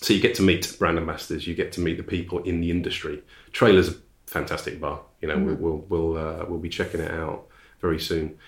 So 0.00 0.14
you 0.14 0.20
get 0.20 0.34
to 0.36 0.42
meet 0.42 0.76
brand 0.78 0.96
ambassadors, 0.96 1.46
you 1.46 1.54
get 1.54 1.72
to 1.72 1.80
meet 1.80 1.96
the 1.96 2.02
people 2.04 2.38
in 2.44 2.60
the 2.60 2.70
industry. 2.70 3.22
Trailer's 3.52 3.88
a 3.88 3.94
fantastic 4.26 4.80
bar. 4.80 5.00
You 5.20 5.28
know, 5.28 5.38
we'll 5.38 5.56
we'll 5.56 5.84
we'll, 5.88 6.16
uh, 6.16 6.44
we'll 6.48 6.60
be 6.60 6.68
checking 6.68 7.00
it 7.00 7.10
out 7.10 7.46
very 7.80 7.98
soon. 7.98 8.38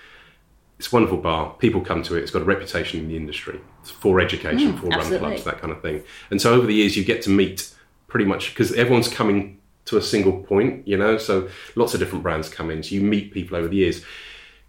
It's 0.79 0.91
a 0.93 0.95
wonderful 0.97 1.19
bar. 1.19 1.55
People 1.59 1.81
come 1.83 2.03
to 2.05 2.17
it. 2.17 2.23
It's 2.23 2.31
got 2.31 2.43
a 2.43 2.47
reputation 2.47 3.01
in 3.01 3.09
the 3.09 3.17
industry 3.17 3.61
It's 3.83 3.91
for 3.91 4.19
education, 4.19 4.79
for 4.79 4.87
rum 4.87 5.01
absolutely. 5.01 5.29
clubs, 5.29 5.45
that 5.45 5.61
kind 5.61 5.73
of 5.73 5.83
thing. 5.83 6.03
And 6.31 6.41
so 6.41 6.55
over 6.55 6.67
the 6.67 6.75
years, 6.75 6.97
you 6.97 7.05
get 7.05 7.21
to 7.23 7.31
meet 7.31 7.75
pretty 8.07 8.25
much 8.25 8.55
because 8.55 8.73
everyone's 8.73 9.09
coming 9.09 9.59
to 9.85 9.99
a 9.99 10.03
single 10.03 10.33
point. 10.43 10.87
You 10.89 10.97
know, 10.97 11.19
so 11.19 11.51
lots 11.75 11.93
of 11.95 12.01
different 12.01 12.23
brands 12.23 12.49
come 12.49 12.71
in. 12.71 12.83
So 12.83 12.95
you 12.95 13.03
meet 13.03 13.33
people 13.33 13.57
over 13.59 13.69
the 13.69 13.77
years. 13.77 14.05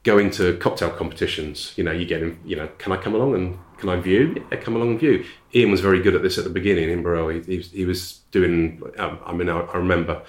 Going 0.03 0.31
to 0.31 0.57
cocktail 0.57 0.89
competitions, 0.89 1.73
you 1.77 1.83
know, 1.83 1.91
you 1.91 2.05
get 2.07 2.21
him. 2.23 2.39
You 2.43 2.55
know, 2.55 2.67
can 2.79 2.91
I 2.91 2.97
come 2.97 3.13
along 3.13 3.35
and 3.35 3.59
can 3.81 3.89
I 3.89 3.99
view? 3.99 4.45
Yeah, 4.51 4.57
come 4.59 4.75
along 4.77 4.91
and 4.91 4.99
view. 4.99 5.25
Ian 5.53 5.71
was 5.71 5.81
very 5.81 6.01
good 6.01 6.15
at 6.15 6.21
this 6.21 6.37
at 6.37 6.45
the 6.45 6.49
beginning 6.49 6.89
in 6.89 7.03
Barrow. 7.03 7.27
He, 7.29 7.41
he, 7.41 7.57
was- 7.57 7.71
he 7.71 7.85
was 7.85 8.19
doing. 8.31 8.81
Um, 8.97 9.19
I 9.25 9.33
mean, 9.33 9.49
I, 9.49 9.59
I 9.59 9.77
remember 9.77 10.23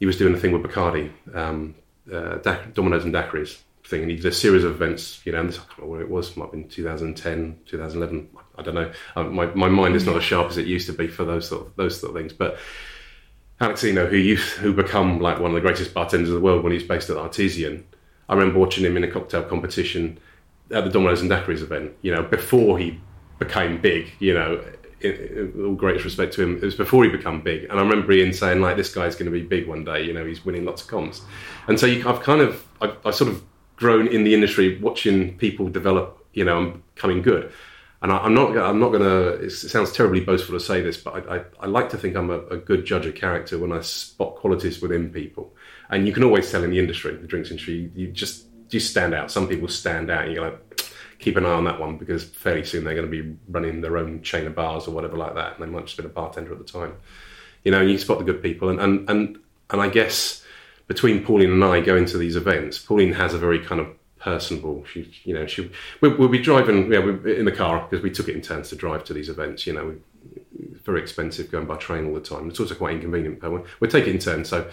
he 0.00 0.06
was 0.06 0.16
doing 0.16 0.34
a 0.34 0.38
thing 0.38 0.52
with 0.52 0.62
Bacardi, 0.62 1.12
um, 1.34 1.74
uh, 2.12 2.38
Dominoes 2.74 3.04
and 3.04 3.14
Daiquiris 3.14 3.58
thing, 3.84 4.02
and 4.02 4.10
he 4.10 4.16
did 4.16 4.26
a 4.26 4.32
series 4.32 4.64
of 4.64 4.72
events. 4.72 5.20
You 5.24 5.32
know, 5.32 5.40
and 5.40 5.48
this, 5.50 5.58
I 5.58 5.60
can't 5.62 5.78
remember 5.78 5.92
where 5.92 6.00
it 6.02 6.10
was. 6.10 6.36
Might 6.36 6.46
have 6.46 6.52
been 6.52 6.68
2010, 6.68 7.60
2011. 7.66 8.28
I 8.56 8.62
don't 8.62 8.74
know. 8.74 8.90
Um, 9.14 9.34
my 9.34 9.46
my 9.54 9.68
mind 9.68 9.94
is 9.94 10.06
not 10.06 10.16
as 10.16 10.24
sharp 10.24 10.48
as 10.48 10.56
it 10.58 10.66
used 10.66 10.86
to 10.86 10.92
be 10.92 11.06
for 11.08 11.24
those 11.24 11.48
sort 11.48 11.66
of, 11.66 11.76
those 11.76 12.00
sort 12.00 12.10
of 12.10 12.16
things. 12.20 12.32
But 12.32 12.58
Alexino, 13.60 14.08
who 14.08 14.16
used 14.16 14.56
who 14.58 14.72
become 14.72 15.20
like 15.20 15.40
one 15.40 15.50
of 15.50 15.54
the 15.54 15.60
greatest 15.60 15.92
bartenders 15.94 16.28
in 16.30 16.34
the 16.34 16.40
world 16.40 16.62
when 16.64 16.72
he's 16.72 16.84
based 16.84 17.10
at 17.10 17.16
Artesian, 17.16 17.84
I 18.28 18.34
remember 18.34 18.58
watching 18.58 18.84
him 18.84 18.96
in 18.96 19.04
a 19.04 19.10
cocktail 19.10 19.42
competition 19.42 20.18
at 20.70 20.84
the 20.84 20.90
Dominoes 20.90 21.20
and 21.20 21.30
Daiquiris 21.30 21.62
event. 21.62 21.92
You 22.02 22.14
know, 22.14 22.22
before 22.22 22.78
he 22.78 23.00
became 23.38 23.80
big. 23.80 24.12
You 24.18 24.34
know. 24.34 24.64
In, 25.00 25.12
in 25.54 25.64
all 25.64 25.74
greatest 25.76 26.04
respect 26.04 26.34
to 26.34 26.42
him, 26.42 26.56
it 26.56 26.64
was 26.64 26.74
before 26.74 27.04
he 27.04 27.08
became 27.08 27.40
big, 27.40 27.62
and 27.70 27.78
I 27.78 27.82
remember 27.82 28.10
Ian 28.10 28.32
saying 28.32 28.60
like, 28.60 28.76
"This 28.76 28.92
guy's 28.92 29.14
going 29.14 29.30
to 29.30 29.30
be 29.30 29.44
big 29.44 29.68
one 29.68 29.84
day." 29.84 30.02
You 30.02 30.12
know, 30.12 30.26
he's 30.26 30.44
winning 30.44 30.64
lots 30.64 30.82
of 30.82 30.88
comps, 30.88 31.22
and 31.68 31.78
so 31.78 31.86
you, 31.86 32.08
I've 32.08 32.20
kind 32.20 32.40
of, 32.40 32.66
I've, 32.80 32.96
I've 33.06 33.14
sort 33.14 33.30
of 33.30 33.44
grown 33.76 34.08
in 34.08 34.24
the 34.24 34.34
industry, 34.34 34.76
watching 34.80 35.38
people 35.38 35.68
develop, 35.68 36.26
you 36.32 36.44
know, 36.44 36.58
and 36.58 36.94
becoming 36.96 37.22
good. 37.22 37.52
And 38.02 38.10
I, 38.10 38.18
I'm 38.18 38.34
not, 38.34 38.58
I'm 38.58 38.80
not 38.80 38.88
going 38.88 39.02
to. 39.02 39.44
It 39.44 39.50
sounds 39.50 39.92
terribly 39.92 40.18
boastful 40.18 40.58
to 40.58 40.64
say 40.64 40.80
this, 40.80 40.96
but 40.96 41.14
I, 41.14 41.36
I, 41.36 41.44
I 41.60 41.66
like 41.66 41.90
to 41.90 41.96
think 41.96 42.16
I'm 42.16 42.30
a, 42.30 42.40
a 42.46 42.56
good 42.56 42.84
judge 42.84 43.06
of 43.06 43.14
character 43.14 43.56
when 43.56 43.70
I 43.70 43.82
spot 43.82 44.34
qualities 44.34 44.82
within 44.82 45.10
people. 45.10 45.54
And 45.90 46.08
you 46.08 46.12
can 46.12 46.24
always 46.24 46.50
tell 46.50 46.64
in 46.64 46.70
the 46.70 46.78
industry, 46.80 47.14
the 47.14 47.28
drinks 47.28 47.52
industry, 47.52 47.92
you 47.94 48.08
just 48.08 48.46
you 48.70 48.80
stand 48.80 49.14
out. 49.14 49.30
Some 49.30 49.48
people 49.48 49.68
stand 49.68 50.10
out. 50.10 50.24
And 50.24 50.34
you're 50.34 50.44
like, 50.44 50.90
keep 51.18 51.36
an 51.36 51.44
eye 51.44 51.52
on 51.52 51.64
that 51.64 51.80
one 51.80 51.96
because 51.96 52.24
fairly 52.24 52.64
soon 52.64 52.84
they're 52.84 52.94
going 52.94 53.10
to 53.10 53.22
be 53.22 53.36
running 53.48 53.80
their 53.80 53.96
own 53.96 54.22
chain 54.22 54.46
of 54.46 54.54
bars 54.54 54.86
or 54.86 54.92
whatever 54.92 55.16
like 55.16 55.34
that, 55.34 55.58
and 55.58 55.62
they 55.62 55.70
might 55.70 55.86
just 55.86 55.96
been 55.96 56.06
a 56.06 56.10
bartender 56.10 56.52
at 56.52 56.58
the 56.58 56.64
time. 56.64 56.94
You 57.64 57.72
know, 57.72 57.80
and 57.80 57.90
you 57.90 57.98
spot 57.98 58.18
the 58.18 58.24
good 58.24 58.42
people, 58.42 58.68
and 58.68 58.80
and 58.80 59.10
and, 59.10 59.38
and 59.70 59.80
I 59.80 59.88
guess 59.88 60.44
between 60.86 61.24
Pauline 61.24 61.52
and 61.52 61.64
I 61.64 61.80
going 61.80 62.06
to 62.06 62.18
these 62.18 62.36
events, 62.36 62.78
Pauline 62.78 63.12
has 63.12 63.34
a 63.34 63.38
very 63.38 63.58
kind 63.58 63.80
of 63.80 63.88
personable. 64.18 64.84
She, 64.84 65.12
you 65.24 65.34
know, 65.34 65.46
she 65.46 65.70
we'll, 66.00 66.16
we'll 66.16 66.28
be 66.28 66.38
driving 66.38 66.90
yeah, 66.92 67.00
we're 67.00 67.26
in 67.28 67.44
the 67.44 67.52
car 67.52 67.86
because 67.88 68.02
we 68.02 68.10
took 68.10 68.28
it 68.28 68.34
in 68.34 68.42
turns 68.42 68.68
to 68.70 68.76
drive 68.76 69.04
to 69.04 69.12
these 69.12 69.28
events. 69.28 69.66
You 69.66 69.74
know, 69.74 69.86
we, 69.86 69.94
it's 70.58 70.80
very 70.82 71.00
expensive 71.00 71.50
going 71.50 71.66
by 71.66 71.76
train 71.76 72.06
all 72.06 72.14
the 72.14 72.20
time. 72.20 72.48
It's 72.48 72.60
also 72.60 72.74
quite 72.74 72.94
inconvenient, 72.94 73.40
but 73.40 73.50
we 73.50 73.60
we 73.80 73.88
take 73.88 74.06
it 74.06 74.14
in 74.14 74.18
turns. 74.18 74.48
So 74.48 74.70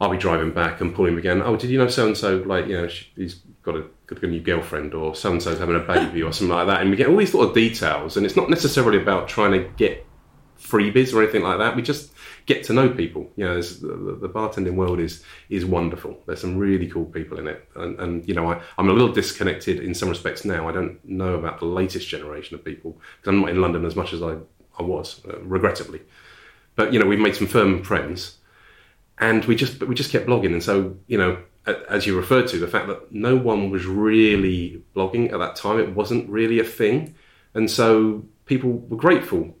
I'll 0.00 0.10
be 0.10 0.18
driving 0.18 0.52
back 0.52 0.80
and 0.80 0.94
Pauline 0.94 1.18
again. 1.18 1.42
Oh, 1.42 1.56
did 1.56 1.70
you 1.70 1.78
know 1.78 1.88
so 1.88 2.06
and 2.06 2.16
so? 2.16 2.38
Like, 2.38 2.66
you 2.66 2.76
know, 2.76 2.88
she, 2.88 3.06
he's 3.16 3.34
got 3.62 3.76
a 3.76 3.84
got 4.06 4.22
a 4.22 4.26
new 4.26 4.40
girlfriend, 4.40 4.94
or 4.94 5.14
so 5.14 5.32
and 5.32 5.42
so's 5.42 5.58
having 5.58 5.76
a 5.76 5.80
baby, 5.80 6.22
or 6.22 6.32
something 6.32 6.54
like 6.54 6.66
that. 6.68 6.80
And 6.80 6.90
we 6.90 6.96
get 6.96 7.08
all 7.08 7.16
these 7.16 7.34
little 7.34 7.52
details, 7.52 8.16
and 8.16 8.24
it's 8.24 8.36
not 8.36 8.48
necessarily 8.48 8.98
about 8.98 9.28
trying 9.28 9.52
to 9.52 9.68
get 9.76 10.06
freebies 10.60 11.14
or 11.14 11.22
anything 11.22 11.42
like 11.42 11.58
that. 11.58 11.76
We 11.76 11.82
just 11.82 12.12
get 12.46 12.64
to 12.64 12.72
know 12.72 12.88
people. 12.88 13.30
You 13.36 13.44
know, 13.44 13.60
the, 13.60 14.18
the 14.20 14.28
bartending 14.28 14.74
world 14.74 15.00
is 15.00 15.24
is 15.50 15.64
wonderful. 15.64 16.18
There's 16.26 16.40
some 16.40 16.56
really 16.56 16.86
cool 16.88 17.04
people 17.04 17.38
in 17.38 17.48
it, 17.48 17.68
and, 17.74 17.98
and 17.98 18.28
you 18.28 18.34
know, 18.34 18.50
I, 18.52 18.60
I'm 18.78 18.88
a 18.88 18.92
little 18.92 19.12
disconnected 19.12 19.80
in 19.80 19.94
some 19.94 20.08
respects 20.08 20.44
now. 20.44 20.68
I 20.68 20.72
don't 20.72 21.04
know 21.04 21.34
about 21.34 21.58
the 21.58 21.66
latest 21.66 22.08
generation 22.08 22.54
of 22.54 22.64
people 22.64 23.00
because 23.16 23.28
I'm 23.28 23.40
not 23.40 23.50
in 23.50 23.60
London 23.60 23.84
as 23.84 23.96
much 23.96 24.12
as 24.12 24.22
I 24.22 24.36
I 24.78 24.82
was, 24.82 25.20
uh, 25.28 25.40
regrettably. 25.40 26.02
But 26.76 26.92
you 26.92 26.98
know, 26.98 27.06
we've 27.06 27.18
made 27.18 27.34
some 27.34 27.48
firm 27.48 27.82
friends, 27.82 28.37
and 29.20 29.44
we 29.44 29.56
just 29.56 29.82
we 29.82 29.94
just 29.94 30.10
kept 30.10 30.26
blogging. 30.26 30.52
And 30.52 30.62
so 30.62 30.96
you 31.06 31.18
know, 31.18 31.38
as 31.88 32.06
you 32.06 32.16
referred 32.16 32.48
to, 32.48 32.58
the 32.58 32.68
fact 32.68 32.88
that 32.88 33.12
no 33.12 33.36
one 33.36 33.70
was 33.70 33.86
really 33.86 34.82
blogging 34.94 35.32
at 35.32 35.38
that 35.38 35.56
time, 35.56 35.78
it 35.78 35.94
wasn't 35.94 36.28
really 36.28 36.60
a 36.60 36.64
thing, 36.64 37.14
and 37.54 37.70
so 37.70 38.24
people 38.46 38.72
were 38.72 38.96
grateful 38.96 39.54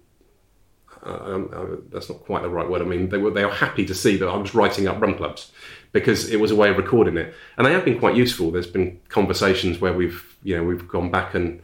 um, 1.02 1.50
uh, 1.52 1.76
that's 1.90 2.08
not 2.08 2.20
quite 2.20 2.42
the 2.42 2.48
right 2.48 2.68
word. 2.68 2.82
I 2.82 2.84
mean, 2.84 3.08
they 3.08 3.18
were 3.18 3.30
they 3.30 3.44
are 3.44 3.52
happy 3.52 3.84
to 3.86 3.94
see 3.94 4.16
that 4.16 4.28
I 4.28 4.36
was 4.36 4.54
writing 4.54 4.86
up 4.86 5.00
rum 5.00 5.16
clubs 5.16 5.52
because 5.92 6.30
it 6.30 6.40
was 6.40 6.50
a 6.50 6.56
way 6.56 6.70
of 6.70 6.76
recording 6.76 7.16
it, 7.16 7.34
and 7.56 7.66
they 7.66 7.72
have 7.72 7.84
been 7.84 7.98
quite 7.98 8.16
useful. 8.16 8.50
There's 8.50 8.66
been 8.66 9.00
conversations 9.08 9.80
where 9.80 9.92
we've 9.92 10.36
you 10.42 10.56
know 10.56 10.64
we've 10.64 10.86
gone 10.86 11.10
back 11.10 11.34
and 11.34 11.62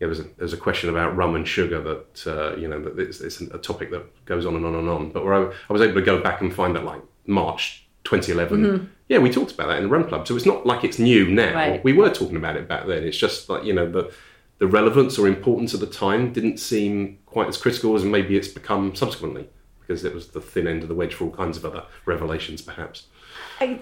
you 0.00 0.08
was 0.08 0.20
a, 0.20 0.24
there's 0.36 0.52
a 0.52 0.58
question 0.58 0.90
about 0.90 1.16
rum 1.16 1.36
and 1.36 1.46
sugar 1.46 1.80
that 1.80 2.26
uh, 2.26 2.56
you 2.56 2.68
know 2.68 2.80
that 2.82 2.98
it's, 2.98 3.20
it's 3.20 3.40
a 3.40 3.58
topic 3.58 3.90
that 3.90 4.24
goes 4.24 4.46
on 4.46 4.56
and 4.56 4.66
on 4.66 4.74
and 4.74 4.88
on. 4.88 5.10
But 5.10 5.24
where 5.24 5.34
I, 5.34 5.52
I 5.70 5.72
was 5.72 5.82
able 5.82 5.94
to 5.94 6.02
go 6.02 6.20
back 6.20 6.40
and 6.40 6.52
find 6.52 6.74
that 6.76 6.84
like 6.84 7.02
March 7.26 7.86
2011. 8.04 8.90
Yeah, 9.08 9.18
we 9.18 9.30
talked 9.30 9.52
about 9.52 9.68
that 9.68 9.76
in 9.78 9.84
the 9.84 9.88
rum 9.88 10.08
club. 10.08 10.26
So 10.26 10.36
it's 10.36 10.46
not 10.46 10.66
like 10.66 10.84
it's 10.84 10.98
new 10.98 11.28
now. 11.28 11.54
Right. 11.54 11.84
We 11.84 11.92
were 11.92 12.10
talking 12.10 12.36
about 12.36 12.56
it 12.56 12.68
back 12.68 12.86
then. 12.86 13.04
It's 13.04 13.16
just 13.16 13.48
like 13.48 13.64
you 13.64 13.72
know 13.72 13.90
the 13.90 14.12
the 14.58 14.66
relevance 14.66 15.18
or 15.18 15.26
importance 15.26 15.74
at 15.74 15.80
the 15.80 15.86
time 15.86 16.32
didn't 16.32 16.58
seem 16.58 17.18
quite 17.26 17.48
as 17.48 17.56
critical 17.56 17.96
as 17.96 18.04
maybe 18.04 18.36
it's 18.36 18.48
become 18.48 18.94
subsequently 18.94 19.48
because 19.80 20.04
it 20.04 20.14
was 20.14 20.28
the 20.28 20.40
thin 20.40 20.68
end 20.68 20.82
of 20.82 20.88
the 20.88 20.94
wedge 20.94 21.14
for 21.14 21.24
all 21.24 21.30
kinds 21.32 21.56
of 21.56 21.64
other 21.64 21.84
revelations, 22.06 22.62
perhaps. 22.62 23.06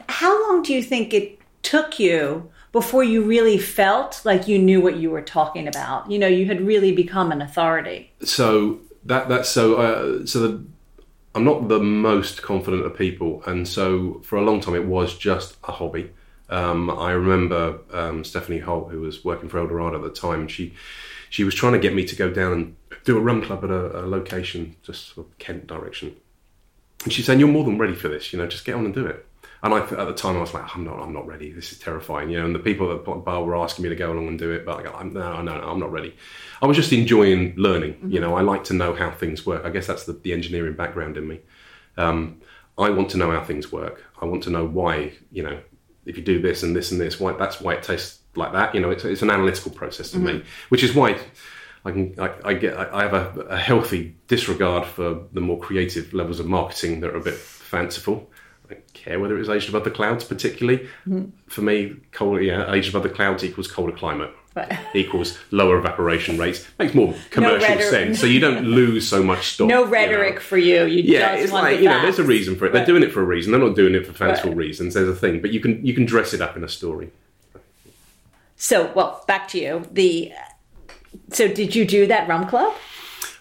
How 0.08 0.48
long 0.48 0.62
do 0.62 0.72
you 0.72 0.82
think 0.82 1.12
it 1.12 1.38
took 1.62 1.98
you 1.98 2.50
before 2.72 3.04
you 3.04 3.22
really 3.22 3.58
felt 3.58 4.22
like 4.24 4.48
you 4.48 4.58
knew 4.58 4.80
what 4.80 4.96
you 4.96 5.10
were 5.10 5.22
talking 5.22 5.68
about? 5.68 6.10
You 6.10 6.18
know, 6.18 6.26
you 6.26 6.46
had 6.46 6.60
really 6.60 6.92
become 6.92 7.30
an 7.30 7.42
authority. 7.42 8.12
So 8.22 8.80
that 9.04 9.28
that's 9.28 9.48
so 9.48 9.76
uh, 9.76 10.26
so 10.26 10.40
the, 10.40 10.64
I'm 11.34 11.44
not 11.44 11.68
the 11.68 11.78
most 11.78 12.42
confident 12.42 12.84
of 12.84 12.96
people, 12.96 13.42
and 13.46 13.66
so 13.66 14.20
for 14.24 14.36
a 14.36 14.42
long 14.42 14.60
time 14.60 14.74
it 14.74 14.86
was 14.86 15.16
just 15.16 15.56
a 15.64 15.72
hobby. 15.72 16.10
Um, 16.48 16.90
I 16.90 17.12
remember 17.12 17.78
um, 17.92 18.24
Stephanie 18.24 18.58
Holt, 18.58 18.90
who 18.90 19.00
was 19.00 19.24
working 19.24 19.48
for 19.48 19.58
Eldorado 19.58 19.96
at 19.96 20.02
the 20.02 20.20
time. 20.20 20.48
She 20.48 20.74
she 21.28 21.44
was 21.44 21.54
trying 21.54 21.74
to 21.74 21.78
get 21.78 21.94
me 21.94 22.04
to 22.04 22.16
go 22.16 22.30
down 22.30 22.52
and 22.52 22.76
do 23.04 23.16
a 23.16 23.20
rum 23.20 23.42
club 23.42 23.62
at 23.62 23.70
a, 23.70 24.00
a 24.00 24.04
location 24.06 24.74
just 24.82 25.14
sort 25.14 25.28
of 25.28 25.38
Kent 25.38 25.68
direction. 25.68 26.16
And 27.04 27.12
she's 27.12 27.26
saying, 27.26 27.38
"You're 27.38 27.48
more 27.48 27.64
than 27.64 27.78
ready 27.78 27.94
for 27.94 28.08
this. 28.08 28.32
You 28.32 28.38
know, 28.40 28.48
just 28.48 28.64
get 28.64 28.74
on 28.74 28.84
and 28.84 28.94
do 28.94 29.06
it." 29.06 29.24
And 29.62 29.74
I, 29.74 29.80
at 29.80 29.90
the 29.90 30.14
time, 30.14 30.36
I 30.36 30.40
was 30.40 30.54
like, 30.54 30.74
"I'm 30.74 30.84
not. 30.84 31.00
I'm 31.00 31.12
not 31.12 31.26
ready. 31.26 31.52
This 31.52 31.72
is 31.72 31.78
terrifying." 31.78 32.30
You 32.30 32.38
know, 32.38 32.46
and 32.46 32.54
the 32.54 32.60
people 32.60 32.90
at 32.92 33.04
the 33.04 33.12
bar 33.12 33.44
were 33.44 33.56
asking 33.56 33.82
me 33.82 33.88
to 33.90 33.96
go 33.96 34.12
along 34.12 34.28
and 34.28 34.38
do 34.38 34.50
it, 34.50 34.64
but 34.64 34.78
I 34.78 34.82
go, 34.82 34.92
I'm, 34.92 35.12
"No, 35.12 35.42
no, 35.42 35.58
no, 35.58 35.68
I'm 35.68 35.78
not 35.78 35.92
ready." 35.92 36.16
I 36.62 36.66
was 36.66 36.76
just 36.76 36.92
enjoying 36.92 37.54
learning. 37.56 37.96
You 38.08 38.20
know, 38.20 38.36
I 38.36 38.40
like 38.40 38.64
to 38.64 38.74
know 38.74 38.94
how 38.94 39.10
things 39.10 39.44
work. 39.44 39.64
I 39.64 39.70
guess 39.70 39.86
that's 39.86 40.04
the, 40.04 40.14
the 40.14 40.32
engineering 40.32 40.74
background 40.74 41.16
in 41.16 41.28
me. 41.28 41.40
Um, 41.96 42.40
I 42.78 42.88
want 42.90 43.10
to 43.10 43.18
know 43.18 43.30
how 43.30 43.44
things 43.44 43.70
work. 43.70 44.04
I 44.20 44.24
want 44.24 44.42
to 44.44 44.50
know 44.50 44.66
why. 44.66 45.12
You 45.30 45.42
know, 45.42 45.60
if 46.06 46.16
you 46.16 46.22
do 46.22 46.40
this 46.40 46.62
and 46.62 46.74
this 46.74 46.90
and 46.90 47.00
this, 47.00 47.20
why 47.20 47.32
that's 47.32 47.60
why 47.60 47.74
it 47.74 47.82
tastes 47.82 48.20
like 48.36 48.52
that. 48.52 48.74
You 48.74 48.80
know, 48.80 48.90
it's, 48.90 49.04
it's 49.04 49.22
an 49.22 49.30
analytical 49.30 49.72
process 49.72 50.10
to 50.12 50.18
me, 50.18 50.42
which 50.70 50.82
is 50.82 50.94
why 50.94 51.18
I 51.84 51.90
can 51.92 52.14
I, 52.18 52.30
I 52.44 52.54
get 52.54 52.76
I 52.76 53.02
have 53.02 53.14
a, 53.14 53.40
a 53.42 53.56
healthy 53.58 54.16
disregard 54.26 54.86
for 54.86 55.24
the 55.32 55.40
more 55.40 55.58
creative 55.58 56.12
levels 56.12 56.40
of 56.40 56.46
marketing 56.46 57.00
that 57.00 57.10
are 57.10 57.16
a 57.16 57.22
bit 57.22 57.34
fanciful. 57.34 58.30
I 58.70 58.74
don't 58.74 58.92
care 58.92 59.18
whether 59.18 59.38
it's 59.38 59.48
aged 59.48 59.68
above 59.68 59.84
the 59.84 59.90
clouds, 59.90 60.24
particularly 60.24 60.78
mm-hmm. 61.06 61.26
for 61.48 61.62
me. 61.62 61.96
Colder, 62.12 62.40
yeah, 62.42 62.72
aged 62.72 62.90
above 62.90 63.02
the 63.02 63.08
clouds 63.08 63.44
equals 63.44 63.70
colder 63.70 63.92
climate. 63.92 64.30
Right. 64.54 64.78
Equals 64.96 65.38
lower 65.52 65.78
evaporation 65.78 66.36
rates 66.36 66.66
makes 66.76 66.92
more 66.92 67.14
commercial 67.30 67.68
rhetoric. 67.68 67.88
sense. 67.88 68.20
So 68.20 68.26
you 68.26 68.40
don't 68.40 68.64
lose 68.80 69.08
so 69.08 69.22
much 69.22 69.50
stock. 69.54 69.68
No 69.68 69.80
you 69.80 69.84
know. 69.84 69.90
rhetoric 69.92 70.40
for 70.40 70.58
you. 70.58 70.86
You 70.86 71.02
Yeah, 71.04 71.32
just 71.34 71.44
it's 71.44 71.52
want 71.52 71.66
like 71.66 71.78
you 71.78 71.84
know, 71.84 72.02
there's 72.02 72.18
a 72.18 72.24
reason 72.24 72.56
for 72.56 72.66
it. 72.66 72.72
They're 72.72 72.80
Right. 72.80 72.86
doing 72.86 73.04
it 73.04 73.12
for 73.12 73.22
a 73.22 73.24
reason. 73.24 73.52
They're 73.52 73.60
not 73.60 73.76
doing 73.76 73.94
it 73.94 74.04
for 74.04 74.12
fanciful 74.12 74.50
Right. 74.50 74.56
reasons. 74.58 74.94
There's 74.94 75.08
a 75.08 75.14
thing, 75.14 75.40
but 75.40 75.52
you 75.52 75.60
can 75.60 75.84
you 75.86 75.94
can 75.94 76.04
dress 76.04 76.34
it 76.34 76.40
up 76.40 76.56
in 76.56 76.64
a 76.64 76.68
story. 76.68 77.10
So, 78.56 78.92
well, 78.92 79.24
back 79.28 79.46
to 79.48 79.58
you. 79.60 79.86
The 79.92 80.32
so 81.30 81.46
did 81.46 81.76
you 81.76 81.84
do 81.84 82.08
that 82.08 82.28
rum 82.28 82.48
club? 82.48 82.74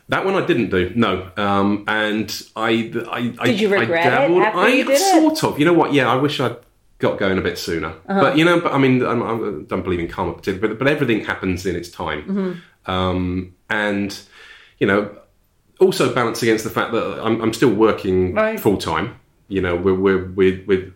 That 0.10 0.26
one 0.26 0.36
I 0.36 0.46
didn't 0.46 0.70
do, 0.72 0.92
no. 0.96 1.32
Um, 1.38 1.84
and 1.88 2.30
I, 2.56 2.92
I, 3.12 3.34
I 3.40 3.46
Did 3.46 3.60
you 3.62 3.70
regret 3.70 4.12
I 4.12 4.26
it 4.26 4.32
after 4.42 4.60
I 4.60 4.68
you 4.70 4.84
did 4.86 4.94
it? 4.96 5.00
sort 5.00 5.44
of. 5.44 5.60
You 5.60 5.66
know 5.66 5.74
what? 5.74 5.94
Yeah, 5.94 6.12
I 6.12 6.16
wish 6.16 6.40
I'd 6.40 6.58
got 6.98 7.18
going 7.20 7.38
a 7.38 7.42
bit 7.42 7.58
sooner. 7.58 7.90
Uh-huh. 8.08 8.20
But 8.22 8.38
you 8.38 8.44
know, 8.44 8.60
but 8.60 8.74
I 8.74 8.78
mean, 8.78 9.06
I'm, 9.06 9.22
I 9.24 9.64
don't 9.68 9.84
believe 9.84 10.00
in 10.00 10.08
karma 10.08 10.34
particularly, 10.34 10.76
but, 10.76 10.84
but 10.84 10.92
everything 10.92 11.24
happens 11.24 11.66
in 11.66 11.76
its 11.76 11.90
time. 11.90 12.24
Mm-hmm. 12.24 12.92
Um, 12.92 13.56
and 13.70 14.20
you 14.80 14.88
know, 14.88 15.16
also 15.80 16.14
balance 16.14 16.42
against 16.42 16.64
the 16.64 16.70
fact 16.70 16.92
that 16.92 17.24
I'm, 17.24 17.40
I'm 17.42 17.54
still 17.54 17.74
working 17.74 18.34
Right. 18.34 18.60
full 18.60 18.78
time. 18.78 19.20
You 19.48 19.62
know, 19.62 19.76
we're, 19.76 19.94
we're, 19.96 20.26
we're, 20.32 20.64
we're 20.66 20.94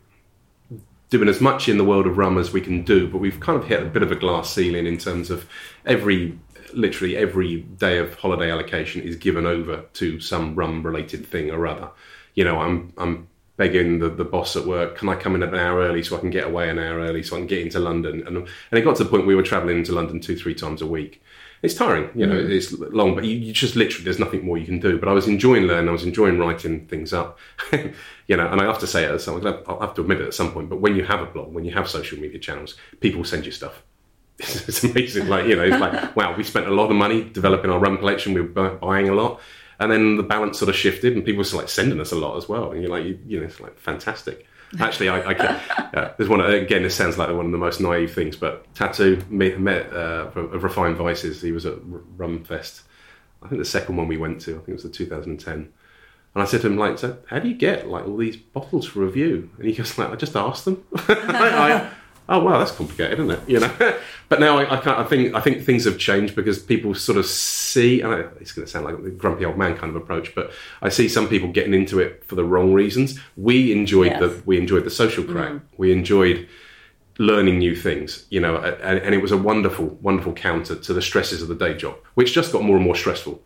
doing 1.09 1.29
as 1.29 1.39
much 1.39 1.69
in 1.69 1.77
the 1.77 1.83
world 1.83 2.07
of 2.07 2.17
rum 2.17 2.37
as 2.37 2.51
we 2.51 2.61
can 2.61 2.83
do, 2.83 3.07
but 3.07 3.19
we've 3.19 3.39
kind 3.39 3.57
of 3.61 3.67
hit 3.67 3.81
a 3.81 3.85
bit 3.85 4.01
of 4.03 4.11
a 4.11 4.15
glass 4.15 4.49
ceiling 4.49 4.85
in 4.87 4.97
terms 4.97 5.29
of 5.29 5.47
every, 5.85 6.37
literally 6.75 7.17
every 7.17 7.61
day 7.61 7.97
of 7.97 8.15
holiday 8.15 8.51
allocation 8.51 9.01
is 9.01 9.15
given 9.15 9.45
over 9.45 9.85
to 9.93 10.19
some 10.19 10.55
rum 10.55 10.83
related 10.83 11.25
thing 11.25 11.51
or 11.51 11.67
other. 11.67 11.89
You 12.35 12.43
know, 12.43 12.59
I'm, 12.59 12.93
I'm 12.97 13.27
begging 13.57 13.99
the, 13.99 14.09
the 14.09 14.25
boss 14.25 14.55
at 14.55 14.65
work, 14.65 14.97
can 14.97 15.09
I 15.09 15.15
come 15.15 15.35
in 15.35 15.43
an 15.43 15.55
hour 15.55 15.79
early 15.79 16.03
so 16.03 16.17
I 16.17 16.19
can 16.19 16.31
get 16.31 16.47
away 16.47 16.69
an 16.69 16.79
hour 16.79 16.99
early 16.99 17.21
so 17.21 17.35
I 17.35 17.39
can 17.39 17.47
get 17.47 17.61
into 17.61 17.79
London? 17.79 18.25
And, 18.25 18.37
and 18.37 18.47
it 18.71 18.81
got 18.81 18.95
to 18.97 19.03
the 19.03 19.09
point 19.09 19.27
we 19.27 19.35
were 19.35 19.43
traveling 19.43 19.77
into 19.77 19.91
London 19.91 20.19
two, 20.19 20.35
three 20.35 20.55
times 20.55 20.81
a 20.81 20.87
week. 20.87 21.21
It's 21.61 21.75
tiring, 21.75 22.09
you 22.13 22.25
know, 22.25 22.35
mm. 22.35 22.49
it's 22.49 22.73
long, 22.73 23.15
but 23.15 23.23
you, 23.23 23.37
you 23.37 23.53
just 23.53 23.77
literally, 23.77 24.03
there's 24.03 24.19
nothing 24.19 24.43
more 24.43 24.57
you 24.57 24.65
can 24.65 24.79
do. 24.79 24.99
But 24.99 25.07
I 25.07 25.13
was 25.13 25.29
enjoying 25.29 25.63
learning, 25.63 25.87
I 25.87 25.93
was 25.93 26.03
enjoying 26.03 26.37
writing 26.37 26.87
things 26.87 27.13
up, 27.13 27.39
you 27.71 28.35
know, 28.35 28.47
and 28.49 28.59
I 28.59 28.65
have 28.65 28.79
to 28.79 28.87
say 28.87 29.05
it 29.05 29.11
at 29.11 29.21
some 29.21 29.45
I'll 29.45 29.79
have 29.79 29.93
to 29.93 30.01
admit 30.01 30.19
it 30.19 30.27
at 30.27 30.33
some 30.33 30.51
point, 30.51 30.69
but 30.69 30.81
when 30.81 30.97
you 30.97 31.05
have 31.05 31.21
a 31.21 31.25
blog, 31.25 31.53
when 31.53 31.63
you 31.63 31.73
have 31.73 31.87
social 31.87 32.19
media 32.19 32.39
channels, 32.39 32.75
people 32.99 33.23
send 33.23 33.45
you 33.45 33.51
stuff. 33.53 33.81
It's 34.39 34.83
amazing. 34.83 35.27
Like, 35.27 35.45
you 35.47 35.55
know, 35.55 35.63
it's 35.63 35.79
like, 35.79 36.15
wow, 36.15 36.35
we 36.35 36.43
spent 36.43 36.67
a 36.67 36.73
lot 36.73 36.89
of 36.89 36.95
money 36.95 37.23
developing 37.23 37.71
our 37.71 37.79
rum 37.79 37.97
collection, 37.97 38.33
we 38.33 38.41
were 38.41 38.69
buying 38.71 39.09
a 39.09 39.13
lot. 39.13 39.39
And 39.79 39.91
then 39.91 40.17
the 40.17 40.23
balance 40.23 40.59
sort 40.59 40.69
of 40.69 40.75
shifted, 40.75 41.13
and 41.13 41.25
people 41.25 41.43
were 41.43 41.57
like 41.57 41.69
sending 41.69 41.99
us 41.99 42.11
a 42.11 42.15
lot 42.15 42.37
as 42.37 42.47
well. 42.47 42.71
And 42.71 42.81
you're 42.81 42.91
like, 42.91 43.05
you, 43.05 43.19
you 43.25 43.39
know, 43.39 43.45
it's 43.45 43.59
like 43.59 43.77
fantastic. 43.79 44.45
Actually, 44.79 45.09
I, 45.09 45.29
I 45.29 45.33
can, 45.33 45.45
uh, 45.93 46.13
there's 46.17 46.29
one 46.29 46.41
again. 46.41 46.83
This 46.83 46.95
sounds 46.95 47.17
like 47.17 47.29
one 47.29 47.45
of 47.45 47.51
the 47.51 47.57
most 47.57 47.79
naive 47.79 48.13
things, 48.13 48.35
but 48.35 48.71
Tatu 48.75 49.21
met, 49.29 49.59
met 49.59 49.91
uh, 49.93 50.29
of 50.35 50.63
Refined 50.63 50.97
Vices. 50.97 51.41
He 51.41 51.51
was 51.51 51.65
at 51.65 51.75
Rum 51.83 52.43
Fest. 52.43 52.83
I 53.41 53.49
think 53.49 53.59
the 53.59 53.65
second 53.65 53.97
one 53.97 54.07
we 54.07 54.17
went 54.17 54.41
to. 54.41 54.51
I 54.51 54.57
think 54.57 54.69
it 54.69 54.73
was 54.73 54.83
the 54.83 54.89
2010. 54.89 55.53
And 55.53 56.41
I 56.41 56.45
said 56.45 56.61
to 56.61 56.67
him, 56.67 56.77
like, 56.77 56.97
so 56.97 57.17
how 57.27 57.39
do 57.39 57.47
you 57.47 57.53
get 57.53 57.87
like 57.87 58.07
all 58.07 58.17
these 58.17 58.37
bottles 58.37 58.87
for 58.87 58.99
review? 58.99 59.49
And 59.57 59.67
he 59.67 59.73
goes, 59.73 59.97
like, 59.97 60.09
I 60.09 60.15
just 60.15 60.35
asked 60.35 60.65
them. 60.65 60.83
I, 60.95 61.89
oh 62.33 62.39
wow, 62.43 62.57
that's 62.57 62.71
complicated, 62.71 63.19
isn't 63.19 63.31
it? 63.31 63.39
You 63.47 63.59
know. 63.59 63.71
but 64.29 64.39
now 64.39 64.57
I, 64.57 64.77
I 64.77 64.81
can't. 64.81 64.97
I 64.99 65.03
think 65.03 65.35
I 65.35 65.39
think 65.39 65.63
things 65.63 65.85
have 65.85 65.97
changed 65.97 66.35
because 66.35 66.59
people 66.59 66.93
sort 66.95 67.17
of 67.17 67.25
see. 67.25 68.03
I 68.03 68.21
it's 68.41 68.51
going 68.51 68.65
to 68.65 68.71
sound 68.71 68.85
like 68.85 68.95
a 68.97 69.09
grumpy 69.11 69.45
old 69.45 69.57
man 69.57 69.77
kind 69.77 69.95
of 69.95 70.01
approach, 70.01 70.33
but 70.35 70.51
I 70.81 70.89
see 70.89 71.07
some 71.07 71.27
people 71.29 71.49
getting 71.51 71.73
into 71.73 71.99
it 71.99 72.25
for 72.25 72.35
the 72.35 72.43
wrong 72.43 72.73
reasons. 72.73 73.19
We 73.37 73.71
enjoyed 73.71 74.11
Yes. 74.11 74.19
the 74.19 74.41
we 74.45 74.57
enjoyed 74.57 74.83
the 74.83 74.89
social 74.89 75.23
crack. 75.23 75.53
We 75.77 75.91
enjoyed 75.91 76.47
learning 77.19 77.59
new 77.59 77.75
things, 77.75 78.25
you 78.31 78.39
know, 78.39 78.57
and, 78.57 78.97
and 78.99 79.13
it 79.13 79.21
was 79.21 79.31
a 79.31 79.37
wonderful, 79.37 79.85
wonderful 80.01 80.33
counter 80.33 80.75
to 80.75 80.93
the 80.93 81.01
stresses 81.01 81.43
of 81.43 81.47
the 81.47 81.53
day 81.55 81.75
job, 81.75 81.95
which 82.15 82.33
just 82.33 82.51
got 82.51 82.63
more 82.63 82.75
and 82.75 82.83
more 82.83 82.95
stressful, 82.95 83.39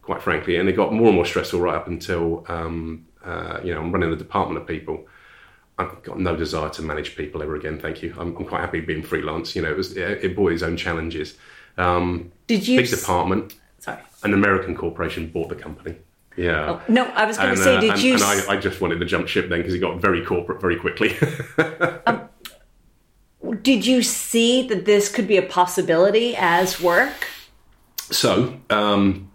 quite 0.00 0.22
frankly, 0.22 0.56
and 0.56 0.70
it 0.70 0.72
got 0.72 0.94
more 0.94 1.08
and 1.08 1.16
more 1.16 1.26
stressful 1.26 1.60
right 1.60 1.74
up 1.74 1.86
until, 1.86 2.46
um, 2.48 3.06
uh, 3.22 3.60
you 3.62 3.74
know, 3.74 3.80
I'm 3.82 3.92
running 3.92 4.10
a 4.10 4.16
department 4.16 4.58
of 4.58 4.66
people. 4.66 5.06
I've 5.80 6.02
got 6.02 6.18
no 6.18 6.36
desire 6.36 6.70
to 6.70 6.82
manage 6.82 7.16
people 7.16 7.42
ever 7.42 7.56
again. 7.56 7.78
Thank 7.78 8.02
you. 8.02 8.14
I'm, 8.18 8.36
I'm 8.36 8.44
quite 8.44 8.60
happy 8.60 8.80
being 8.80 9.02
freelance. 9.02 9.56
You 9.56 9.62
know, 9.62 9.70
it 9.70 9.76
was 9.76 9.96
it, 9.96 10.24
it 10.24 10.34
brought 10.36 10.52
its 10.52 10.62
own 10.62 10.76
challenges. 10.76 11.36
Um, 11.78 12.32
Did 12.46 12.68
you? 12.68 12.80
big 12.80 12.90
department. 12.90 13.56
Sorry. 13.78 13.98
An 14.22 14.34
American 14.34 14.76
corporation 14.76 15.28
bought 15.28 15.48
the 15.48 15.54
company. 15.56 15.96
Yeah. 16.36 16.80
No, 16.88 17.04
I 17.06 17.24
was 17.24 17.36
going 17.38 17.54
to 17.54 17.60
say, 17.60 17.76
uh, 17.76 17.80
did 17.80 17.90
and, 17.92 18.02
you? 18.02 18.14
and 18.14 18.22
I 18.22 18.56
just 18.56 18.80
wanted 18.80 19.00
to 19.00 19.06
jump 19.06 19.26
ship 19.28 19.48
then 19.48 19.58
because 19.58 19.74
it 19.74 19.78
got 19.78 20.00
very 20.00 20.24
corporate 20.24 20.60
very 20.60 20.76
quickly. 20.76 21.16
Did 23.62 23.84
you 23.84 24.02
see 24.02 24.68
that 24.68 24.84
this 24.84 25.10
could 25.10 25.26
be 25.26 25.36
a 25.36 25.42
possibility 25.42 26.36
as 26.36 26.80
work? 26.80 27.26
So, 27.96 28.60
um, 28.70 29.30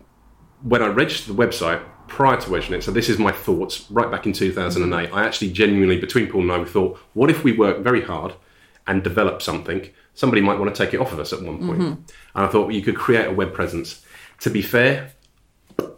when 0.62 0.82
I 0.82 0.88
registered 0.88 1.36
the 1.36 1.46
website 1.46 1.84
prior 2.08 2.40
to 2.42 2.56
it, 2.56 2.84
so 2.84 2.92
this 2.92 3.10
is 3.10 3.18
my 3.18 3.32
thoughts 3.32 3.90
right 3.90 4.10
back 4.10 4.26
in 4.26 4.34
2008, 4.34 5.10
I 5.12 5.26
actually 5.26 5.52
genuinely, 5.52 6.00
between 6.00 6.28
Paul 6.28 6.42
and 6.42 6.52
I, 6.52 6.60
we 6.60 6.66
thought, 6.66 6.98
what 7.14 7.30
if 7.30 7.44
we 7.44 7.52
work 7.52 7.80
very 7.80 8.02
hard 8.02 8.34
and 8.88 9.04
develop 9.04 9.42
something? 9.42 9.90
Somebody 10.14 10.42
might 10.42 10.60
want 10.60 10.74
to 10.74 10.86
take 10.86 10.94
it 10.94 11.00
off 11.00 11.12
of 11.12 11.20
us 11.20 11.34
at 11.34 11.42
one 11.42 11.58
point. 11.60 11.82
Mm-hmm. 11.82 12.02
And 12.36 12.46
I 12.46 12.48
thought, 12.48 12.68
well, 12.68 12.76
you 12.76 12.82
could 12.82 12.96
create 12.96 13.28
a 13.28 13.34
web 13.34 13.54
presence. 13.54 14.06
To 14.42 14.50
be 14.50 14.62
fair, 14.62 15.12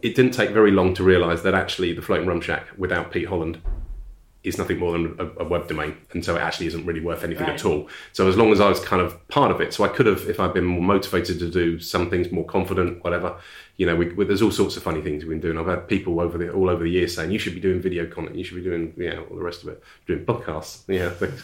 it 0.02 0.16
didn't 0.16 0.32
take 0.32 0.52
very 0.52 0.72
long 0.72 0.94
to 0.96 1.04
realise 1.04 1.42
that 1.42 1.54
actually 1.54 1.94
the 1.94 2.02
Floating 2.02 2.28
Rum 2.28 2.42
Shack 2.42 2.68
without 2.78 3.12
Pete 3.12 3.28
Holland 3.28 3.62
is 4.48 4.58
nothing 4.58 4.80
more 4.80 4.92
than 4.94 5.16
a, 5.20 5.44
a 5.44 5.48
web 5.48 5.68
domain, 5.68 5.96
and 6.14 6.24
so 6.26 6.36
it 6.36 6.42
actually 6.42 6.68
isn't 6.68 6.86
really 6.86 7.02
worth 7.02 7.24
anything 7.24 7.46
Right. 7.48 7.54
at 7.60 7.66
all. 7.66 7.90
So 8.14 8.28
as 8.28 8.36
long 8.38 8.52
as 8.52 8.60
I 8.60 8.70
was 8.70 8.80
kind 8.80 9.02
of 9.02 9.28
part 9.28 9.52
of 9.52 9.62
it, 9.62 9.74
so 9.74 9.84
I 9.84 9.90
could 9.90 10.06
have, 10.06 10.28
if 10.30 10.40
I'd 10.40 10.54
been 10.54 10.66
more 10.66 10.82
motivated 10.82 11.40
to 11.40 11.50
do 11.50 11.80
some 11.80 12.10
things, 12.10 12.32
more 12.32 12.46
confident, 12.46 13.04
whatever. 13.04 13.36
You 13.80 13.86
know, 13.86 13.96
we, 13.96 14.12
we, 14.14 14.26
there's 14.26 14.42
all 14.42 14.50
sorts 14.50 14.76
of 14.76 14.82
funny 14.82 15.04
things 15.04 15.24
we've 15.24 15.30
been 15.30 15.40
doing. 15.40 15.56
I've 15.56 15.68
had 15.68 15.88
people 15.88 16.20
over 16.20 16.36
the 16.40 16.52
all 16.52 16.68
over 16.68 16.84
the 16.84 16.90
years 16.90 17.14
saying 17.16 17.30
you 17.30 17.38
should 17.38 17.54
be 17.54 17.60
doing 17.60 17.80
video 17.80 18.08
content, 18.08 18.36
you 18.36 18.44
should 18.44 18.56
be 18.56 18.64
doing, 18.64 18.92
you 18.98 19.12
know, 19.12 19.28
all 19.30 19.38
the 19.38 19.44
rest 19.44 19.62
of 19.62 19.70
it, 19.70 19.84
doing 20.08 20.26
podcasts, 20.26 20.82
yeah, 20.88 21.12
things. 21.12 21.44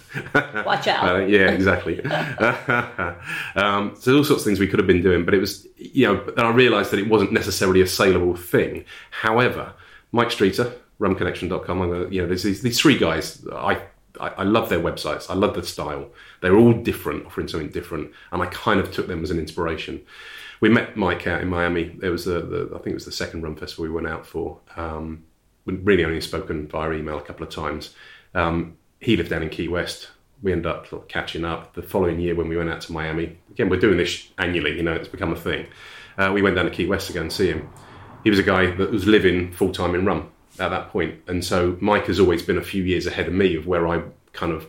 Watch 0.65 0.87
out. 0.87 1.03
Uh, 1.13 1.19
yeah, 1.25 1.51
exactly. 1.51 2.01
um, 3.55 3.95
so 3.99 4.17
all 4.17 4.23
sorts 4.23 4.41
of 4.41 4.43
things 4.43 4.59
we 4.59 4.67
could 4.67 4.79
have 4.79 4.87
been 4.87 5.03
doing, 5.03 5.25
but 5.25 5.33
it 5.33 5.39
was, 5.39 5.67
you 5.77 6.07
know, 6.07 6.15
but 6.25 6.35
then 6.35 6.45
I 6.45 6.49
realised 6.49 6.91
that 6.91 6.99
it 6.99 7.07
wasn't 7.07 7.31
necessarily 7.33 7.81
a 7.81 7.87
saleable 7.87 8.35
thing. 8.35 8.85
However, 9.11 9.73
Mike 10.11 10.31
Streeter, 10.31 10.73
rumconnection.com, 10.99 11.81
I'm 11.81 11.89
gonna, 11.89 12.09
you 12.09 12.21
know, 12.21 12.27
there's 12.27 12.43
these, 12.43 12.61
these 12.61 12.79
three 12.79 12.97
guys. 12.97 13.45
I, 13.51 13.81
I 14.19 14.29
I 14.29 14.43
love 14.43 14.69
their 14.69 14.79
websites. 14.79 15.29
I 15.29 15.33
love 15.33 15.55
the 15.55 15.63
style. 15.63 16.09
They're 16.41 16.55
all 16.55 16.73
different, 16.73 17.25
offering 17.25 17.47
something 17.47 17.69
different, 17.69 18.11
and 18.31 18.41
I 18.41 18.45
kind 18.47 18.79
of 18.79 18.91
took 18.91 19.07
them 19.07 19.23
as 19.23 19.31
an 19.31 19.39
inspiration. 19.39 20.01
We 20.61 20.69
met 20.69 20.95
Mike 20.95 21.27
out 21.27 21.41
in 21.41 21.49
Miami. 21.49 21.97
It 22.01 22.09
was 22.09 22.25
the, 22.25 22.41
the 22.41 22.69
I 22.73 22.77
think 22.77 22.87
it 22.87 22.93
was 22.93 23.05
the 23.05 23.11
second 23.11 23.41
rum 23.41 23.55
festival 23.55 23.83
we 23.85 23.91
went 23.91 24.07
out 24.07 24.25
for. 24.25 24.59
Um, 24.75 25.23
we'd 25.65 25.85
really 25.85 26.05
only 26.05 26.21
spoken 26.21 26.67
via 26.67 26.91
email 26.91 27.17
a 27.17 27.21
couple 27.21 27.45
of 27.45 27.51
times. 27.51 27.95
Um, 28.33 28.77
he 28.99 29.17
lived 29.17 29.29
down 29.29 29.43
in 29.43 29.49
Key 29.49 29.67
West. 29.67 30.09
We 30.41 30.51
ended 30.51 30.67
up 30.67 30.87
sort 30.87 31.03
of 31.03 31.07
catching 31.07 31.45
up 31.45 31.73
the 31.73 31.81
following 31.81 32.19
year 32.19 32.35
when 32.35 32.49
we 32.49 32.57
went 32.57 32.69
out 32.69 32.81
to 32.81 32.91
Miami. 32.91 33.37
Again, 33.51 33.69
we're 33.69 33.79
doing 33.79 33.97
this 33.97 34.29
annually, 34.37 34.75
you 34.75 34.83
know, 34.83 34.93
it's 34.93 35.07
become 35.07 35.31
a 35.31 35.37
thing. 35.37 35.67
Uh, 36.17 36.31
we 36.33 36.41
went 36.41 36.55
down 36.55 36.65
to 36.65 36.71
Key 36.71 36.85
West 36.85 37.07
to 37.07 37.13
go 37.13 37.21
and 37.21 37.31
see 37.31 37.47
him. 37.47 37.69
He 38.23 38.29
was 38.29 38.39
a 38.39 38.43
guy 38.43 38.67
that 38.75 38.91
was 38.91 39.05
living 39.05 39.51
full 39.51 39.71
time 39.71 39.95
in 39.95 40.05
rum 40.05 40.31
at 40.59 40.69
that 40.69 40.89
point. 40.89 41.21
And 41.27 41.43
so 41.43 41.77
Mike 41.81 42.07
has 42.07 42.19
always 42.19 42.43
been 42.43 42.57
a 42.57 42.63
few 42.63 42.83
years 42.83 43.07
ahead 43.07 43.27
of 43.27 43.33
me 43.33 43.55
of 43.55 43.67
where 43.67 43.87
I 43.87 44.03
kind 44.33 44.51
of 44.51 44.67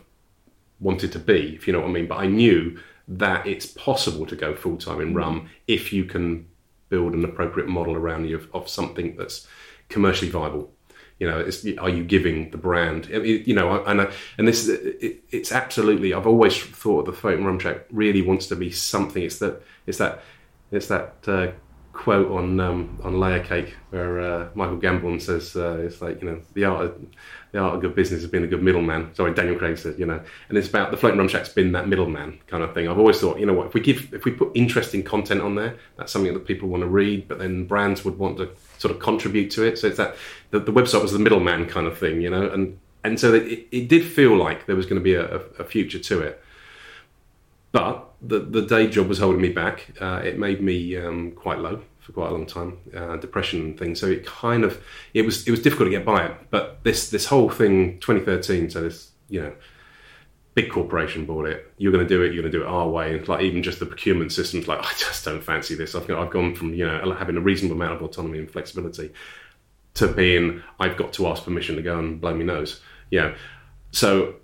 wanted 0.79 1.11
to 1.13 1.19
be, 1.19 1.55
if 1.55 1.67
you 1.67 1.73
know 1.73 1.81
what 1.81 1.89
I 1.89 1.91
mean. 1.91 2.07
But 2.07 2.19
I 2.19 2.27
knew 2.27 2.79
that 3.07 3.45
it's 3.45 3.65
possible 3.65 4.25
to 4.25 4.35
go 4.35 4.55
full 4.55 4.77
time 4.77 4.99
in 4.99 5.13
rum 5.13 5.49
if 5.67 5.93
you 5.93 6.05
can 6.05 6.47
build 6.89 7.13
an 7.13 7.23
appropriate 7.23 7.69
model 7.69 7.95
around 7.95 8.25
you 8.25 8.35
of, 8.37 8.49
of 8.53 8.69
something 8.69 9.15
that's 9.15 9.47
commercially 9.89 10.31
viable. 10.31 10.71
You 11.19 11.29
know, 11.29 11.49
are 11.79 11.89
you 11.89 12.03
giving 12.03 12.51
the 12.51 12.57
brand? 12.57 13.09
I 13.13 13.19
mean, 13.19 13.43
You 13.45 13.55
know, 13.55 13.83
and 13.85 14.09
and 14.37 14.47
this 14.47 14.67
it, 14.67 15.23
it's 15.29 15.51
absolutely. 15.51 16.13
I've 16.13 16.27
always 16.27 16.61
thought 16.61 17.05
the 17.05 17.13
Floating 17.13 17.45
Rum 17.45 17.59
Shack 17.59 17.85
really 17.89 18.21
wants 18.21 18.47
to 18.47 18.55
be 18.55 18.69
something. 18.69 19.23
It's 19.23 19.39
that 19.39 19.61
it's 19.87 19.99
that 19.99 20.23
it's 20.71 20.87
that 20.87 21.15
uh, 21.25 21.51
quote 21.95 22.29
on 22.29 22.59
um, 22.59 22.99
on 23.03 23.19
layer 23.19 23.43
cake 23.43 23.73
where 23.89 24.19
uh, 24.19 24.49
Michael 24.53 24.77
Gambon 24.77 25.21
says 25.21 25.55
uh, 25.55 25.77
it's 25.79 26.01
like 26.01 26.21
you 26.21 26.29
know 26.29 26.41
the 26.53 26.65
art 26.65 26.85
of, 26.85 27.05
the 27.51 27.59
art 27.59 27.75
of 27.75 27.81
good 27.81 27.95
business 27.95 28.21
is 28.21 28.29
being 28.29 28.43
a 28.43 28.47
good 28.47 28.61
middleman. 28.61 29.15
Sorry, 29.15 29.33
Daniel 29.33 29.57
Craig 29.57 29.77
said 29.77 29.97
you 29.97 30.05
know, 30.05 30.21
and 30.49 30.57
it's 30.57 30.67
about 30.67 30.91
the 30.91 30.97
floating 30.97 31.17
rum 31.17 31.29
shack's 31.29 31.49
been 31.49 31.71
that 31.71 31.87
middleman 31.87 32.37
kind 32.47 32.63
of 32.63 32.73
thing. 32.73 32.87
I've 32.87 32.99
always 32.99 33.19
thought 33.19 33.39
you 33.39 33.45
know 33.45 33.53
what 33.53 33.67
if 33.67 33.73
we 33.73 33.79
give 33.79 34.13
if 34.13 34.25
we 34.25 34.31
put 34.31 34.51
interesting 34.53 35.03
content 35.03 35.41
on 35.41 35.55
there, 35.55 35.77
that's 35.97 36.11
something 36.11 36.33
that 36.33 36.45
people 36.45 36.67
want 36.67 36.81
to 36.81 36.87
read, 36.87 37.27
but 37.27 37.39
then 37.39 37.65
brands 37.65 38.03
would 38.03 38.19
want 38.19 38.37
to 38.37 38.49
sort 38.77 38.93
of 38.93 38.99
contribute 38.99 39.49
to 39.51 39.63
it. 39.63 39.79
So 39.79 39.87
it's 39.87 39.97
that 39.97 40.17
the, 40.51 40.59
the 40.59 40.73
website 40.73 41.01
was 41.01 41.13
the 41.13 41.19
middleman 41.19 41.65
kind 41.65 41.87
of 41.87 41.97
thing, 41.97 42.21
you 42.21 42.29
know, 42.29 42.49
and 42.49 42.77
and 43.05 43.19
so 43.19 43.33
it, 43.33 43.67
it 43.71 43.87
did 43.87 44.03
feel 44.03 44.35
like 44.35 44.65
there 44.65 44.75
was 44.75 44.85
going 44.85 44.99
to 44.99 45.03
be 45.03 45.15
a, 45.15 45.37
a 45.59 45.63
future 45.63 45.99
to 45.99 46.21
it 46.21 46.41
but 47.75 48.09
the 48.27 48.39
the 48.39 48.61
day 48.61 48.87
job 48.87 49.07
was 49.07 49.19
holding 49.19 49.41
me 49.41 49.49
back. 49.49 49.91
Uh, 49.99 50.21
it 50.23 50.39
made 50.39 50.61
me 50.61 50.97
um, 50.97 51.31
quite 51.31 51.59
low 51.59 51.81
for 51.99 52.11
quite 52.11 52.29
a 52.29 52.33
long 52.33 52.45
time, 52.45 52.77
uh, 52.95 53.17
depression 53.17 53.61
and 53.61 53.79
things. 53.79 53.99
So 53.99 54.07
it 54.07 54.25
kind 54.25 54.63
of 54.63 54.81
it 55.13 55.23
was 55.23 55.47
it 55.47 55.51
was 55.51 55.61
difficult 55.61 55.87
to 55.87 55.91
get 55.91 56.05
by 56.05 56.25
it. 56.25 56.37
But 56.49 56.83
this 56.83 57.09
this 57.09 57.25
whole 57.25 57.49
thing, 57.49 57.99
2013. 57.99 58.69
So 58.69 58.81
this 58.81 59.11
you 59.29 59.41
know 59.41 59.53
big 60.53 60.71
corporation 60.71 61.25
bought 61.25 61.45
it. 61.47 61.71
You're 61.77 61.91
going 61.91 62.05
to 62.05 62.09
do 62.09 62.21
it. 62.21 62.33
You're 62.33 62.41
going 62.41 62.51
to 62.51 62.57
do 62.57 62.63
it 62.63 62.67
our 62.67 62.87
way. 62.87 63.17
And 63.17 63.27
like 63.27 63.41
even 63.41 63.61
just 63.61 63.79
the 63.79 63.85
procurement 63.85 64.31
systems, 64.31 64.67
like 64.67 64.79
I 64.83 64.93
just 64.97 65.25
don't 65.25 65.43
fancy 65.43 65.75
this. 65.75 65.95
I've 65.95 66.09
I've 66.09 66.31
gone 66.31 66.55
from 66.55 66.73
you 66.73 66.85
know 66.85 67.13
having 67.13 67.37
a 67.37 67.41
reasonable 67.41 67.75
amount 67.75 67.93
of 67.93 68.01
autonomy 68.01 68.39
and 68.39 68.49
flexibility 68.49 69.11
to 69.95 70.07
being 70.07 70.61
I've 70.79 70.97
got 70.97 71.13
to 71.13 71.27
ask 71.27 71.43
permission 71.43 71.75
to 71.75 71.81
go 71.81 71.99
and 71.99 72.19
blow 72.19 72.35
my 72.35 72.43
nose. 72.43 72.81
Yeah. 73.09 73.35
So 73.91 74.35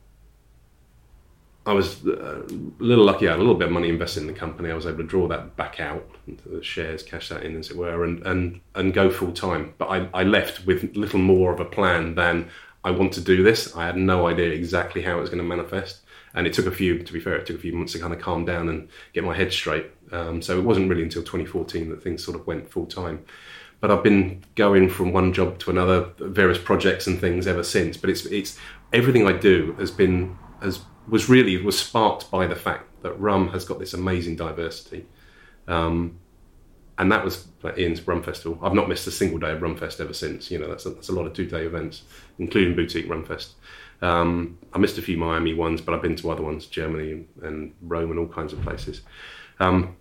I 1.65 1.73
was 1.73 2.05
uh, 2.07 2.41
a 2.41 2.83
little 2.83 3.05
lucky. 3.05 3.27
I 3.27 3.31
had 3.31 3.39
a 3.39 3.43
little 3.43 3.55
bit 3.55 3.67
of 3.67 3.73
money 3.73 3.89
invested 3.89 4.21
in 4.21 4.27
the 4.27 4.33
company. 4.33 4.71
I 4.71 4.73
was 4.73 4.87
able 4.87 4.97
to 4.97 5.03
draw 5.03 5.27
that 5.27 5.55
back 5.55 5.79
out 5.79 6.07
into 6.27 6.49
the 6.49 6.63
shares, 6.63 7.03
cash 7.03 7.29
that 7.29 7.43
in, 7.43 7.55
as 7.55 7.69
it 7.69 7.77
were, 7.77 8.03
and 8.03 8.25
and 8.25 8.61
and 8.73 8.93
go 8.93 9.11
full 9.11 9.31
time. 9.31 9.73
But 9.77 9.85
I, 9.89 10.09
I 10.13 10.23
left 10.23 10.65
with 10.65 10.95
little 10.95 11.19
more 11.19 11.53
of 11.53 11.59
a 11.59 11.65
plan 11.65 12.15
than 12.15 12.49
I 12.83 12.91
want 12.91 13.13
to 13.13 13.21
do 13.21 13.43
this. 13.43 13.75
I 13.75 13.85
had 13.85 13.95
no 13.95 14.27
idea 14.27 14.49
exactly 14.49 15.03
how 15.03 15.17
it 15.17 15.21
was 15.21 15.29
going 15.29 15.41
to 15.41 15.47
manifest, 15.47 16.01
and 16.33 16.47
it 16.47 16.53
took 16.53 16.65
a 16.65 16.71
few. 16.71 16.97
To 17.03 17.13
be 17.13 17.19
fair, 17.19 17.35
it 17.35 17.45
took 17.45 17.57
a 17.57 17.61
few 17.61 17.73
months 17.73 17.93
to 17.93 17.99
kind 17.99 18.13
of 18.13 18.19
calm 18.19 18.43
down 18.43 18.67
and 18.67 18.89
get 19.13 19.23
my 19.23 19.35
head 19.35 19.53
straight. 19.53 19.85
Um, 20.11 20.41
so 20.41 20.57
it 20.57 20.63
wasn't 20.63 20.89
really 20.89 21.03
until 21.03 21.21
2014 21.21 21.89
that 21.89 22.03
things 22.03 22.23
sort 22.23 22.37
of 22.37 22.47
went 22.47 22.69
full 22.69 22.87
time. 22.87 23.23
but 23.81 23.91
I've 23.91 24.03
been 24.03 24.43
going 24.55 24.89
from 24.89 25.11
one 25.11 25.31
job 25.33 25.57
to 25.59 25.71
another, 25.71 26.09
various 26.19 26.57
projects 26.57 27.07
and 27.07 27.19
things 27.19 27.45
ever 27.45 27.63
since. 27.63 27.97
But 27.97 28.09
it's 28.09 28.25
it's 28.25 28.57
everything 28.93 29.27
I 29.27 29.33
do 29.33 29.75
has 29.77 29.91
been 29.91 30.37
has 30.61 30.79
was 31.07 31.29
really 31.29 31.57
was 31.57 31.79
sparked 31.79 32.29
by 32.31 32.47
the 32.47 32.55
fact 32.55 32.85
that 33.03 33.19
rum 33.19 33.49
has 33.49 33.65
got 33.65 33.79
this 33.79 33.93
amazing 33.93 34.35
diversity. 34.35 35.05
Um, 35.67 36.19
and 36.97 37.11
that 37.11 37.23
was 37.23 37.47
Ian's 37.77 38.05
Rum 38.07 38.21
Festival. 38.21 38.59
I've 38.61 38.75
not 38.75 38.87
missed 38.87 39.07
a 39.07 39.11
single 39.11 39.39
day 39.39 39.51
of 39.51 39.61
Rum 39.61 39.75
Fest 39.75 39.99
ever 39.99 40.13
since. 40.13 40.51
You 40.51 40.59
know, 40.59 40.67
that's 40.67 40.85
a, 40.85 40.91
that's 40.91 41.09
a 41.09 41.13
lot 41.13 41.25
of 41.25 41.33
two 41.33 41.47
day 41.47 41.65
events, 41.65 42.03
including 42.37 42.75
Boutique 42.75 43.07
Rumfest. 43.07 43.53
Um, 44.03 44.57
I 44.73 44.77
missed 44.77 44.97
a 44.97 45.01
few 45.01 45.17
Miami 45.17 45.53
ones, 45.53 45.81
but 45.81 45.93
I've 45.95 46.01
been 46.01 46.15
to 46.17 46.31
other 46.31 46.43
ones, 46.43 46.65
Germany 46.67 47.11
and, 47.11 47.27
and 47.41 47.73
Rome 47.81 48.11
and 48.11 48.19
all 48.19 48.27
kinds 48.27 48.53
of 48.53 48.61
places. 48.61 49.01
Um, 49.59 49.95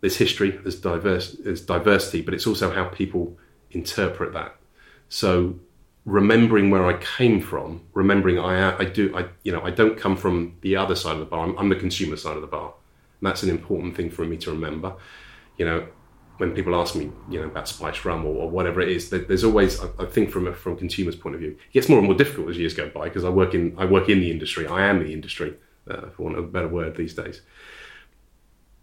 there's 0.00 0.16
history, 0.16 0.50
there's 0.50 0.80
diverse, 0.80 1.32
there's 1.32 1.62
diversity, 1.62 2.22
but 2.22 2.34
it's 2.34 2.46
also 2.46 2.70
how 2.70 2.84
people 2.84 3.36
interpret 3.70 4.32
that. 4.34 4.56
So 5.08 5.58
remembering 6.06 6.70
where 6.70 6.86
I 6.86 6.94
came 6.98 7.40
from, 7.40 7.82
remembering 7.92 8.38
I, 8.38 8.78
I 8.78 8.84
do, 8.84 9.14
I, 9.14 9.26
you 9.42 9.52
know, 9.52 9.60
I 9.62 9.70
don't 9.70 9.98
come 9.98 10.16
from 10.16 10.56
the 10.60 10.76
other 10.76 10.94
side 10.94 11.14
of 11.14 11.18
the 11.18 11.26
bar. 11.26 11.44
I'm, 11.44 11.58
I'm 11.58 11.68
the 11.68 11.76
consumer 11.76 12.16
side 12.16 12.36
of 12.36 12.42
the 12.42 12.46
bar. 12.46 12.72
And 13.20 13.26
that's 13.28 13.42
an 13.42 13.50
important 13.50 13.96
thing 13.96 14.10
for 14.10 14.24
me 14.24 14.36
to 14.38 14.52
remember. 14.52 14.94
You 15.58 15.66
know, 15.66 15.86
when 16.38 16.52
people 16.52 16.80
ask 16.80 16.94
me, 16.94 17.10
you 17.28 17.40
know, 17.40 17.46
about 17.46 17.66
spice 17.66 18.04
rum 18.04 18.24
or, 18.24 18.36
or 18.36 18.48
whatever 18.48 18.80
it 18.80 18.88
is, 18.88 19.10
there's 19.10 19.42
always, 19.42 19.80
I, 19.82 20.04
think, 20.06 20.30
from 20.30 20.46
a 20.46 20.54
from 20.54 20.74
a 20.74 20.76
consumer's 20.76 21.16
point 21.16 21.34
of 21.34 21.40
view, 21.40 21.50
it 21.50 21.72
gets 21.72 21.88
more 21.88 21.98
and 21.98 22.06
more 22.06 22.16
difficult 22.16 22.50
as 22.50 22.58
years 22.58 22.74
go 22.74 22.88
by 22.88 23.04
because 23.04 23.24
I 23.24 23.30
work 23.30 23.54
in 23.54 23.74
I 23.76 23.84
work 23.84 24.08
in 24.08 24.20
the 24.20 24.30
industry. 24.30 24.66
I 24.66 24.86
am 24.86 25.00
the 25.00 25.12
industry, 25.12 25.56
uh, 25.90 26.10
for 26.10 26.22
want 26.22 26.38
of 26.38 26.44
a 26.44 26.48
better 26.48 26.68
word 26.68 26.96
these 26.96 27.14
days. 27.14 27.40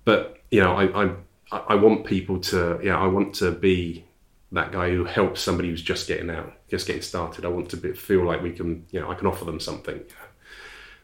But 0.03 0.41
you 0.51 0.61
know, 0.61 0.75
I, 0.75 1.05
I 1.05 1.11
I 1.51 1.75
want 1.75 2.05
people 2.05 2.39
to, 2.39 2.79
yeah, 2.83 2.97
I 2.97 3.07
want 3.07 3.35
to 3.35 3.51
be 3.51 4.05
that 4.53 4.71
guy 4.71 4.89
who 4.89 5.03
helps 5.03 5.41
somebody 5.41 5.69
who's 5.69 5.81
just 5.81 6.07
getting 6.07 6.29
out, 6.29 6.53
just 6.69 6.87
getting 6.87 7.01
started. 7.01 7.45
I 7.45 7.49
want 7.49 7.69
to 7.71 7.77
be, 7.77 7.93
feel 7.93 8.23
like 8.23 8.41
we 8.41 8.51
can, 8.51 8.85
you 8.91 8.99
know, 8.99 9.11
I 9.11 9.15
can 9.15 9.27
offer 9.27 9.45
them 9.45 9.59
something. 9.59 10.01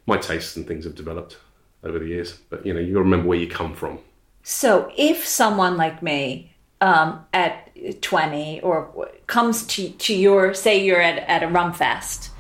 My 0.06 0.18
tastes 0.18 0.56
and 0.56 0.68
things 0.68 0.86
have 0.86 0.96
developed 0.96 1.38
over 1.84 2.00
the 2.00 2.08
years, 2.08 2.40
but 2.50 2.66
you 2.66 2.74
know, 2.74 2.80
you 2.80 2.94
got 2.94 3.00
to 3.00 3.04
remember 3.04 3.28
where 3.28 3.38
you 3.38 3.48
come 3.48 3.74
from 3.74 4.00
so 4.44 4.92
if 4.98 5.28
someone 5.28 5.78
like 5.78 6.02
me 6.02 6.56
um, 6.82 7.26
at 7.34 7.70
20 8.02 8.62
or 8.62 9.10
comes 9.28 9.66
to, 9.68 9.90
to 9.92 10.16
your, 10.16 10.54
say 10.54 10.84
you're 10.84 11.02
at, 11.02 11.20
at 11.20 11.44
a 11.44 11.48
rum 11.48 11.74
fest, 11.74 12.32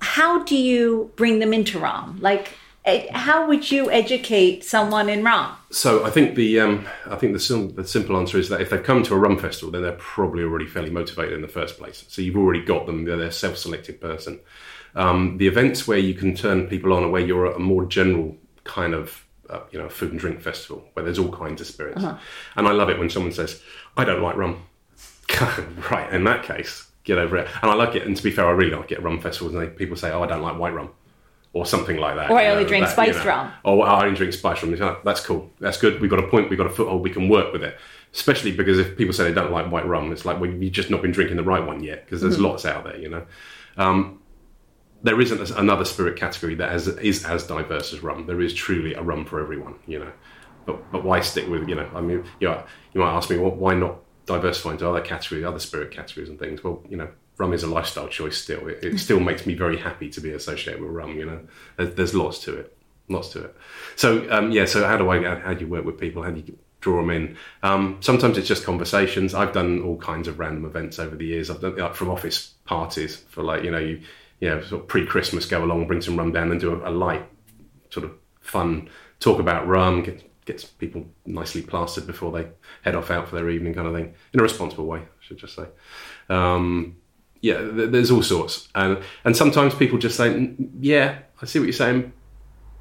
how 0.00 0.42
do 0.44 0.56
you 0.56 1.12
bring 1.16 1.38
them 1.38 1.52
into 1.52 1.78
rum? 1.78 2.18
Like, 2.20 2.54
how 3.12 3.46
would 3.46 3.70
you 3.70 3.90
educate 3.90 4.64
someone 4.64 5.08
in 5.08 5.22
rum? 5.22 5.56
So 5.70 6.04
I 6.04 6.10
think 6.10 6.34
the 6.34 6.60
um, 6.60 6.86
I 7.06 7.16
think 7.16 7.32
the, 7.32 7.40
sim- 7.40 7.74
the 7.74 7.86
simple 7.86 8.16
answer 8.16 8.38
is 8.38 8.48
that 8.48 8.60
if 8.60 8.70
they've 8.70 8.82
come 8.82 9.02
to 9.04 9.14
a 9.14 9.18
rum 9.18 9.38
festival, 9.38 9.70
then 9.70 9.82
they're 9.82 9.92
probably 9.92 10.42
already 10.42 10.66
fairly 10.66 10.90
motivated 10.90 11.34
in 11.34 11.42
the 11.42 11.48
first 11.48 11.78
place. 11.78 12.04
So 12.08 12.22
you've 12.22 12.36
already 12.36 12.64
got 12.64 12.86
them; 12.86 13.04
they're 13.04 13.20
a 13.20 13.32
self-selected 13.32 14.00
person. 14.00 14.40
Um, 14.94 15.38
the 15.38 15.46
events 15.46 15.86
where 15.86 15.98
you 15.98 16.14
can 16.14 16.34
turn 16.34 16.66
people 16.66 16.92
on, 16.92 17.04
or 17.04 17.10
where 17.10 17.24
you're 17.24 17.46
a 17.46 17.58
more 17.58 17.84
general 17.84 18.36
kind 18.64 18.94
of 18.94 19.24
uh, 19.50 19.60
you 19.70 19.78
know, 19.78 19.88
food 19.88 20.12
and 20.12 20.20
drink 20.20 20.40
festival 20.40 20.84
where 20.94 21.04
there's 21.04 21.18
all 21.18 21.32
kinds 21.32 21.60
of 21.60 21.66
spirits. 21.66 22.02
Uh-huh. 22.02 22.16
And 22.56 22.68
I 22.68 22.72
love 22.72 22.88
it 22.88 22.98
when 22.98 23.10
someone 23.10 23.32
says, 23.32 23.60
I 23.96 24.04
don't 24.04 24.22
like 24.22 24.36
rum. 24.36 24.64
right, 25.90 26.12
in 26.12 26.24
that 26.24 26.44
case, 26.44 26.88
get 27.04 27.18
over 27.18 27.36
it. 27.36 27.48
And 27.62 27.70
I 27.70 27.74
like 27.74 27.94
it. 27.94 28.06
And 28.06 28.16
to 28.16 28.22
be 28.22 28.30
fair, 28.30 28.46
I 28.46 28.50
really 28.50 28.76
like 28.76 28.92
it 28.92 28.98
at 28.98 29.02
rum 29.02 29.20
festivals. 29.20 29.54
And 29.54 29.62
they, 29.62 29.68
people 29.68 29.96
say, 29.96 30.10
oh, 30.10 30.22
I 30.22 30.26
don't 30.26 30.42
like 30.42 30.58
white 30.58 30.74
rum. 30.74 30.90
Or 31.52 31.66
something 31.66 31.96
like 31.96 32.14
that. 32.14 32.30
Or 32.30 32.38
I 32.38 32.46
only 32.46 32.62
know, 32.62 32.68
drink 32.68 32.86
that, 32.86 32.92
spiced 32.92 33.18
you 33.18 33.24
know, 33.24 33.30
rum. 33.30 33.52
Or 33.64 33.84
I 33.84 34.04
only 34.04 34.16
drink 34.16 34.32
spiced 34.32 34.62
rum. 34.62 34.98
That's 35.04 35.20
cool. 35.20 35.50
That's 35.58 35.78
good. 35.78 36.00
We've 36.00 36.08
got 36.08 36.20
a 36.20 36.28
point. 36.28 36.48
We've 36.48 36.56
got 36.56 36.68
a 36.68 36.70
foothold. 36.70 37.02
We 37.02 37.10
can 37.10 37.28
work 37.28 37.52
with 37.52 37.64
it. 37.64 37.76
Especially 38.14 38.52
because 38.52 38.78
if 38.78 38.96
people 38.96 39.12
say 39.12 39.24
they 39.24 39.34
don't 39.34 39.50
like 39.50 39.70
white 39.70 39.86
rum, 39.86 40.12
it's 40.12 40.24
like, 40.24 40.40
well, 40.40 40.48
you've 40.48 40.72
just 40.72 40.90
not 40.90 41.02
been 41.02 41.10
drinking 41.10 41.36
the 41.36 41.42
right 41.42 41.64
one 41.64 41.82
yet 41.82 42.04
because 42.04 42.20
there's 42.20 42.36
mm-hmm. 42.36 42.44
lots 42.44 42.64
out 42.64 42.84
there, 42.84 42.96
you 42.98 43.08
know. 43.08 43.26
Um, 43.76 44.20
there 45.02 45.20
isn't 45.20 45.50
another 45.52 45.84
spirit 45.84 46.16
category 46.16 46.54
that 46.56 46.70
has, 46.70 46.86
is 46.86 47.24
as 47.24 47.46
diverse 47.46 47.92
as 47.92 48.02
rum. 48.02 48.26
There 48.26 48.40
is 48.40 48.54
truly 48.54 48.94
a 48.94 49.02
rum 49.02 49.24
for 49.24 49.40
everyone, 49.40 49.74
you 49.86 49.98
know. 49.98 50.12
But 50.66 50.92
but 50.92 51.04
why 51.04 51.20
stick 51.20 51.48
with 51.48 51.68
you 51.68 51.74
know? 51.74 51.88
I 51.94 52.00
mean, 52.00 52.24
you 52.38 52.48
know, 52.48 52.62
you 52.92 53.00
might 53.00 53.12
ask 53.12 53.30
me, 53.30 53.38
well, 53.38 53.52
why 53.52 53.74
not 53.74 53.96
diversify 54.26 54.72
into 54.72 54.88
other 54.88 55.00
categories, 55.00 55.44
other 55.44 55.58
spirit 55.58 55.90
categories 55.90 56.28
and 56.28 56.38
things? 56.38 56.62
Well, 56.62 56.82
you 56.88 56.96
know, 56.96 57.08
rum 57.40 57.52
is 57.52 57.64
a 57.64 57.66
lifestyle 57.66 58.08
choice 58.08 58.38
still. 58.38 58.68
It, 58.68 58.84
it 58.84 58.98
still 58.98 59.18
makes 59.18 59.46
me 59.46 59.54
very 59.54 59.76
happy 59.76 60.08
to 60.10 60.20
be 60.20 60.30
associated 60.32 60.80
with 60.80 60.90
rum. 60.90 61.16
You 61.16 61.26
know, 61.26 61.40
there's, 61.76 61.94
there's 61.94 62.14
lots 62.14 62.38
to 62.44 62.56
it, 62.56 62.76
lots 63.08 63.30
to 63.30 63.44
it. 63.44 63.56
So 63.96 64.30
um, 64.30 64.52
yeah, 64.52 64.66
so 64.66 64.86
how 64.86 64.96
do 64.96 65.10
I 65.10 65.40
how 65.40 65.54
do 65.54 65.64
you 65.64 65.70
work 65.70 65.84
with 65.84 65.98
people? 65.98 66.22
How 66.22 66.30
do 66.30 66.40
you 66.40 66.58
draw 66.80 67.02
them 67.02 67.10
in. 67.10 67.36
Um, 67.62 67.98
sometimes 68.00 68.38
it's 68.38 68.48
just 68.48 68.64
conversations. 68.64 69.34
I've 69.34 69.52
done 69.52 69.82
all 69.82 69.98
kinds 69.98 70.28
of 70.28 70.38
random 70.38 70.64
events 70.64 70.98
over 70.98 71.14
the 71.14 71.26
years. 71.26 71.50
I've 71.50 71.60
done 71.60 71.76
like 71.76 71.94
from 71.94 72.08
office 72.08 72.54
parties 72.64 73.16
for 73.16 73.42
like 73.42 73.64
you 73.64 73.70
know 73.70 73.78
you 73.78 74.00
you 74.40 74.48
know, 74.48 74.60
sort 74.62 74.82
of 74.82 74.88
pre-Christmas, 74.88 75.44
go 75.46 75.62
along, 75.62 75.86
bring 75.86 76.00
some 76.00 76.16
rum 76.16 76.32
down, 76.32 76.50
and 76.50 76.60
do 76.60 76.72
a, 76.72 76.88
a 76.88 76.92
light 76.92 77.26
sort 77.90 78.04
of 78.04 78.12
fun 78.40 78.88
talk 79.20 79.38
about 79.38 79.66
rum, 79.66 80.02
get, 80.02 80.44
gets 80.46 80.64
people 80.64 81.06
nicely 81.26 81.62
plastered 81.62 82.06
before 82.06 82.32
they 82.32 82.48
head 82.82 82.94
off 82.94 83.10
out 83.10 83.28
for 83.28 83.36
their 83.36 83.50
evening, 83.50 83.74
kind 83.74 83.86
of 83.86 83.94
thing, 83.94 84.14
in 84.32 84.40
a 84.40 84.42
responsible 84.42 84.86
way, 84.86 85.00
I 85.00 85.04
should 85.20 85.36
just 85.36 85.54
say. 85.54 85.66
Um, 86.28 86.96
yeah, 87.40 87.58
th- 87.58 87.90
there's 87.90 88.10
all 88.10 88.22
sorts, 88.22 88.68
and 88.74 88.98
and 89.24 89.36
sometimes 89.36 89.74
people 89.74 89.98
just 89.98 90.16
say, 90.16 90.54
"Yeah, 90.80 91.18
I 91.40 91.46
see 91.46 91.58
what 91.58 91.64
you're 91.64 91.72
saying, 91.72 92.12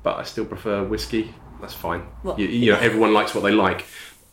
but 0.03 0.17
I 0.17 0.23
still 0.23 0.45
prefer 0.45 0.83
whiskey." 0.83 1.33
That's 1.61 1.73
fine. 1.73 2.07
Well, 2.23 2.39
you, 2.39 2.47
you, 2.47 2.71
know, 2.71 2.79
everyone 2.79 3.13
likes 3.13 3.35
what 3.35 3.43
they 3.43 3.51
like, 3.51 3.85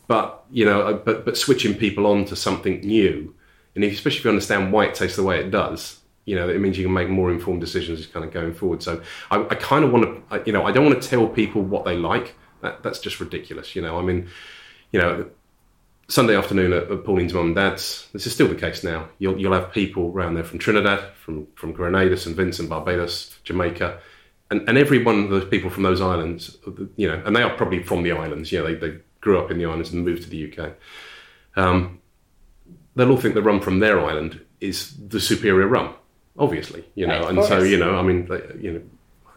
but 0.07 0.45
you 0.51 0.65
know, 0.65 0.81
uh, 0.81 0.93
but 0.93 1.25
but 1.25 1.37
switching 1.37 1.75
people 1.75 2.07
on 2.07 2.25
to 2.25 2.35
something 2.35 2.81
new, 2.81 3.35
and 3.75 3.83
especially 3.83 4.19
if 4.19 4.25
you 4.25 4.31
understand 4.31 4.71
why 4.71 4.85
it 4.85 4.95
tastes 4.95 5.17
the 5.17 5.23
way 5.23 5.39
it 5.39 5.51
does, 5.51 5.99
you 6.25 6.35
know, 6.35 6.49
it 6.49 6.59
means 6.59 6.77
you 6.77 6.85
can 6.85 6.93
make 6.93 7.09
more 7.09 7.31
informed 7.31 7.61
decisions 7.61 8.05
kind 8.05 8.25
of 8.25 8.31
going 8.31 8.53
forward. 8.53 8.83
So 8.83 9.01
I, 9.31 9.37
I 9.49 9.55
kind 9.55 9.85
of 9.85 9.91
want 9.93 10.29
to, 10.29 10.43
you 10.45 10.51
know, 10.51 10.65
I 10.65 10.73
don't 10.73 10.85
want 10.85 11.01
to 11.01 11.07
tell 11.07 11.27
people 11.27 11.61
what 11.61 11.85
they 11.85 11.95
like. 11.95 12.35
That, 12.61 12.83
that's 12.83 12.99
just 12.99 13.21
ridiculous. 13.21 13.75
You 13.75 13.81
know, 13.81 13.97
I 13.97 14.01
mean, 14.01 14.27
you 14.91 14.99
know, 14.99 15.29
Sunday 16.09 16.35
afternoon 16.35 16.73
at, 16.73 16.89
at 16.89 17.03
Pauline's 17.03 17.33
mum 17.33 17.47
and 17.47 17.55
dad's, 17.55 18.07
this 18.13 18.25
is 18.25 18.33
still 18.33 18.47
the 18.47 18.55
case 18.55 18.83
now. 18.83 19.09
You'll, 19.19 19.37
you'll 19.37 19.53
have 19.53 19.71
people 19.71 20.11
around 20.11 20.35
there 20.35 20.43
from 20.43 20.59
Trinidad, 20.59 21.13
from, 21.15 21.47
from 21.55 21.73
Grenada, 21.73 22.15
St. 22.15 22.35
Vincent, 22.35 22.69
Barbados, 22.69 23.37
Jamaica, 23.43 23.99
and, 24.49 24.67
and 24.69 24.77
every 24.77 25.03
one 25.03 25.25
of 25.25 25.29
those 25.29 25.45
people 25.45 25.69
from 25.69 25.83
those 25.83 25.99
islands, 25.99 26.57
you 26.95 27.07
know, 27.07 27.21
and 27.25 27.35
they 27.35 27.43
are 27.43 27.55
probably 27.57 27.83
from 27.83 28.03
the 28.03 28.13
islands. 28.13 28.51
Yeah, 28.51 28.61
they, 28.61 28.75
they 28.75 28.99
grew 29.19 29.37
up 29.37 29.51
in 29.51 29.57
the 29.57 29.65
islands 29.65 29.91
and 29.91 30.05
moved 30.05 30.23
to 30.23 30.29
the 30.29 30.53
UK. 30.53 30.71
Um, 31.57 31.99
they'll 32.95 33.11
all 33.11 33.17
think 33.17 33.35
the 33.35 33.41
rum 33.41 33.59
from 33.59 33.79
their 33.79 33.99
island 33.99 34.39
is 34.61 34.95
the 34.97 35.19
superior 35.19 35.67
rum 35.67 35.93
obviously, 36.37 36.85
you 36.95 37.07
know. 37.07 37.21
Right, 37.21 37.29
and 37.29 37.43
so, 37.43 37.63
you 37.63 37.77
know, 37.77 37.95
I 37.95 38.01
mean, 38.01 38.27
you 38.59 38.73
know. 38.73 38.81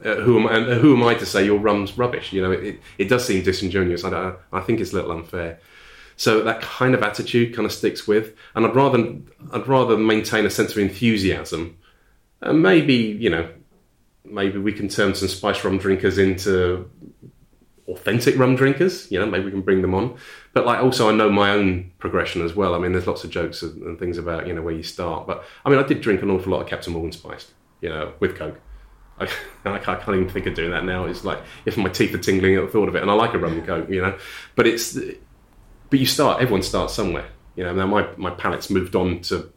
Uh, 0.02 0.14
who 0.22 0.38
am 0.38 0.46
I, 0.46 0.56
and 0.56 0.80
who 0.80 0.96
am 0.96 1.06
I 1.06 1.12
to 1.14 1.26
say 1.26 1.44
your 1.44 1.58
rum's 1.58 1.98
rubbish? 1.98 2.32
You 2.32 2.40
know, 2.40 2.52
it, 2.52 2.80
it 2.96 3.10
does 3.10 3.26
seem 3.26 3.42
disingenuous. 3.44 4.02
I, 4.02 4.08
don't, 4.08 4.38
I 4.50 4.60
think 4.60 4.80
it's 4.80 4.92
a 4.92 4.96
little 4.96 5.12
unfair. 5.12 5.60
So 6.20 6.42
that 6.42 6.60
kind 6.60 6.94
of 6.94 7.02
attitude 7.02 7.56
kind 7.56 7.64
of 7.64 7.72
sticks 7.72 8.06
with, 8.06 8.34
and 8.54 8.66
I'd 8.66 8.76
rather 8.76 9.16
I'd 9.54 9.66
rather 9.66 9.96
maintain 9.96 10.44
a 10.44 10.50
sense 10.50 10.70
of 10.72 10.76
enthusiasm, 10.76 11.78
and 12.42 12.62
maybe 12.62 12.92
you 12.94 13.30
know, 13.30 13.48
maybe 14.22 14.58
we 14.58 14.74
can 14.74 14.86
turn 14.86 15.14
some 15.14 15.28
spice 15.28 15.64
rum 15.64 15.78
drinkers 15.78 16.18
into 16.18 16.90
authentic 17.88 18.38
rum 18.38 18.54
drinkers. 18.54 19.10
You 19.10 19.18
know, 19.18 19.24
maybe 19.24 19.46
we 19.46 19.50
can 19.50 19.62
bring 19.62 19.80
them 19.80 19.94
on. 19.94 20.18
But 20.52 20.66
like, 20.66 20.82
also, 20.82 21.08
I 21.08 21.12
know 21.12 21.30
my 21.30 21.52
own 21.52 21.90
progression 21.98 22.42
as 22.42 22.54
well. 22.54 22.74
I 22.74 22.78
mean, 22.78 22.92
there's 22.92 23.06
lots 23.06 23.24
of 23.24 23.30
jokes 23.30 23.62
and, 23.62 23.98
things 23.98 24.18
about 24.18 24.46
you 24.46 24.52
know 24.52 24.60
where 24.60 24.74
you 24.74 24.82
start. 24.82 25.26
But 25.26 25.42
I 25.64 25.70
mean, 25.70 25.78
I 25.78 25.84
did 25.84 26.02
drink 26.02 26.20
an 26.20 26.30
awful 26.30 26.52
lot 26.52 26.60
of 26.60 26.68
Captain 26.68 26.92
Morgan 26.92 27.12
spiced, 27.12 27.52
you 27.80 27.88
know, 27.88 28.12
with 28.20 28.36
Coke. 28.36 28.60
I, 29.18 29.24
I, 29.64 29.78
can't, 29.78 30.02
even 30.06 30.28
think 30.28 30.44
of 30.44 30.52
doing 30.52 30.72
that 30.72 30.84
now. 30.84 31.06
It's 31.06 31.24
like 31.24 31.38
if 31.64 31.78
my 31.78 31.88
teeth 31.88 32.14
are 32.14 32.18
tingling 32.18 32.56
at 32.56 32.66
the 32.66 32.68
thought 32.70 32.90
of 32.90 32.94
it, 32.94 33.00
and 33.00 33.10
I 33.10 33.14
like 33.14 33.32
a 33.32 33.38
rum 33.38 33.54
and 33.54 33.66
coke, 33.66 33.88
you 33.88 34.02
know. 34.02 34.18
But 34.54 34.66
it's, 34.66 34.98
but 35.90 35.98
you 35.98 36.06
start. 36.06 36.40
Everyone 36.40 36.62
starts 36.62 36.94
somewhere, 36.94 37.28
you 37.56 37.64
know. 37.64 37.74
Now 37.74 37.86
my 37.86 38.08
my 38.16 38.30
palate's 38.30 38.70
moved 38.70 38.96
on 38.96 39.20
to 39.22 39.52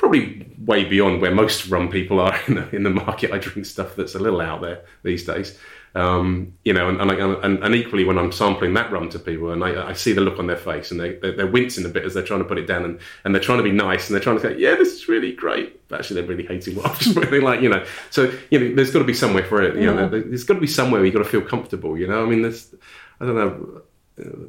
probably 0.00 0.46
way 0.64 0.84
beyond 0.84 1.20
where 1.20 1.30
most 1.30 1.68
rum 1.68 1.90
people 1.90 2.20
are 2.20 2.34
in 2.48 2.54
the, 2.54 2.74
in 2.74 2.82
the 2.82 2.90
market. 2.90 3.32
I 3.32 3.38
drink 3.38 3.66
stuff 3.66 3.96
that's 3.96 4.14
a 4.14 4.18
little 4.18 4.40
out 4.40 4.62
there 4.62 4.82
these 5.02 5.26
days. 5.26 5.58
Um, 5.94 6.54
you 6.64 6.72
know, 6.72 6.88
and, 6.88 7.00
and, 7.00 7.10
and, 7.10 7.64
and, 7.64 7.74
equally 7.74 8.04
when 8.04 8.16
I'm 8.16 8.30
sampling 8.30 8.74
that 8.74 8.92
rum 8.92 9.08
to 9.08 9.18
people 9.18 9.50
and 9.50 9.64
I, 9.64 9.88
I 9.88 9.92
see 9.92 10.12
the 10.12 10.20
look 10.20 10.38
on 10.38 10.46
their 10.46 10.56
face 10.56 10.92
and 10.92 11.00
they, 11.00 11.16
they're, 11.16 11.32
they're, 11.32 11.46
wincing 11.48 11.84
a 11.84 11.88
bit 11.88 12.04
as 12.04 12.14
they're 12.14 12.22
trying 12.22 12.38
to 12.38 12.44
put 12.44 12.58
it 12.58 12.68
down 12.68 12.84
and, 12.84 13.00
and 13.24 13.34
they're 13.34 13.42
trying 13.42 13.58
to 13.58 13.64
be 13.64 13.72
nice 13.72 14.06
and 14.06 14.14
they're 14.14 14.22
trying 14.22 14.36
to 14.36 14.42
say, 14.42 14.56
yeah, 14.56 14.76
this 14.76 14.92
is 14.92 15.08
really 15.08 15.32
great. 15.32 15.88
But 15.88 15.98
actually, 15.98 16.20
they're 16.20 16.30
really 16.30 16.46
hating 16.46 16.76
what 16.76 16.86
I'm 16.86 16.96
just 16.98 17.16
putting 17.16 17.42
like, 17.42 17.60
you 17.60 17.68
know. 17.68 17.84
So, 18.10 18.32
you 18.52 18.60
know, 18.60 18.74
there's 18.76 18.92
got 18.92 19.00
to 19.00 19.04
be 19.04 19.14
somewhere 19.14 19.44
for 19.44 19.60
it. 19.62 19.74
You 19.74 19.92
know, 19.92 20.02
yeah. 20.02 20.08
there's 20.08 20.44
got 20.44 20.54
to 20.54 20.60
be 20.60 20.68
somewhere 20.68 21.00
where 21.00 21.06
you've 21.06 21.14
got 21.14 21.24
to 21.24 21.28
feel 21.28 21.42
comfortable, 21.42 21.98
you 21.98 22.06
know. 22.06 22.22
I 22.22 22.26
mean, 22.26 22.42
there's, 22.42 22.72
I 23.20 23.26
don't 23.26 23.34
know, 23.34 23.82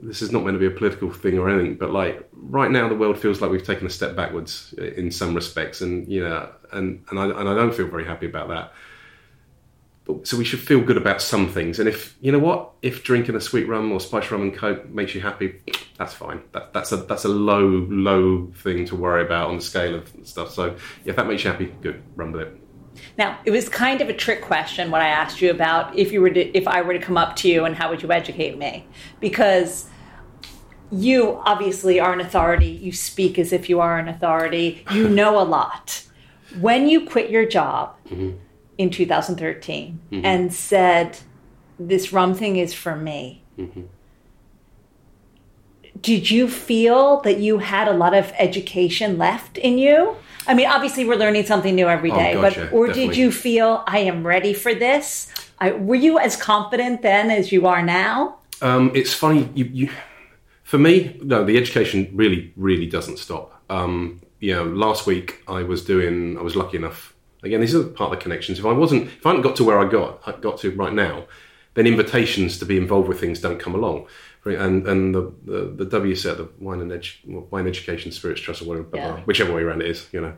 this 0.04 0.22
is 0.22 0.32
not 0.32 0.44
meant 0.44 0.56
to 0.56 0.60
be 0.60 0.66
a 0.66 0.78
political 0.78 1.12
thing 1.12 1.38
or 1.38 1.50
anything, 1.50 1.76
but 1.76 1.92
like 1.92 2.28
right 2.34 2.72
now, 2.72 2.88
the 2.90 2.96
world 2.96 3.18
feels 3.18 3.42
like 3.42 3.52
we've 3.52 3.66
taken 3.66 3.88
a 3.88 3.90
step 3.90 4.16
backwards 4.16 4.74
in 4.74 5.12
some 5.12 5.34
respects, 5.34 5.82
and 5.82 6.08
you 6.08 6.24
know, 6.24 6.50
and 6.72 7.04
and 7.10 7.20
I, 7.20 7.26
and 7.26 7.50
I 7.50 7.56
don't 7.56 7.74
feel 7.74 7.88
very 7.88 8.06
happy 8.06 8.26
about 8.26 8.50
that 8.50 8.74
so 10.24 10.38
we 10.38 10.44
should 10.44 10.60
feel 10.60 10.82
good 10.82 10.98
about 10.98 11.22
some 11.22 11.48
things. 11.48 11.80
And 11.80 11.88
if 11.88 12.18
you 12.22 12.32
know 12.32 12.40
what, 12.40 12.72
if 12.82 13.04
drinking 13.04 13.36
a 13.36 13.42
sweet 13.42 13.68
rum 13.68 13.92
or 13.92 14.00
spice 14.00 14.30
rum 14.32 14.42
and 14.42 14.56
coke 14.56 14.90
makes 14.90 15.16
you 15.16 15.22
happy, 15.22 15.62
That's 15.98 16.14
fine. 16.14 16.42
That, 16.54 16.74
that's 16.74 16.92
a 16.92 16.98
that's 16.98 17.26
a 17.26 17.30
low 17.30 17.86
low 17.90 18.48
thing 18.56 18.86
to 18.88 18.96
worry 18.96 19.24
about 19.24 19.50
on 19.50 19.58
the 19.58 19.62
scale 19.62 19.96
of 19.96 20.12
stuff. 20.24 20.52
So 20.52 20.76
yeah, 21.06 21.12
if 21.12 21.16
that 21.16 21.28
makes 21.28 21.44
you 21.44 21.52
happy, 21.52 21.74
good, 21.82 22.02
with 22.16 22.36
it. 22.36 22.58
Now, 23.18 23.40
it 23.46 23.52
was 23.52 23.68
kind 23.70 24.02
of 24.02 24.10
a 24.10 24.14
trick 24.14 24.42
question 24.42 24.92
what 24.92 25.02
I 25.02 25.08
asked 25.08 25.42
you 25.42 25.52
about 25.52 25.98
if 25.98 26.12
you 26.12 26.22
were 26.22 26.30
to, 26.30 26.58
if 26.58 26.68
I 26.68 26.82
were 26.82 26.94
to 26.94 27.00
come 27.00 27.18
up 27.18 27.36
to 27.38 27.50
you 27.50 27.66
and 27.66 27.76
how 27.76 27.90
would 27.90 28.02
you 28.02 28.12
educate 28.12 28.58
me? 28.58 28.86
Because 29.20 29.88
you 30.92 31.42
obviously 31.46 32.00
are 32.00 32.14
an 32.14 32.20
authority. 32.22 32.68
You 32.68 32.92
speak 32.92 33.40
as 33.40 33.54
if 33.54 33.70
you 33.70 33.80
are 33.80 33.98
an 33.98 34.08
authority. 34.08 34.84
You 34.92 35.08
know 35.20 35.40
a 35.40 35.44
lot. 35.44 36.04
When 36.60 36.88
you 36.88 37.06
quit 37.06 37.30
your 37.30 37.46
job 37.46 37.96
Mm-hmm. 38.10 38.38
in 38.78 38.90
2013 38.90 40.00
and 40.12 40.54
said, 40.54 41.18
"This 41.80 42.12
rum 42.12 42.34
thing 42.34 42.58
is 42.58 42.74
for 42.74 42.96
me," 42.96 43.44
Mm-hmm. 43.58 43.82
did 46.02 46.30
you 46.32 46.50
feel 46.50 47.22
that 47.22 47.40
you 47.40 47.60
had 47.60 47.88
a 47.88 47.94
lot 47.94 48.14
of 48.14 48.34
education 48.38 49.18
left 49.18 49.58
in 49.58 49.78
you? 49.78 50.16
I 50.48 50.54
mean, 50.54 50.68
obviously, 50.68 51.06
we're 51.06 51.16
learning 51.16 51.46
something 51.46 51.76
new 51.76 51.88
every 51.88 52.12
day, 52.12 52.36
Oh, 52.36 52.42
gotcha, 52.42 52.62
but 52.62 52.74
or 52.74 52.88
did 52.88 53.16
you 53.16 53.32
feel 53.32 53.84
I 53.88 54.00
am 54.00 54.26
ready 54.26 54.54
for 54.54 54.74
this? 54.74 55.32
I, 55.60 55.72
were 55.72 55.96
you 55.96 56.18
as 56.18 56.36
confident 56.36 57.04
then 57.04 57.30
as 57.30 57.52
you 57.52 57.68
are 57.68 57.84
now? 57.84 58.40
Um, 58.62 58.92
it's 58.96 59.14
funny. 59.14 59.50
You, 59.54 59.66
you, 59.66 59.90
for 60.64 60.78
me, 60.78 61.20
no, 61.22 61.44
the 61.44 61.58
education 61.58 62.10
really, 62.14 62.52
really 62.56 62.88
doesn't 62.88 63.18
stop. 63.18 63.62
Um, 63.70 64.22
you 64.40 64.56
know, 64.56 64.64
last 64.66 65.06
week 65.06 65.44
I 65.48 65.64
was 65.64 65.86
doing. 65.86 66.38
I 66.38 66.42
was 66.42 66.56
lucky 66.56 66.78
enough. 66.78 67.14
Again, 67.44 67.62
these 67.62 67.76
are 67.76 67.84
part 67.84 68.12
of 68.12 68.20
the 68.20 68.24
connections. 68.24 68.60
If 68.60 68.66
I 68.66 68.72
wasn't, 68.72 69.08
if 69.08 69.26
I 69.26 69.30
hadn't 69.30 69.44
got 69.44 69.56
to 69.58 69.64
where 69.64 69.80
I 69.80 69.90
got, 69.90 70.22
I 70.26 70.32
got 70.34 70.60
to 70.60 70.72
right 70.72 70.94
now, 70.94 71.26
then 71.74 71.88
invitations 71.88 72.58
to 72.60 72.66
be 72.66 72.78
involved 72.78 73.08
with 73.08 73.20
things 73.20 73.40
don't 73.40 73.60
come 73.60 73.76
along. 73.76 74.08
And 74.46 74.88
and 74.88 75.14
the 75.14 75.32
the, 75.46 75.86
the 75.86 76.00
WSET, 76.00 76.38
the 76.38 76.50
Wine 76.60 76.82
and 76.82 76.92
Edu- 76.92 77.50
Wine 77.52 77.68
Education 77.68 78.12
Spirits 78.12 78.42
Trust, 78.42 78.62
or 78.62 78.66
whatever, 78.66 78.88
Yeah. 78.94 79.20
whichever 79.22 79.54
way 79.54 79.62
around 79.62 79.82
it 79.82 79.90
is, 79.90 80.08
you 80.12 80.22
know, 80.22 80.34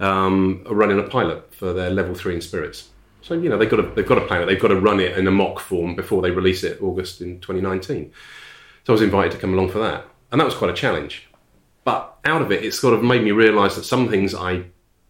um, 0.00 0.64
are 0.66 0.74
running 0.74 0.98
a 0.98 1.04
pilot 1.04 1.54
for 1.54 1.72
their 1.72 1.90
level 1.90 2.14
three 2.14 2.34
in 2.34 2.40
spirits. 2.40 2.88
So 3.22 3.34
you 3.34 3.48
know 3.48 3.58
they've 3.58 3.70
got 3.70 3.76
to 3.76 3.82
they've 3.94 4.06
got 4.06 4.16
to 4.16 4.26
plan 4.26 4.42
it. 4.42 4.46
They've 4.46 4.60
got 4.60 4.68
to 4.68 4.80
run 4.80 4.98
it 4.98 5.16
in 5.16 5.26
a 5.26 5.30
mock 5.30 5.60
form 5.60 5.94
before 5.94 6.22
they 6.22 6.30
release 6.30 6.64
it 6.64 6.80
August 6.82 7.20
in 7.20 7.38
2019. 7.40 8.10
So 8.84 8.92
I 8.92 8.94
was 8.94 9.02
invited 9.02 9.32
to 9.32 9.38
come 9.38 9.52
along 9.52 9.70
for 9.70 9.78
that, 9.80 10.06
and 10.32 10.40
that 10.40 10.44
was 10.46 10.54
quite 10.54 10.70
a 10.70 10.74
challenge. 10.74 11.28
But 11.84 12.16
out 12.24 12.42
of 12.42 12.50
it, 12.50 12.64
it 12.64 12.72
sort 12.72 12.94
of 12.94 13.02
made 13.02 13.22
me 13.22 13.30
realise 13.30 13.74
that 13.76 13.84
some 13.84 14.08
things 14.08 14.34
I 14.34 14.64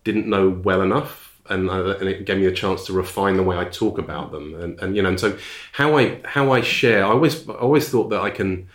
didn't 0.05 0.27
know 0.27 0.49
well 0.51 0.83
enough, 0.83 1.20
and, 1.51 1.71
I, 1.71 1.79
and 1.93 2.09
it 2.09 2.25
gave 2.25 2.39
me 2.39 2.47
a 2.47 2.53
chance 2.53 2.87
to 2.87 2.93
refine 2.93 3.37
the 3.37 3.43
way 3.43 3.59
I 3.59 3.65
talk 3.65 3.99
about 3.99 4.33
them. 4.33 4.55
And, 4.55 4.81
and 4.81 4.97
you 4.97 5.03
know, 5.03 5.11
and 5.11 5.21
so 5.21 5.37
how 5.73 5.99
I 5.99 6.21
how 6.25 6.53
I 6.53 6.61
share, 6.61 7.05
I 7.05 7.11
always 7.11 7.49
I 7.49 7.55
always 7.55 7.89
thought 7.89 8.11
that 8.11 8.21
I 8.21 8.31
can 8.31 8.69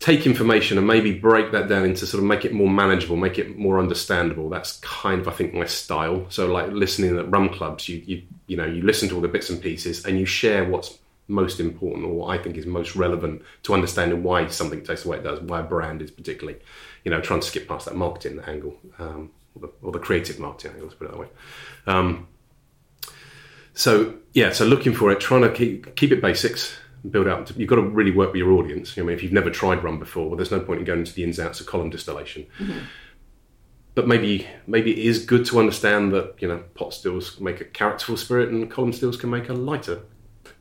take 0.00 0.26
information 0.26 0.78
and 0.78 0.86
maybe 0.86 1.12
break 1.12 1.50
that 1.50 1.68
down 1.68 1.84
into 1.84 2.06
sort 2.06 2.22
of 2.22 2.28
make 2.28 2.44
it 2.44 2.52
more 2.52 2.70
manageable, 2.70 3.16
make 3.16 3.38
it 3.38 3.58
more 3.58 3.80
understandable. 3.80 4.48
That's 4.48 4.78
kind 4.78 5.20
of 5.20 5.28
I 5.28 5.32
think 5.32 5.54
my 5.54 5.66
style. 5.66 6.26
So 6.28 6.46
like 6.52 6.70
listening 6.70 7.18
at 7.18 7.30
rum 7.30 7.48
clubs, 7.48 7.88
you 7.88 8.02
you 8.06 8.22
you 8.46 8.56
know 8.56 8.66
you 8.66 8.82
listen 8.82 9.08
to 9.08 9.16
all 9.16 9.20
the 9.20 9.28
bits 9.28 9.50
and 9.50 9.60
pieces 9.60 10.04
and 10.04 10.18
you 10.18 10.26
share 10.26 10.68
what's 10.68 10.98
most 11.28 11.60
important 11.60 12.06
or 12.06 12.14
what 12.14 12.38
I 12.38 12.42
think 12.42 12.56
is 12.56 12.66
most 12.66 12.96
relevant 12.96 13.42
to 13.64 13.74
understanding 13.74 14.22
why 14.22 14.46
something 14.48 14.82
tastes 14.82 15.04
the 15.04 15.10
way 15.10 15.18
it 15.18 15.24
does, 15.24 15.40
why 15.40 15.60
a 15.60 15.62
brand 15.62 16.00
is 16.00 16.10
particularly, 16.10 16.58
you 17.04 17.10
know, 17.10 17.20
trying 17.20 17.40
to 17.40 17.46
skip 17.46 17.68
past 17.68 17.84
that 17.84 17.94
marketing 17.94 18.40
angle 18.46 18.78
um, 18.98 19.30
or, 19.58 19.68
the, 19.68 19.72
or 19.86 19.92
the 19.92 19.98
creative 19.98 20.38
marketing 20.38 20.72
angle, 20.72 20.86
let's 20.86 20.98
put 20.98 21.06
it 21.06 21.10
that 21.12 21.20
way. 21.20 21.28
Um, 21.86 22.28
so 23.74 24.14
yeah, 24.32 24.52
so 24.52 24.64
looking 24.64 24.92
for 24.92 25.10
it, 25.12 25.20
trying 25.20 25.42
to 25.42 25.52
keep 25.52 25.94
keep 25.94 26.10
it 26.10 26.20
basics, 26.20 26.76
build 27.08 27.28
out. 27.28 27.56
You've 27.56 27.68
got 27.68 27.76
to 27.76 27.82
really 27.82 28.10
work 28.10 28.32
with 28.32 28.38
your 28.38 28.52
audience. 28.52 28.98
I 28.98 29.02
mean, 29.02 29.14
if 29.14 29.22
you've 29.22 29.32
never 29.32 29.50
tried 29.50 29.84
rum 29.84 29.98
before, 29.98 30.26
well, 30.26 30.36
there's 30.36 30.50
no 30.50 30.60
point 30.60 30.80
in 30.80 30.84
going 30.84 31.00
into 31.00 31.14
the 31.14 31.22
ins 31.22 31.38
and 31.38 31.48
outs 31.48 31.60
of 31.60 31.66
column 31.66 31.90
distillation. 31.90 32.46
But 33.94 34.06
maybe 34.06 34.46
maybe 34.66 34.92
it 34.92 34.98
is 34.98 35.24
good 35.24 35.44
to 35.46 35.58
understand 35.58 36.12
that 36.12 36.34
you 36.40 36.48
know 36.48 36.62
pot 36.74 36.94
stills 36.94 37.40
make 37.40 37.60
a 37.60 37.64
characterful 37.64 38.16
spirit, 38.16 38.48
and 38.48 38.70
column 38.70 38.92
stills 38.92 39.16
can 39.16 39.30
make 39.30 39.48
a 39.48 39.54
lighter, 39.54 40.02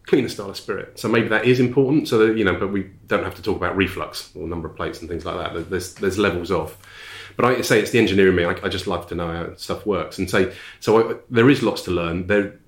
cleaner 0.05 0.29
style 0.29 0.49
of 0.49 0.57
spirit. 0.57 0.99
So 0.99 1.07
maybe 1.07 1.27
that 1.29 1.45
is 1.45 1.59
important. 1.59 2.07
So 2.07 2.19
that, 2.19 2.37
you 2.37 2.43
know, 2.43 2.55
but 2.59 2.71
we 2.71 2.83
don't 3.07 3.23
have 3.23 3.35
to 3.35 3.41
talk 3.41 3.57
about 3.57 3.75
reflux 3.75 4.31
or 4.35 4.47
number 4.47 4.67
of 4.67 4.75
plates 4.75 5.01
and 5.01 5.09
things 5.09 5.25
like 5.25 5.37
that. 5.37 5.69
There's 5.69 5.95
there's 5.95 6.17
levels 6.17 6.51
of. 6.51 6.77
But 7.37 7.45
I 7.45 7.61
say 7.61 7.79
it's 7.79 7.91
the 7.91 7.99
engineer 7.99 8.29
in 8.29 8.35
me. 8.35 8.43
I, 8.43 8.51
I 8.63 8.67
just 8.67 8.87
love 8.87 9.07
to 9.07 9.15
know 9.15 9.27
how 9.31 9.55
stuff 9.55 9.85
works, 9.85 10.17
and 10.17 10.29
say 10.29 10.53
so. 10.81 11.11
I, 11.11 11.15
there 11.29 11.49
is 11.49 11.63
lots 11.63 11.83
to 11.83 11.91
learn. 11.91 12.27
There, 12.27 12.59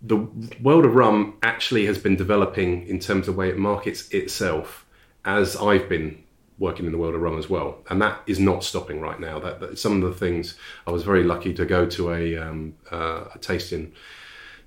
the 0.00 0.16
world 0.62 0.84
of 0.84 0.94
rum 0.94 1.36
actually 1.42 1.86
has 1.86 1.98
been 1.98 2.16
developing 2.16 2.86
in 2.86 2.98
terms 2.98 3.28
of 3.28 3.34
the 3.34 3.38
way 3.38 3.50
it 3.50 3.58
markets 3.58 4.08
itself 4.10 4.86
as 5.24 5.56
I've 5.56 5.88
been 5.88 6.22
working 6.58 6.86
in 6.86 6.92
the 6.92 6.98
world 6.98 7.14
of 7.14 7.20
rum 7.20 7.38
as 7.38 7.50
well, 7.50 7.78
and 7.90 8.00
that 8.00 8.20
is 8.26 8.38
not 8.38 8.64
stopping 8.64 9.00
right 9.00 9.18
now. 9.18 9.40
That, 9.40 9.60
that 9.60 9.78
some 9.78 10.02
of 10.02 10.08
the 10.08 10.16
things 10.16 10.56
I 10.86 10.92
was 10.92 11.02
very 11.02 11.24
lucky 11.24 11.52
to 11.54 11.66
go 11.66 11.86
to 11.86 12.12
a, 12.12 12.36
um, 12.38 12.74
uh, 12.90 13.24
a 13.34 13.38
tasting 13.38 13.92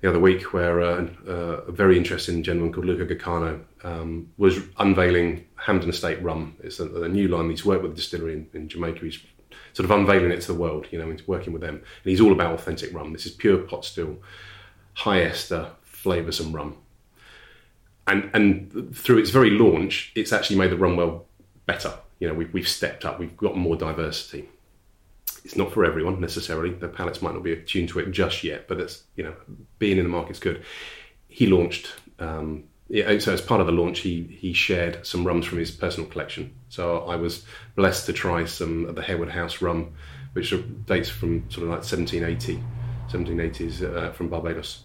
the 0.02 0.10
other 0.10 0.20
week 0.20 0.52
where 0.52 0.82
uh, 0.82 1.06
uh, 1.26 1.32
a 1.66 1.72
very 1.72 1.96
interesting 1.96 2.42
gentleman 2.42 2.72
called 2.72 2.86
Luca 2.86 3.06
Gargano 3.06 3.64
um, 3.82 4.28
was 4.36 4.58
unveiling 4.78 5.46
Hampden 5.56 5.88
Estate 5.88 6.22
rum. 6.22 6.56
It's 6.62 6.80
a, 6.80 7.02
a 7.02 7.08
new 7.08 7.28
line. 7.28 7.48
He's 7.48 7.64
worked 7.64 7.82
with 7.82 7.92
a 7.92 7.94
distillery 7.96 8.34
in, 8.34 8.48
in 8.52 8.68
Jamaica. 8.68 9.00
He's 9.00 9.18
sort 9.76 9.84
of 9.84 9.90
unveiling 9.90 10.30
it 10.30 10.40
to 10.40 10.46
the 10.52 10.58
world. 10.58 10.86
You 10.90 10.98
know, 10.98 11.10
he's 11.10 11.28
working 11.28 11.52
with 11.52 11.60
them, 11.62 11.74
and 11.76 12.10
he's 12.10 12.20
all 12.20 12.32
about 12.32 12.54
authentic 12.54 12.94
rum. 12.94 13.12
This 13.12 13.26
is 13.26 13.32
pure 13.32 13.58
pot 13.58 13.84
still, 13.84 14.16
high 14.94 15.22
ester, 15.22 15.70
flavoursome 15.84 16.54
rum. 16.54 16.78
And 18.06 18.30
and 18.32 18.96
through 18.96 19.18
its 19.18 19.30
very 19.30 19.50
launch, 19.50 20.12
it's 20.14 20.32
actually 20.32 20.56
made 20.56 20.70
the 20.70 20.76
rum 20.76 20.96
well 20.96 21.26
better. 21.66 21.92
You 22.20 22.28
know, 22.28 22.34
we've, 22.34 22.52
we've 22.54 22.68
stepped 22.68 23.04
up. 23.04 23.18
We've 23.18 23.36
got 23.36 23.56
more 23.56 23.76
diversity 23.76 24.48
it's 25.46 25.56
not 25.56 25.72
for 25.72 25.84
everyone 25.84 26.20
necessarily. 26.20 26.70
The 26.70 26.88
palates 26.88 27.22
might 27.22 27.32
not 27.32 27.44
be 27.44 27.52
attuned 27.52 27.90
to 27.90 28.00
it 28.00 28.10
just 28.10 28.42
yet, 28.42 28.66
but 28.66 28.80
it's 28.80 29.04
you 29.14 29.22
know 29.22 29.34
being 29.78 29.96
in 29.96 30.02
the 30.02 30.10
market's 30.10 30.40
good. 30.40 30.64
He 31.28 31.46
launched. 31.46 31.92
Um, 32.18 32.64
yeah, 32.88 33.18
so 33.18 33.32
as 33.32 33.40
part 33.40 33.60
of 33.60 33.66
the 33.66 33.72
launch, 33.72 34.00
he 34.00 34.22
he 34.22 34.52
shared 34.52 35.04
some 35.04 35.26
rums 35.26 35.46
from 35.46 35.58
his 35.58 35.70
personal 35.70 36.08
collection. 36.08 36.54
So 36.68 36.98
I 37.00 37.16
was 37.16 37.44
blessed 37.74 38.06
to 38.06 38.12
try 38.12 38.44
some 38.44 38.86
of 38.86 38.94
the 38.94 39.02
Harewood 39.02 39.30
House 39.30 39.60
rum, 39.60 39.94
which 40.34 40.54
dates 40.86 41.08
from 41.08 41.50
sort 41.50 41.64
of 41.64 41.70
like 41.70 41.82
1780, 41.82 42.62
1780s 43.08 43.82
uh, 43.82 44.12
from 44.12 44.28
Barbados. 44.28 44.84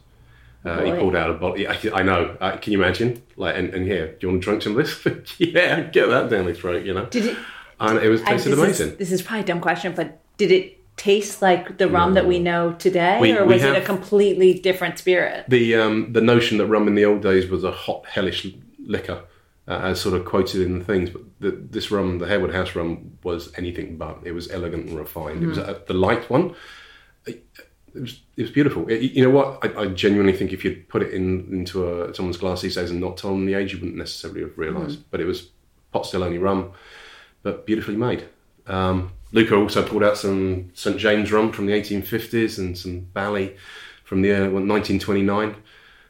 Uh, 0.64 0.84
he 0.84 0.92
pulled 0.92 1.16
out 1.16 1.30
a 1.32 1.34
bottle. 1.34 1.60
Yeah, 1.60 1.72
I, 1.72 2.00
I 2.00 2.04
know. 2.04 2.38
Uh, 2.40 2.58
can 2.58 2.74
you 2.74 2.80
imagine? 2.84 3.22
Like, 3.36 3.56
and, 3.56 3.74
and 3.74 3.86
here, 3.86 4.14
do 4.14 4.28
you 4.28 4.30
want 4.30 4.44
to 4.44 4.46
drink 4.46 4.62
some 4.62 4.78
of 4.78 4.86
this? 4.86 5.38
yeah, 5.40 5.82
get 5.82 6.08
that 6.08 6.30
down 6.30 6.46
the 6.46 6.54
throat. 6.54 6.86
You 6.86 6.94
know. 6.94 7.06
Did 7.06 7.26
it? 7.28 7.38
And 7.80 8.00
it 8.00 8.10
was 8.10 8.22
I- 8.24 8.32
tasted 8.32 8.52
this 8.52 8.60
amazing. 8.60 8.90
Is, 8.90 8.98
this 8.98 9.12
is 9.12 9.22
probably 9.22 9.42
a 9.42 9.46
dumb 9.46 9.62
question, 9.62 9.94
but 9.96 10.20
did 10.38 10.52
it 10.52 10.81
taste 10.98 11.42
like 11.42 11.78
the 11.78 11.88
rum 11.90 12.14
that 12.14 12.28
we 12.28 12.38
know 12.40 12.74
today, 12.74 13.18
We- 13.20 13.32
or 13.38 13.46
was 13.46 13.64
it 13.64 13.76
a 13.76 13.82
completely 13.82 14.54
different 14.54 15.00
spirit? 15.00 15.46
the 15.48 15.76
um, 15.76 16.14
the 16.14 16.22
notion 16.22 16.58
that 16.60 16.68
rum 16.68 16.88
in 16.88 16.96
the 16.96 17.06
old 17.06 17.22
days 17.22 17.50
was 17.50 17.64
a 17.64 17.72
hot, 17.72 18.06
hellish 18.06 18.48
liquor, 18.86 19.24
uh, 19.68 19.80
as 19.84 20.00
sort 20.02 20.16
of 20.16 20.26
quoted 20.26 20.62
in 20.62 20.80
the 20.80 20.86
things, 20.86 21.10
but 21.10 21.22
the, 21.40 21.52
this 21.52 21.92
rum, 21.92 22.20
the 22.20 22.28
Harewood 22.28 22.54
House 22.54 22.76
rum, 22.76 23.18
was 23.24 23.52
anything 23.58 23.98
but. 23.98 24.20
It 24.24 24.34
was 24.34 24.50
elegant 24.52 24.90
and 24.90 24.98
refined. 25.00 25.44
It 25.44 25.48
was 25.48 25.58
uh, 25.58 25.80
the 25.88 25.94
light 25.94 26.30
one. 26.30 26.56
It, 27.26 27.46
it 27.96 28.02
was 28.02 28.22
it 28.38 28.42
was 28.44 28.52
beautiful. 28.52 28.88
It- 28.90 29.02
you 29.02 29.24
know 29.24 29.30
what? 29.32 29.60
I, 29.64 29.82
I 29.84 29.86
genuinely 29.88 30.34
think 30.34 30.52
if 30.54 30.64
you'd 30.64 30.88
put 30.90 31.02
it 31.02 31.14
in 31.14 31.48
into 31.52 31.88
a, 31.88 32.14
someone's 32.14 32.38
glass 32.38 32.62
these 32.62 32.76
days 32.76 32.92
and 32.92 33.00
not 33.02 33.18
told 33.18 33.36
them 33.36 33.46
the 33.46 33.54
age, 33.56 33.74
you 33.74 33.80
wouldn't 33.80 33.98
necessarily 33.98 34.42
have 34.42 34.58
realised. 34.58 35.00
But 35.10 35.20
it 35.22 35.26
was 35.26 35.50
pot 35.92 36.06
still 36.06 36.24
only 36.24 36.38
rum, 36.38 36.72
but 37.44 37.66
beautifully 37.66 37.96
made. 37.98 38.24
Um, 38.68 39.12
Luca 39.34 39.56
also 39.56 39.82
pulled 39.88 40.04
out 40.04 40.18
some 40.18 40.72
St 40.74 40.98
James 40.98 41.32
rum 41.32 41.52
from 41.52 41.66
the 41.66 41.74
1850s 41.74 42.58
and 42.58 42.78
some 42.78 43.00
Bally 43.14 43.56
from 44.04 44.22
the 44.22 44.32
uh, 44.32 44.50
1929 44.50 45.56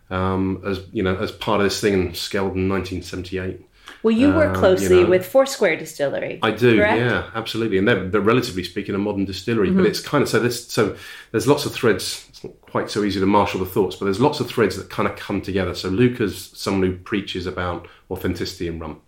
um, 0.10 0.62
as 0.66 0.82
you 0.92 1.04
know 1.04 1.16
as 1.18 1.32
part 1.32 1.62
of 1.62 1.66
this 1.66 1.80
thing 1.80 1.94
in 1.94 2.10
Skeldon 2.10 2.68
1978. 2.70 3.66
Well, 4.04 4.12
you 4.12 4.30
work 4.34 4.56
Um, 4.56 4.56
closely 4.56 4.98
you 4.98 5.04
know. 5.04 5.10
with 5.10 5.26
Foursquare 5.26 5.76
Distillery. 5.76 6.40
I 6.42 6.52
do, 6.52 6.78
correct? 6.78 7.00
yeah, 7.00 7.30
absolutely, 7.36 7.78
and 7.78 7.88
they're, 7.88 8.08
they're 8.10 8.22
relatively 8.22 8.64
speaking 8.64 8.96
a 8.96 8.98
modern 8.98 9.26
distillery, 9.26 9.70
but 9.70 9.86
it's 9.86 10.00
kind 10.00 10.24
of 10.24 10.30
so 10.30 10.40
there's 10.40 10.68
so 10.68 10.96
there's 11.32 11.48
lots 11.48 11.66
of 11.66 11.74
threads. 11.74 12.26
It's 12.30 12.44
not 12.44 12.60
quite 12.62 12.90
so 12.90 13.04
easy 13.04 13.20
to 13.20 13.26
marshal 13.28 13.60
the 13.60 13.66
thoughts, 13.68 13.96
but 13.96 14.06
there's 14.06 14.20
lots 14.20 14.40
of 14.40 14.48
threads 14.48 14.76
that 14.78 14.90
kind 14.90 15.08
of 15.08 15.16
come 15.18 15.42
together. 15.42 15.76
So 15.76 15.90
Luca's 15.90 16.52
someone 16.56 16.90
who 16.90 16.98
preaches 16.98 17.46
about 17.46 17.88
authenticity 18.10 18.68
in 18.68 18.80
rum, 18.80 19.02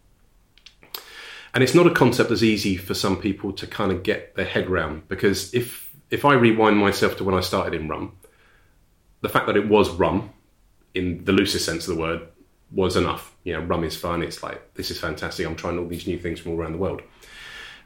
and 1.54 1.64
it's 1.64 1.76
not 1.76 1.88
a 1.88 1.92
concept 1.92 2.30
that's 2.30 2.44
easy 2.44 2.78
for 2.78 2.94
some 2.94 3.18
people 3.18 3.54
to 3.54 3.68
kind 3.68 3.92
of 3.92 4.04
get 4.04 4.36
their 4.36 4.46
head 4.46 4.70
round 4.70 5.08
because 5.08 5.54
if 5.54 5.92
if 6.10 6.26
I 6.26 6.34
rewind 6.34 6.78
myself 6.78 7.18
to 7.18 7.24
when 7.24 7.36
I 7.36 7.42
started 7.42 7.74
in 7.74 7.88
rum, 7.88 8.16
the 9.22 9.30
fact 9.30 9.48
that 9.48 9.58
it 9.58 9.68
was 9.68 9.90
rum, 9.90 10.32
in 10.94 11.26
the 11.26 11.32
loosest 11.32 11.66
sense 11.66 11.88
of 11.88 11.96
the 11.96 12.02
word, 12.02 12.22
was 12.72 12.96
enough. 12.96 13.36
You 13.44 13.54
know, 13.54 13.62
rum 13.62 13.84
is 13.84 13.96
fun. 13.96 14.22
It's 14.22 14.44
like 14.44 14.74
this 14.76 14.92
is 14.92 15.00
fantastic. 15.00 15.46
I'm 15.46 15.56
trying 15.56 15.80
all 15.80 15.88
these 15.88 16.08
new 16.08 16.20
things 16.20 16.40
from 16.40 16.52
all 16.52 16.60
around 16.60 16.74
the 16.74 16.78
world. 16.78 17.02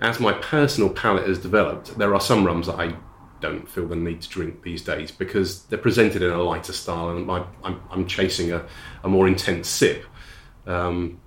As 0.01 0.19
my 0.19 0.33
personal 0.33 0.89
palate 0.89 1.27
has 1.27 1.39
developed, 1.39 1.97
there 1.97 2.13
are 2.13 2.21
some 2.21 2.45
rums 2.45 2.67
that 2.67 2.75
I 2.75 2.95
don't 3.39 3.69
feel 3.69 3.87
the 3.87 3.95
need 3.95 4.21
to 4.21 4.29
drink 4.29 4.63
these 4.63 4.81
days 4.81 5.11
because 5.11 5.63
they're 5.65 5.79
presented 5.79 6.21
in 6.21 6.31
a 6.31 6.41
lighter 6.41 6.73
style, 6.73 7.09
and 7.09 7.29
I'm, 7.63 7.81
I'm 7.89 8.07
chasing 8.07 8.51
a, 8.51 8.65
a 9.03 9.09
more 9.09 9.27
intense 9.27 9.69
sip. 9.69 10.03
Um, 10.65 11.19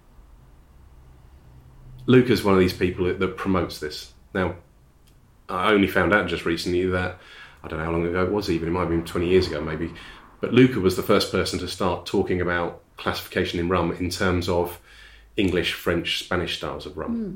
Luca's 2.06 2.42
one 2.42 2.54
of 2.54 2.60
these 2.60 2.72
people 2.72 3.06
that, 3.06 3.18
that 3.20 3.36
promotes 3.36 3.78
this. 3.78 4.12
Now, 4.34 4.56
I 5.48 5.72
only 5.72 5.88
found 5.88 6.12
out 6.12 6.28
just 6.28 6.44
recently 6.44 6.86
that 6.86 7.18
I 7.62 7.68
don't 7.68 7.78
know 7.78 7.84
how 7.84 7.92
long 7.92 8.06
ago 8.06 8.24
it 8.24 8.32
was. 8.32 8.50
Even 8.50 8.68
it 8.68 8.72
might 8.72 8.80
have 8.80 8.88
been 8.88 9.04
twenty 9.04 9.28
years 9.28 9.46
ago, 9.46 9.60
maybe. 9.60 9.92
But 10.40 10.54
Luca 10.54 10.80
was 10.80 10.96
the 10.96 11.02
first 11.02 11.30
person 11.30 11.58
to 11.58 11.68
start 11.68 12.06
talking 12.06 12.40
about 12.40 12.82
classification 12.96 13.60
in 13.60 13.68
rum 13.68 13.92
in 13.92 14.10
terms 14.10 14.48
of 14.48 14.80
English, 15.36 15.74
French, 15.74 16.24
Spanish 16.24 16.56
styles 16.56 16.86
of 16.86 16.96
rum. 16.96 17.14
Hmm. 17.14 17.34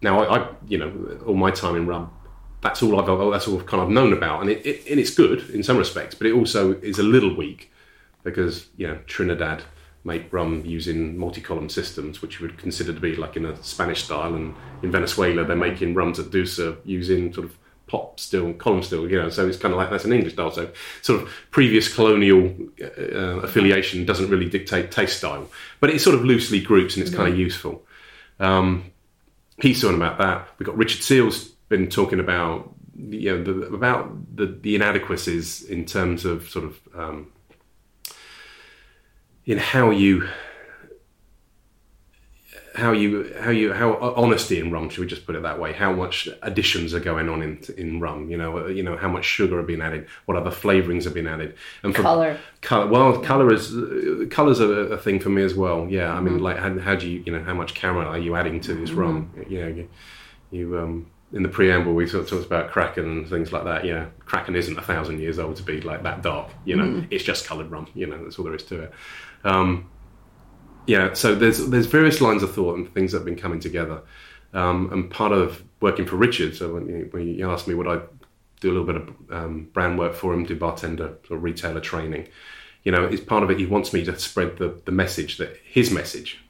Now, 0.00 0.22
I, 0.22 0.38
I, 0.38 0.48
you 0.68 0.78
know, 0.78 1.20
all 1.26 1.34
my 1.34 1.50
time 1.50 1.74
in 1.74 1.86
rum, 1.86 2.10
that's 2.60 2.82
all 2.82 3.00
I've 3.00 3.32
that's 3.32 3.48
all 3.48 3.58
I've 3.58 3.66
kind 3.66 3.82
of 3.82 3.88
known 3.88 4.12
about, 4.12 4.42
and 4.42 4.50
it, 4.50 4.64
it 4.64 4.86
and 4.90 5.00
it's 5.00 5.14
good 5.14 5.50
in 5.50 5.62
some 5.62 5.76
respects, 5.76 6.14
but 6.14 6.26
it 6.26 6.32
also 6.32 6.74
is 6.74 6.98
a 6.98 7.02
little 7.02 7.34
weak 7.34 7.72
because 8.24 8.68
you 8.76 8.86
know 8.86 8.98
Trinidad 9.06 9.62
make 10.04 10.32
rum 10.32 10.64
using 10.64 11.18
multi-column 11.18 11.68
systems, 11.68 12.22
which 12.22 12.40
you 12.40 12.46
would 12.46 12.58
consider 12.58 12.92
to 12.92 13.00
be 13.00 13.16
like 13.16 13.36
in 13.36 13.44
a 13.44 13.62
Spanish 13.62 14.04
style, 14.04 14.34
and 14.34 14.54
in 14.82 14.90
Venezuela 14.90 15.44
they're 15.44 15.56
making 15.56 15.94
rums 15.94 16.18
at 16.18 16.26
Dusa 16.26 16.76
using 16.84 17.32
sort 17.32 17.46
of 17.46 17.58
pot 17.88 18.20
still, 18.20 18.52
column 18.54 18.82
still, 18.82 19.10
you 19.10 19.20
know. 19.20 19.30
So 19.30 19.48
it's 19.48 19.58
kind 19.58 19.72
of 19.72 19.78
like 19.78 19.90
that's 19.90 20.04
an 20.04 20.12
English 20.12 20.34
style. 20.34 20.52
So 20.52 20.70
sort 21.02 21.22
of 21.22 21.32
previous 21.50 21.92
colonial 21.92 22.54
uh, 22.80 23.40
affiliation 23.40 24.04
doesn't 24.04 24.30
really 24.30 24.48
dictate 24.48 24.92
taste 24.92 25.18
style, 25.18 25.50
but 25.80 25.90
it 25.90 26.00
sort 26.00 26.14
of 26.14 26.24
loosely 26.24 26.60
groups 26.60 26.96
and 26.96 27.04
it's 27.04 27.14
kind 27.14 27.28
of 27.28 27.38
useful. 27.38 27.84
Um, 28.38 28.92
he's 29.60 29.80
talking 29.80 29.96
about 29.96 30.18
that. 30.18 30.48
We've 30.58 30.66
got 30.66 30.76
Richard 30.76 31.02
Seale's 31.02 31.44
been 31.68 31.88
talking 31.88 32.20
about 32.20 32.72
you 32.96 33.36
know 33.36 33.42
the, 33.42 33.74
about 33.74 34.36
the, 34.36 34.46
the 34.46 34.74
inadequacies 34.74 35.64
in 35.64 35.84
terms 35.84 36.24
of 36.24 36.48
sort 36.48 36.64
of 36.64 36.78
um, 36.94 37.32
in 39.48 39.56
how 39.56 39.88
you 39.90 40.28
how 42.74 42.92
you 42.92 43.34
how 43.40 43.50
you 43.50 43.72
how 43.72 43.94
honesty 44.14 44.60
in 44.60 44.70
rum 44.70 44.90
should 44.90 45.00
we 45.00 45.06
just 45.06 45.26
put 45.26 45.34
it 45.34 45.42
that 45.42 45.58
way? 45.58 45.72
How 45.72 45.90
much 45.90 46.28
additions 46.42 46.94
are 46.94 47.00
going 47.00 47.28
on 47.30 47.42
in 47.42 47.58
in 47.76 47.98
rum? 47.98 48.30
You 48.30 48.36
know 48.36 48.66
you 48.68 48.82
know 48.82 48.96
how 48.96 49.08
much 49.08 49.24
sugar 49.24 49.56
have 49.56 49.66
been 49.66 49.80
added? 49.80 50.06
What 50.26 50.36
other 50.36 50.50
flavorings 50.50 51.04
have 51.04 51.14
been 51.14 51.26
added? 51.26 51.56
And 51.82 51.96
for 51.96 52.02
color 52.02 52.38
color 52.60 52.86
well 52.86 53.20
color 53.20 53.52
is 53.52 53.74
color's 54.30 54.60
a, 54.60 54.68
a 54.68 54.98
thing 54.98 55.18
for 55.18 55.30
me 55.30 55.42
as 55.42 55.54
well. 55.54 55.88
Yeah 55.88 56.12
i 56.12 56.20
mean 56.20 56.34
mm-hmm. 56.34 56.42
like 56.42 56.58
how, 56.58 56.78
how, 56.78 56.94
do 56.94 57.08
you 57.08 57.22
you 57.24 57.32
know 57.32 57.42
how 57.42 57.54
much 57.54 57.74
caramel 57.74 58.06
are 58.06 58.18
you 58.18 58.36
adding 58.36 58.60
to 58.60 58.74
this 58.74 58.90
mm-hmm. 58.90 59.00
rum? 59.00 59.46
You 59.48 59.60
know 59.60 59.68
you, 59.68 59.88
you 60.50 60.78
um 60.78 61.10
in 61.32 61.42
the 61.42 61.48
preamble 61.48 61.94
we 61.94 62.06
sort 62.06 62.24
of 62.24 62.30
talked 62.30 62.46
about 62.46 62.70
kraken 62.70 63.04
and 63.04 63.28
things 63.28 63.50
like 63.50 63.64
that. 63.64 63.86
Yeah 63.86 64.06
kraken 64.26 64.54
isn't 64.54 64.78
a 64.78 64.82
thousand 64.82 65.20
years 65.20 65.38
old 65.38 65.56
to 65.56 65.62
be 65.62 65.80
like 65.80 66.02
that 66.02 66.22
dark 66.22 66.50
you 66.64 66.76
know? 66.76 66.84
Mm. 66.84 67.08
it's 67.10 67.24
just 67.24 67.46
colored 67.46 67.70
rum 67.70 67.88
you 67.94 68.06
know 68.06 68.22
that's 68.22 68.38
all 68.38 68.44
there 68.44 68.54
is 68.54 68.62
to 68.64 68.82
it 68.82 68.92
um, 69.44 69.88
yeah, 70.86 71.12
so 71.12 71.34
there's 71.34 71.68
there's 71.68 71.86
various 71.86 72.20
lines 72.20 72.42
of 72.42 72.54
thought 72.54 72.76
and 72.76 72.92
things 72.94 73.12
that 73.12 73.18
have 73.18 73.26
been 73.26 73.36
coming 73.36 73.60
together. 73.60 74.02
Um, 74.54 74.90
and 74.92 75.10
part 75.10 75.32
of 75.32 75.62
working 75.80 76.06
for 76.06 76.16
Richard, 76.16 76.56
so 76.56 76.74
when 76.74 76.88
you, 76.88 77.08
when 77.10 77.28
you 77.28 77.50
asked 77.50 77.68
me 77.68 77.74
would 77.74 77.86
I 77.86 78.00
do 78.60 78.70
a 78.70 78.72
little 78.72 78.86
bit 78.86 78.96
of 78.96 79.14
um, 79.30 79.68
brand 79.72 79.98
work 79.98 80.14
for 80.14 80.32
him, 80.32 80.44
do 80.44 80.56
bartender 80.56 81.18
or 81.30 81.36
retailer 81.36 81.80
training, 81.80 82.28
you 82.82 82.92
know, 82.92 83.04
it's 83.04 83.22
part 83.22 83.42
of 83.42 83.50
it. 83.50 83.58
He 83.58 83.66
wants 83.66 83.92
me 83.92 84.04
to 84.04 84.18
spread 84.18 84.56
the, 84.56 84.80
the 84.84 84.92
message 84.92 85.36
that 85.36 85.56
his 85.62 85.90
message. 85.90 86.42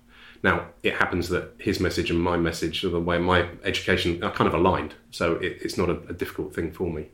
Now, 0.43 0.68
it 0.82 0.95
happens 0.95 1.28
that 1.30 1.55
his 1.59 1.80
message 1.80 2.11
and 2.11 2.20
my 2.20 2.36
message, 2.36 2.82
the 2.82 3.01
way 3.01 3.18
my 3.18 3.49
education, 3.64 4.22
are 4.22 4.30
kind 4.30 4.47
of 4.47 4.55
aligned. 4.55 4.95
So 5.11 5.34
it, 5.34 5.59
it's 5.62 5.76
not 5.76 5.91
a, 5.91 5.99
a 6.09 6.12
difficult 6.12 6.55
thing 6.55 6.70
for 6.70 6.91
me. 6.91 7.09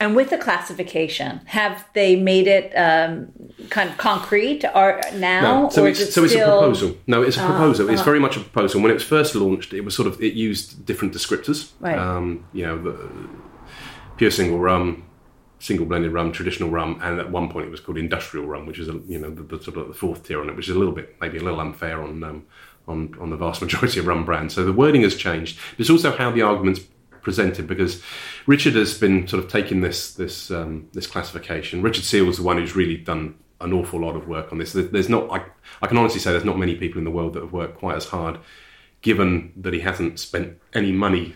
And 0.00 0.16
with 0.16 0.30
the 0.30 0.38
classification, 0.38 1.40
have 1.46 1.86
they 1.94 2.16
made 2.16 2.46
it 2.48 2.72
um, 2.72 3.32
kind 3.70 3.88
of 3.88 3.96
concrete 3.96 4.64
or 4.74 5.00
now? 5.14 5.62
No. 5.62 5.70
So, 5.70 5.84
or 5.84 5.88
it's, 5.88 6.00
it 6.00 6.12
so 6.12 6.26
still... 6.26 6.40
it's 6.70 6.80
a 6.80 6.84
proposal. 6.84 6.96
No, 7.06 7.22
it's 7.22 7.36
a 7.36 7.42
uh, 7.42 7.46
proposal. 7.46 7.90
It's 7.90 8.00
uh. 8.00 8.04
very 8.04 8.18
much 8.18 8.36
a 8.36 8.40
proposal. 8.40 8.80
When 8.82 8.90
it 8.90 8.94
was 8.94 9.04
first 9.04 9.34
launched, 9.34 9.72
it 9.72 9.82
was 9.82 9.94
sort 9.94 10.08
of 10.08 10.20
it 10.20 10.34
used 10.34 10.84
different 10.84 11.14
descriptors. 11.14 11.72
Right. 11.80 11.96
Um, 11.96 12.44
you 12.52 12.66
know, 12.66 12.82
the 12.82 13.08
pure 14.16 14.32
single 14.32 14.58
rum, 14.58 15.04
single 15.60 15.86
blended 15.86 16.12
rum, 16.12 16.32
traditional 16.32 16.70
rum, 16.70 16.98
and 17.00 17.20
at 17.20 17.30
one 17.30 17.48
point 17.48 17.66
it 17.66 17.70
was 17.70 17.80
called 17.80 17.96
industrial 17.96 18.46
rum, 18.46 18.66
which 18.66 18.80
is 18.80 18.88
a, 18.88 19.00
you 19.06 19.18
know 19.18 19.30
the, 19.30 19.42
the, 19.42 19.62
sort 19.62 19.76
of 19.76 19.88
the 19.88 19.94
fourth 19.94 20.26
tier 20.26 20.40
on 20.40 20.48
it, 20.48 20.56
which 20.56 20.68
is 20.68 20.74
a 20.74 20.78
little 20.78 20.94
bit 20.94 21.16
maybe 21.20 21.38
a 21.38 21.42
little 21.42 21.60
unfair 21.60 22.02
on. 22.02 22.22
Um, 22.24 22.46
on, 22.86 23.14
on 23.18 23.30
the 23.30 23.36
vast 23.38 23.62
majority 23.62 23.98
of 23.98 24.06
rum 24.06 24.26
brands. 24.26 24.54
So 24.54 24.62
the 24.62 24.72
wording 24.72 25.00
has 25.02 25.16
changed. 25.16 25.58
It's 25.78 25.88
also 25.88 26.14
how 26.14 26.30
the 26.30 26.42
arguments 26.42 26.80
presented 27.24 27.66
because 27.66 28.00
Richard 28.46 28.74
has 28.74 28.96
been 28.96 29.26
sort 29.26 29.42
of 29.42 29.50
taking 29.50 29.80
this 29.80 30.14
this 30.14 30.50
um, 30.50 30.88
this 30.92 31.06
classification. 31.06 31.82
Richard 31.82 32.04
Seale 32.04 32.28
is 32.28 32.36
the 32.36 32.44
one 32.44 32.58
who's 32.58 32.76
really 32.76 32.96
done 32.96 33.34
an 33.60 33.72
awful 33.72 34.00
lot 34.00 34.14
of 34.14 34.28
work 34.28 34.52
on 34.52 34.58
this. 34.58 34.72
There's 34.72 35.08
not 35.08 35.30
I, 35.32 35.44
I 35.82 35.86
can 35.88 35.96
honestly 35.96 36.20
say 36.20 36.30
there's 36.30 36.44
not 36.44 36.58
many 36.58 36.76
people 36.76 36.98
in 36.98 37.04
the 37.04 37.10
world 37.10 37.32
that 37.32 37.42
have 37.42 37.52
worked 37.52 37.78
quite 37.78 37.96
as 37.96 38.06
hard, 38.06 38.38
given 39.02 39.52
that 39.56 39.72
he 39.72 39.80
hasn't 39.80 40.20
spent 40.20 40.58
any 40.72 40.92
money 40.92 41.34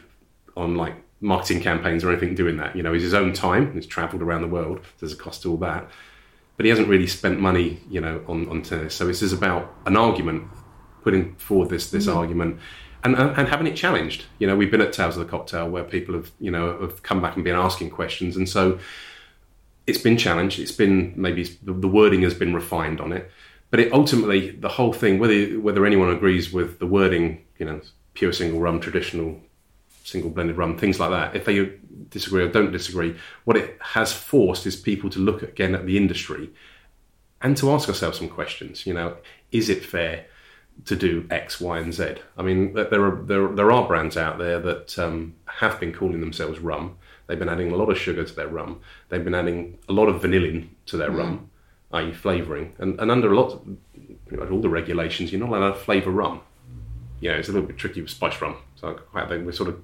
on 0.56 0.76
like 0.76 0.94
marketing 1.20 1.60
campaigns 1.60 2.04
or 2.04 2.10
anything 2.10 2.34
doing 2.34 2.58
that. 2.58 2.76
You 2.76 2.82
know, 2.82 2.94
it's 2.94 3.02
his 3.02 3.14
own 3.14 3.32
time. 3.32 3.74
He's 3.74 3.86
travelled 3.86 4.22
around 4.22 4.42
the 4.42 4.48
world. 4.48 4.80
There's 5.00 5.12
a 5.12 5.16
cost 5.16 5.42
to 5.42 5.50
all 5.50 5.56
that. 5.58 5.90
But 6.56 6.64
he 6.64 6.70
hasn't 6.70 6.88
really 6.88 7.06
spent 7.06 7.40
money, 7.40 7.80
you 7.88 8.00
know, 8.00 8.22
on, 8.26 8.48
on 8.48 8.62
tennis. 8.62 8.94
So 8.94 9.06
this 9.06 9.22
is 9.22 9.32
about 9.32 9.72
an 9.86 9.96
argument, 9.96 10.44
putting 11.02 11.36
forward 11.36 11.70
this 11.70 11.90
this 11.90 12.06
mm-hmm. 12.06 12.18
argument 12.18 12.60
and, 13.04 13.16
uh, 13.16 13.34
and 13.36 13.48
having 13.48 13.66
it 13.66 13.76
challenged. 13.76 14.24
You 14.38 14.46
know, 14.46 14.56
we've 14.56 14.70
been 14.70 14.80
at 14.80 14.92
Tales 14.92 15.16
of 15.16 15.24
the 15.24 15.30
Cocktail 15.30 15.68
where 15.68 15.84
people 15.84 16.14
have, 16.14 16.30
you 16.40 16.50
know, 16.50 16.80
have 16.80 17.02
come 17.02 17.22
back 17.22 17.36
and 17.36 17.44
been 17.44 17.56
asking 17.56 17.90
questions, 17.90 18.36
and 18.36 18.48
so 18.48 18.78
it's 19.86 19.98
been 19.98 20.16
challenged. 20.16 20.58
It's 20.58 20.72
been 20.72 21.14
maybe 21.16 21.44
the 21.62 21.88
wording 21.88 22.22
has 22.22 22.34
been 22.34 22.54
refined 22.54 23.00
on 23.00 23.12
it, 23.12 23.30
but 23.70 23.80
it 23.80 23.92
ultimately 23.92 24.50
the 24.50 24.68
whole 24.68 24.92
thing, 24.92 25.18
whether 25.18 25.58
whether 25.60 25.86
anyone 25.86 26.10
agrees 26.10 26.52
with 26.52 26.78
the 26.78 26.86
wording, 26.86 27.44
you 27.58 27.66
know, 27.66 27.80
pure 28.14 28.32
single 28.32 28.60
rum, 28.60 28.80
traditional 28.80 29.40
single 30.04 30.30
blended 30.30 30.56
rum, 30.56 30.76
things 30.76 30.98
like 30.98 31.10
that. 31.10 31.36
If 31.36 31.44
they 31.44 31.72
disagree 32.08 32.42
or 32.42 32.48
don't 32.48 32.72
disagree, 32.72 33.16
what 33.44 33.56
it 33.56 33.76
has 33.80 34.12
forced 34.12 34.66
is 34.66 34.76
people 34.76 35.10
to 35.10 35.18
look 35.18 35.42
again 35.42 35.74
at 35.74 35.86
the 35.86 35.96
industry 35.96 36.50
and 37.42 37.56
to 37.58 37.70
ask 37.70 37.88
ourselves 37.88 38.18
some 38.18 38.28
questions. 38.28 38.86
You 38.86 38.94
know, 38.94 39.16
is 39.52 39.68
it 39.68 39.84
fair? 39.84 40.26
To 40.84 40.96
do 40.96 41.26
X, 41.30 41.60
Y, 41.60 41.78
and 41.78 41.92
Z. 41.92 42.16
I 42.36 42.42
mean, 42.42 42.72
there 42.72 43.04
are 43.04 43.22
there, 43.24 43.48
there 43.48 43.72
are 43.72 43.86
brands 43.86 44.16
out 44.16 44.38
there 44.38 44.60
that 44.60 44.98
um, 44.98 45.34
have 45.46 45.78
been 45.80 45.92
calling 45.92 46.20
themselves 46.20 46.58
rum. 46.60 46.96
They've 47.26 47.38
been 47.38 47.48
adding 47.48 47.72
a 47.72 47.76
lot 47.76 47.90
of 47.90 47.98
sugar 47.98 48.24
to 48.24 48.34
their 48.34 48.48
rum. 48.48 48.80
They've 49.08 49.24
been 49.24 49.34
adding 49.34 49.78
a 49.88 49.92
lot 49.92 50.08
of 50.08 50.22
vanillin 50.22 50.68
to 50.86 50.96
their 50.96 51.10
mm. 51.10 51.18
rum, 51.18 51.50
i.e., 51.92 52.12
flavouring. 52.12 52.74
And, 52.78 52.98
and 53.00 53.10
under 53.10 53.30
a 53.30 53.36
lot, 53.36 53.52
of, 53.52 53.76
pretty 54.26 54.42
much 54.42 54.50
all 54.50 54.62
the 54.62 54.70
regulations, 54.70 55.30
you're 55.30 55.46
not 55.46 55.50
allowed 55.50 55.72
to 55.72 55.78
flavour 55.78 56.10
rum. 56.10 56.40
You 57.20 57.30
know, 57.30 57.36
it's 57.36 57.48
a 57.48 57.52
little 57.52 57.66
bit 57.66 57.76
tricky 57.76 58.00
with 58.00 58.10
spice 58.10 58.40
rum. 58.40 58.56
So 58.76 58.98
I 59.14 59.26
think 59.26 59.44
we're 59.44 59.52
sort 59.52 59.68
of, 59.68 59.82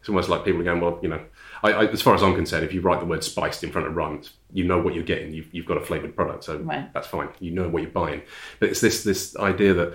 it's 0.00 0.08
almost 0.08 0.28
like 0.28 0.44
people 0.44 0.60
are 0.60 0.64
going, 0.64 0.80
well, 0.80 0.98
you 1.00 1.08
know, 1.08 1.20
I, 1.62 1.72
I, 1.72 1.84
as 1.86 2.02
far 2.02 2.14
as 2.14 2.22
I'm 2.22 2.34
concerned, 2.34 2.64
if 2.64 2.74
you 2.74 2.80
write 2.80 3.00
the 3.00 3.06
word 3.06 3.22
spiced 3.22 3.62
in 3.62 3.70
front 3.70 3.86
of 3.86 3.94
rum, 3.94 4.22
you 4.52 4.64
know 4.64 4.80
what 4.80 4.94
you're 4.94 5.04
getting. 5.04 5.32
You've, 5.32 5.52
you've 5.54 5.66
got 5.66 5.76
a 5.76 5.80
flavoured 5.80 6.16
product, 6.16 6.44
so 6.44 6.58
right. 6.58 6.92
that's 6.92 7.06
fine. 7.06 7.28
You 7.38 7.52
know 7.52 7.68
what 7.68 7.82
you're 7.82 7.90
buying. 7.90 8.22
But 8.58 8.70
it's 8.70 8.80
this 8.80 9.04
this 9.04 9.36
idea 9.36 9.72
that 9.74 9.94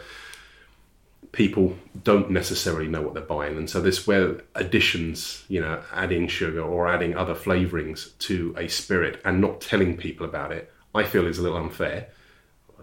people 1.31 1.75
don't 2.03 2.31
necessarily 2.31 2.87
know 2.87 3.01
what 3.01 3.13
they're 3.13 3.23
buying. 3.23 3.57
And 3.57 3.69
so 3.69 3.81
this 3.81 4.07
where 4.07 4.41
additions, 4.55 5.43
you 5.47 5.61
know, 5.61 5.81
adding 5.93 6.27
sugar 6.27 6.61
or 6.61 6.87
adding 6.87 7.15
other 7.15 7.35
flavorings 7.35 8.17
to 8.19 8.55
a 8.57 8.67
spirit 8.67 9.21
and 9.25 9.41
not 9.41 9.61
telling 9.61 9.97
people 9.97 10.25
about 10.25 10.51
it, 10.51 10.71
I 10.95 11.03
feel 11.03 11.27
is 11.27 11.37
a 11.37 11.43
little 11.43 11.57
unfair. 11.57 12.07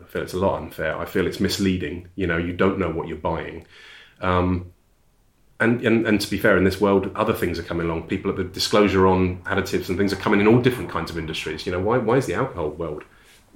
I 0.01 0.05
feel 0.07 0.23
it's 0.23 0.35
a 0.35 0.39
lot 0.39 0.61
unfair. 0.61 0.97
I 0.97 1.05
feel 1.05 1.27
it's 1.27 1.41
misleading. 1.41 2.09
You 2.15 2.27
know, 2.27 2.37
you 2.37 2.53
don't 2.53 2.79
know 2.79 2.91
what 2.91 3.09
you're 3.09 3.17
buying. 3.17 3.67
Um, 4.21 4.73
and, 5.61 5.81
and, 5.83 6.07
and 6.07 6.21
to 6.21 6.31
be 6.31 6.39
fair, 6.39 6.57
in 6.59 6.65
this 6.65 6.81
world, 6.81 7.11
other 7.15 7.33
things 7.33 7.59
are 7.59 7.63
coming 7.63 7.87
along. 7.87 8.09
People 8.09 8.31
at 8.31 8.37
the 8.37 8.45
disclosure 8.45 9.07
on 9.07 9.39
additives 9.45 9.89
and 9.89 9.97
things 9.97 10.13
are 10.13 10.17
coming 10.17 10.41
in 10.41 10.49
all 10.49 10.61
different 10.61 10.91
kinds 10.91 11.11
of 11.11 11.19
industries. 11.19 11.65
You 11.65 11.73
know, 11.73 11.81
why, 11.81 11.99
why 11.99 12.17
is 12.17 12.27
the 12.27 12.35
alcohol 12.35 12.71
world 12.71 13.05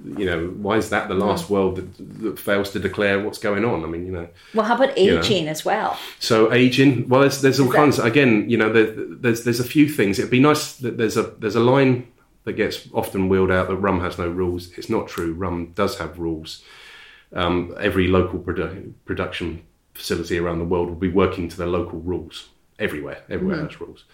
you 0.03 0.25
know, 0.25 0.47
why 0.47 0.77
is 0.77 0.89
that 0.91 1.09
the 1.09 1.13
last 1.13 1.49
world 1.49 1.75
that, 1.75 2.21
that, 2.21 2.39
fails 2.39 2.71
to 2.71 2.79
declare 2.79 3.19
what's 3.19 3.37
going 3.37 3.65
on? 3.65 3.83
I 3.83 3.87
mean, 3.87 4.05
you 4.05 4.11
know. 4.11 4.29
Well, 4.53 4.65
how 4.65 4.75
about 4.75 4.97
aging 4.97 5.37
you 5.39 5.45
know. 5.45 5.51
as 5.51 5.65
well? 5.65 5.97
So 6.19 6.53
aging, 6.53 7.09
well, 7.09 7.21
there's, 7.21 7.41
there's 7.41 7.59
all 7.59 7.69
is 7.69 7.75
kinds. 7.75 7.97
That... 7.97 8.05
Again, 8.05 8.49
you 8.49 8.57
know, 8.57 8.71
there, 8.71 8.93
there's 8.95 9.43
there's 9.43 9.59
a 9.59 9.65
few 9.65 9.89
things. 9.89 10.17
It'd 10.17 10.31
be 10.31 10.39
nice 10.39 10.75
that 10.77 10.97
there's 10.97 11.17
a 11.17 11.23
there's 11.39 11.55
a 11.55 11.59
line 11.59 12.07
that 12.45 12.53
gets 12.53 12.87
often 12.93 13.29
wheeled 13.29 13.51
out 13.51 13.67
that 13.67 13.75
rum 13.75 13.99
has 14.01 14.17
no 14.17 14.29
rules. 14.29 14.71
It's 14.77 14.89
not 14.89 15.07
true. 15.07 15.33
Rum 15.33 15.73
does 15.75 15.97
have 15.99 16.17
rules. 16.17 16.63
Um, 17.33 17.75
every 17.79 18.07
local 18.07 18.39
produ- 18.39 18.93
production 19.05 19.63
facility 19.93 20.39
around 20.39 20.59
the 20.59 20.65
world 20.65 20.87
will 20.87 20.95
be 20.95 21.09
working 21.09 21.49
to 21.49 21.57
their 21.57 21.67
local 21.67 21.99
rules. 21.99 22.49
Everywhere, 22.79 23.23
everywhere 23.29 23.57
mm. 23.57 23.69
has 23.69 23.81
rules. 23.81 24.05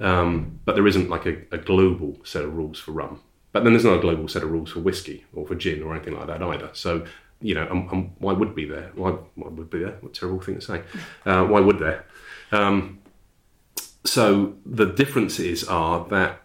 Um, 0.00 0.60
but 0.64 0.74
there 0.74 0.86
isn't 0.86 1.10
like 1.10 1.26
a, 1.26 1.36
a 1.52 1.58
global 1.58 2.16
set 2.24 2.44
of 2.44 2.56
rules 2.56 2.78
for 2.78 2.92
rum. 2.92 3.20
But 3.58 3.64
then 3.64 3.72
there's 3.72 3.84
not 3.84 3.98
a 3.98 4.00
global 4.00 4.28
set 4.28 4.44
of 4.44 4.52
rules 4.52 4.70
for 4.70 4.78
whiskey 4.78 5.24
or 5.34 5.44
for 5.44 5.56
gin 5.56 5.82
or 5.82 5.92
anything 5.92 6.14
like 6.14 6.28
that 6.28 6.40
either. 6.40 6.70
So, 6.74 7.04
you 7.40 7.56
know, 7.56 7.66
um, 7.68 7.88
um, 7.90 8.10
why 8.20 8.32
would 8.32 8.54
be 8.54 8.66
there? 8.66 8.92
Why, 8.94 9.10
why, 9.34 9.48
would 9.48 9.68
be 9.68 9.80
there? 9.80 9.98
What 10.00 10.16
a 10.16 10.20
terrible 10.20 10.40
thing 10.40 10.54
to 10.54 10.60
say. 10.60 10.82
Uh, 11.26 11.44
why 11.44 11.58
would 11.58 11.80
there? 11.80 12.04
Um, 12.52 13.00
so 14.04 14.54
the 14.64 14.86
differences 14.86 15.64
are 15.64 16.06
that 16.10 16.40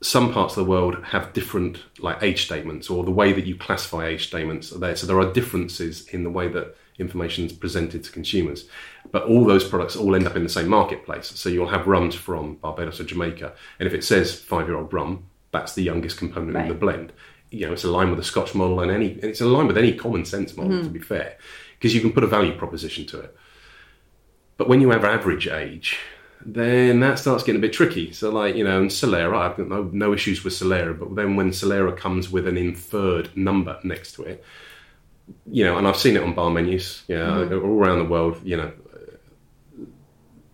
some 0.00 0.32
parts 0.32 0.56
of 0.56 0.64
the 0.64 0.70
world 0.70 1.04
have 1.04 1.34
different 1.34 1.84
like 1.98 2.22
age 2.22 2.46
statements 2.46 2.88
or 2.88 3.04
the 3.04 3.10
way 3.10 3.34
that 3.34 3.44
you 3.44 3.54
classify 3.54 4.06
age 4.06 4.28
statements 4.28 4.72
are 4.72 4.78
there. 4.78 4.96
So 4.96 5.06
there 5.06 5.20
are 5.20 5.30
differences 5.34 6.08
in 6.08 6.24
the 6.24 6.30
way 6.30 6.48
that 6.48 6.74
information 6.98 7.44
is 7.44 7.52
presented 7.52 8.04
to 8.04 8.10
consumers. 8.10 8.70
But 9.10 9.24
all 9.24 9.44
those 9.44 9.68
products 9.68 9.96
all 9.96 10.14
end 10.14 10.26
up 10.26 10.34
in 10.34 10.44
the 10.44 10.48
same 10.48 10.68
marketplace. 10.68 11.26
So 11.26 11.50
you'll 11.50 11.68
have 11.68 11.86
rums 11.86 12.14
from 12.14 12.54
Barbados 12.54 13.00
or 13.00 13.04
Jamaica, 13.04 13.52
and 13.78 13.86
if 13.86 13.92
it 13.92 14.02
says 14.02 14.40
five-year-old 14.40 14.94
rum, 14.94 15.27
that's 15.50 15.74
the 15.74 15.82
youngest 15.82 16.18
component 16.18 16.56
in 16.56 16.68
the 16.68 16.74
blend. 16.74 17.12
You 17.50 17.66
know, 17.66 17.72
it's 17.72 17.84
aligned 17.84 18.10
with 18.10 18.18
the 18.18 18.24
Scotch 18.24 18.54
model 18.54 18.80
and 18.80 18.90
any 18.90 19.12
it's 19.22 19.40
aligned 19.40 19.68
with 19.68 19.78
any 19.78 19.94
common 19.94 20.24
sense 20.24 20.56
model 20.56 20.72
to 20.72 20.84
mm-hmm. 20.84 20.92
be 20.92 20.98
fair, 20.98 21.38
because 21.78 21.94
you 21.94 22.00
can 22.00 22.12
put 22.12 22.24
a 22.24 22.26
value 22.26 22.56
proposition 22.56 23.06
to 23.06 23.20
it. 23.20 23.36
But 24.56 24.68
when 24.68 24.80
you 24.80 24.90
have 24.90 25.04
average 25.04 25.48
age, 25.48 25.98
then 26.44 27.00
that 27.00 27.18
starts 27.18 27.44
getting 27.44 27.60
a 27.60 27.62
bit 27.62 27.72
tricky. 27.72 28.12
So, 28.12 28.30
like, 28.30 28.54
you 28.54 28.64
know, 28.64 28.80
and 28.80 28.90
Solera, 28.90 29.36
I've 29.38 29.56
got 29.56 29.68
no, 29.68 29.88
no 29.92 30.12
issues 30.12 30.44
with 30.44 30.52
Solera, 30.52 30.98
but 30.98 31.14
then 31.14 31.36
when 31.36 31.50
Solera 31.50 31.96
comes 31.96 32.30
with 32.30 32.46
an 32.46 32.56
inferred 32.56 33.36
number 33.36 33.78
next 33.82 34.12
to 34.12 34.24
it, 34.24 34.44
you 35.50 35.64
know, 35.64 35.78
and 35.78 35.86
I've 35.86 35.96
seen 35.96 36.16
it 36.16 36.22
on 36.22 36.34
bar 36.34 36.50
menus, 36.50 37.02
yeah, 37.06 37.18
mm-hmm. 37.18 37.54
all 37.54 37.78
around 37.78 37.98
the 37.98 38.04
world, 38.04 38.40
you 38.44 38.56
know, 38.56 38.72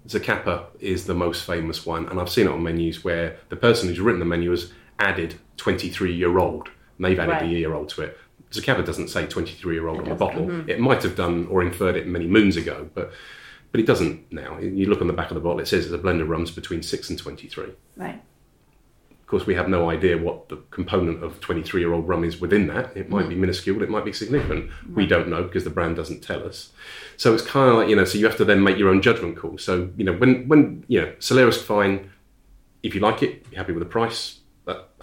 Zacapa 0.08 0.66
is 0.80 1.06
the 1.06 1.14
most 1.14 1.44
famous 1.44 1.86
one, 1.86 2.06
and 2.08 2.20
I've 2.20 2.30
seen 2.30 2.46
it 2.46 2.52
on 2.52 2.62
menus 2.62 3.04
where 3.04 3.38
the 3.48 3.56
person 3.56 3.88
who's 3.88 4.00
written 4.00 4.18
the 4.18 4.26
menu 4.26 4.50
has 4.50 4.72
added 4.98 5.36
23 5.56 6.14
year 6.14 6.38
old, 6.38 6.68
and 6.96 7.04
they've 7.04 7.18
added 7.18 7.32
Right. 7.32 7.42
a 7.42 7.46
year 7.46 7.74
old 7.74 7.88
to 7.90 8.02
it. 8.02 8.18
Zacapa 8.50 8.84
doesn't 8.84 9.08
say 9.08 9.26
23 9.26 9.74
year 9.74 9.88
old 9.88 10.00
on 10.00 10.08
the 10.08 10.14
bottle. 10.14 10.46
Mm-hmm. 10.46 10.70
It 10.70 10.80
might 10.80 11.02
have 11.02 11.16
done 11.16 11.46
or 11.50 11.62
inferred 11.62 11.96
it 11.96 12.06
many 12.06 12.26
moons 12.26 12.56
ago, 12.56 12.88
but 12.94 13.12
but 13.72 13.80
it 13.80 13.86
doesn't 13.86 14.32
now. 14.32 14.58
You 14.60 14.86
look 14.86 15.00
on 15.00 15.08
the 15.08 15.12
back 15.12 15.30
of 15.30 15.34
the 15.34 15.40
bottle; 15.40 15.58
it 15.58 15.66
says 15.66 15.84
it's 15.84 15.94
a 15.94 15.98
blend 15.98 16.20
of 16.20 16.28
rums 16.28 16.52
between 16.52 16.82
six 16.82 17.10
and 17.10 17.18
23. 17.18 17.66
Right. 17.96 18.22
Of 19.10 19.26
course, 19.26 19.46
we 19.46 19.54
have 19.54 19.68
no 19.68 19.88
idea 19.88 20.18
what 20.18 20.50
the 20.50 20.58
component 20.70 21.24
of 21.24 21.40
23 21.40 21.80
year 21.80 21.92
old 21.92 22.06
rum 22.06 22.24
is 22.24 22.40
within 22.40 22.66
that. 22.68 22.94
It 22.94 23.08
might 23.08 23.26
be 23.28 23.34
mm. 23.34 23.38
minuscule, 23.38 23.82
it 23.82 23.88
might 23.88 24.04
be 24.04 24.12
significant. 24.12 24.70
We 24.94 25.06
don't 25.06 25.28
know 25.28 25.42
because 25.42 25.64
the 25.64 25.70
brand 25.70 25.96
doesn't 25.96 26.22
tell 26.22 26.46
us. 26.46 26.72
So 27.16 27.32
it's 27.32 27.42
kind 27.42 27.70
of 27.70 27.76
like, 27.76 27.88
you 27.88 27.96
know, 27.96 28.04
so 28.04 28.18
you 28.18 28.26
have 28.26 28.36
to 28.36 28.44
then 28.44 28.62
make 28.62 28.76
your 28.76 28.90
own 28.90 29.00
judgment 29.00 29.38
call. 29.38 29.56
So, 29.56 29.90
you 29.96 30.04
know, 30.04 30.12
when, 30.12 30.46
when 30.46 30.84
you 30.88 31.00
know, 31.00 31.12
Solera's 31.20 31.60
fine. 31.60 32.10
If 32.82 32.94
you 32.94 33.00
like 33.00 33.22
it, 33.22 33.46
you're 33.50 33.58
happy 33.58 33.72
with 33.72 33.82
the 33.82 33.88
price, 33.88 34.40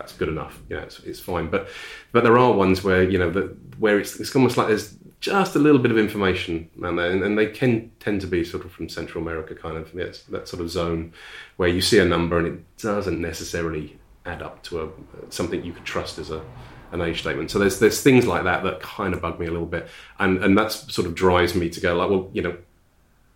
that's 0.02 0.14
good 0.14 0.30
enough. 0.30 0.60
You 0.68 0.78
know, 0.78 0.82
it's, 0.82 1.00
it's 1.02 1.20
fine. 1.20 1.48
But 1.48 1.70
but 2.12 2.24
there 2.24 2.38
are 2.38 2.52
ones 2.54 2.84
where, 2.84 3.04
you 3.04 3.20
know, 3.20 3.30
that 3.30 3.56
where 3.80 4.00
it's, 4.00 4.20
it's 4.20 4.36
almost 4.36 4.58
like 4.58 4.68
there's 4.68 4.96
just 5.20 5.56
a 5.56 5.60
little 5.60 5.80
bit 5.80 5.92
of 5.92 5.98
information 5.98 6.68
around 6.82 6.96
there. 6.96 7.12
And, 7.12 7.24
and 7.24 7.38
they 7.38 7.46
can 7.46 7.92
tend 8.00 8.22
to 8.22 8.28
be 8.28 8.44
sort 8.44 8.66
of 8.66 8.72
from 8.72 8.90
Central 8.90 9.24
America, 9.24 9.54
kind 9.54 9.78
of, 9.78 9.94
yes, 9.94 10.24
that 10.24 10.48
sort 10.48 10.62
of 10.62 10.72
zone 10.72 11.14
where 11.58 11.70
you 11.70 11.82
see 11.82 12.00
a 12.00 12.06
number 12.06 12.40
and 12.40 12.48
it 12.48 12.78
doesn't 12.78 13.22
necessarily 13.22 14.00
add 14.26 14.42
up 14.42 14.64
to 14.64 14.82
a 14.82 14.90
something 15.32 15.64
you 15.64 15.74
could 15.74 15.86
trust 15.86 16.18
as 16.18 16.32
a 16.32 16.44
an 16.92 17.02
age 17.02 17.22
statement. 17.22 17.52
So 17.52 17.60
there's 17.60 17.78
there's 17.78 18.02
things 18.02 18.26
like 18.26 18.44
that 18.46 18.64
that 18.64 18.82
kind 18.82 19.14
of 19.14 19.22
bug 19.22 19.40
me 19.40 19.46
a 19.46 19.52
little 19.52 19.68
bit, 19.68 19.88
and 20.18 20.44
and 20.44 20.58
that's 20.58 20.92
sort 20.94 21.08
of 21.08 21.14
drives 21.14 21.54
me 21.54 21.70
to 21.70 21.80
go 21.80 21.96
like, 21.96 22.10
well, 22.10 22.30
you 22.34 22.42
know, 22.42 22.58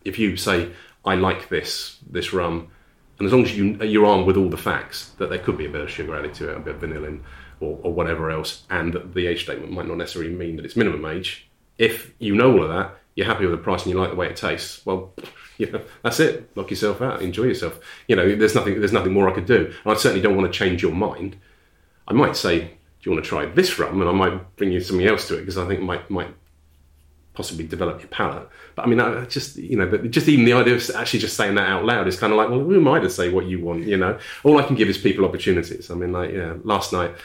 if 0.03 0.18
you 0.18 0.36
say 0.36 0.72
I 1.05 1.13
like 1.13 1.49
this 1.49 1.97
this 2.09 2.34
rum, 2.34 2.70
and 3.18 3.26
as 3.26 3.32
long 3.32 3.43
as 3.43 3.57
you 3.57 3.76
you're 3.84 4.05
armed 4.05 4.26
with 4.26 4.38
all 4.38 4.49
the 4.49 4.57
facts 4.57 5.11
that 5.18 5.30
there 5.30 5.39
could 5.39 5.57
be 5.57 5.66
a 5.66 5.70
bit 5.70 5.82
of 5.82 5.89
sugar 5.89 6.16
added 6.16 6.34
to 6.36 6.51
it, 6.51 6.57
a 6.57 6.59
bit 6.59 6.76
of 6.76 6.82
vanillin, 6.82 7.22
or, 7.59 7.80
or 7.84 7.93
whatever 7.93 8.30
else, 8.30 8.63
and 8.70 8.93
that 8.93 9.13
the 9.13 9.28
age 9.28 9.43
statement 9.43 9.72
might 9.72 9.88
not 9.88 9.97
necessarily 9.97 10.34
mean 10.34 10.57
that 10.57 10.66
it's 10.66 10.76
minimum 10.76 11.05
age. 11.05 11.49
If 11.78 12.13
you 12.20 12.36
know 12.36 12.51
all 12.51 12.63
of 12.63 12.70
that, 12.70 12.95
you're 13.16 13.26
happy 13.26 13.45
with 13.45 13.57
the 13.57 13.63
price 13.63 13.84
and 13.84 13.93
you 13.93 13.99
like 13.99 14.09
the 14.09 14.16
way 14.16 14.28
it 14.28 14.36
tastes. 14.36 14.86
Well, 14.86 15.13
you 15.57 15.72
know, 15.72 15.82
that's 16.03 16.20
it. 16.20 16.55
Knock 16.55 16.70
yourself 16.70 17.01
out. 17.01 17.22
Enjoy 17.22 17.43
yourself. 17.43 17.80
You 18.07 18.16
know, 18.16 18.36
there's 18.36 18.55
nothing 18.55 18.80
there's 18.80 18.93
nothing 18.93 19.13
more 19.13 19.30
I 19.30 19.34
could 19.34 19.45
do, 19.45 19.74
and 19.84 19.93
I 19.93 19.95
certainly 19.95 20.22
don't 20.22 20.36
want 20.36 20.51
to 20.51 20.57
change 20.57 20.82
your 20.82 20.93
mind. 20.93 21.38
I 22.07 22.13
might 22.13 22.36
say, 22.36 22.59
"Do 22.59 22.70
you 23.03 23.11
want 23.11 23.24
to 23.24 23.30
try 23.30 23.45
this 23.45 23.80
rum?" 23.80 24.01
and 24.01 24.09
I 24.09 24.13
might 24.13 24.55
bring 24.57 24.72
you 24.72 24.82
something 24.82 25.07
else 25.07 25.28
to 25.30 25.36
it 25.38 25.41
because 25.41 25.57
I 25.57 25.66
think 25.68 25.80
it 25.80 25.84
might 25.84 26.09
might 26.09 26.34
possibly 27.36 27.68
develop 27.68 28.00
your 28.00 28.08
palate. 28.08 28.48
But 28.76 28.86
I 28.86 28.88
mean, 28.88 29.00
I 29.00 29.26
just 29.26 29.58
you 29.58 29.78
know, 29.78 29.98
just 30.08 30.28
even 30.28 30.46
the 30.46 30.54
idea 30.54 30.76
of 30.76 30.90
actually 30.96 31.20
just 31.20 31.38
saying 31.38 31.56
that 31.56 31.70
out 31.70 31.86
loud 31.86 32.08
is 32.08 32.20
kind 32.20 32.34
of 32.34 32.38
like, 32.38 32.50
well, 32.50 32.60
who 32.60 32.76
am 32.76 32.88
I 32.88 33.00
to 33.00 33.10
say 33.10 33.30
what 33.30 33.46
you 33.46 33.64
want? 33.64 33.84
You 33.84 33.98
know, 33.98 34.18
all 34.44 34.58
I 34.58 34.64
can 34.64 34.76
give 34.76 34.90
is 34.90 34.98
people 34.98 35.26
opportunities. 35.26 35.92
I 35.92 35.96
mean, 35.96 36.12
like, 36.12 36.32
yeah, 36.32 36.56
last 36.64 36.94
night 36.94 37.16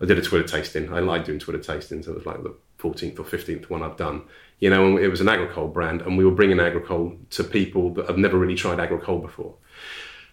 I 0.00 0.06
did 0.06 0.18
a 0.18 0.22
Twitter 0.22 0.46
tasting. 0.46 0.92
I 0.92 1.00
like 1.00 1.24
doing 1.24 1.38
Twitter 1.38 1.58
tastings. 1.58 2.08
It 2.08 2.14
was 2.14 2.26
like 2.26 2.42
the 2.42 2.54
14th 2.78 3.18
or 3.18 3.24
15th 3.24 3.70
one 3.70 3.82
I've 3.82 3.96
done. 3.96 4.22
You 4.60 4.70
know, 4.70 4.86
and 4.86 4.98
it 4.98 5.08
was 5.08 5.20
an 5.20 5.28
agricole 5.28 5.68
brand, 5.68 6.02
and 6.02 6.18
we 6.18 6.24
were 6.24 6.32
bringing 6.32 6.58
agricole 6.58 7.16
to 7.30 7.44
people 7.44 7.94
that 7.94 8.08
have 8.08 8.18
never 8.18 8.36
really 8.36 8.56
tried 8.56 8.80
agricole 8.80 9.20
before. 9.20 9.54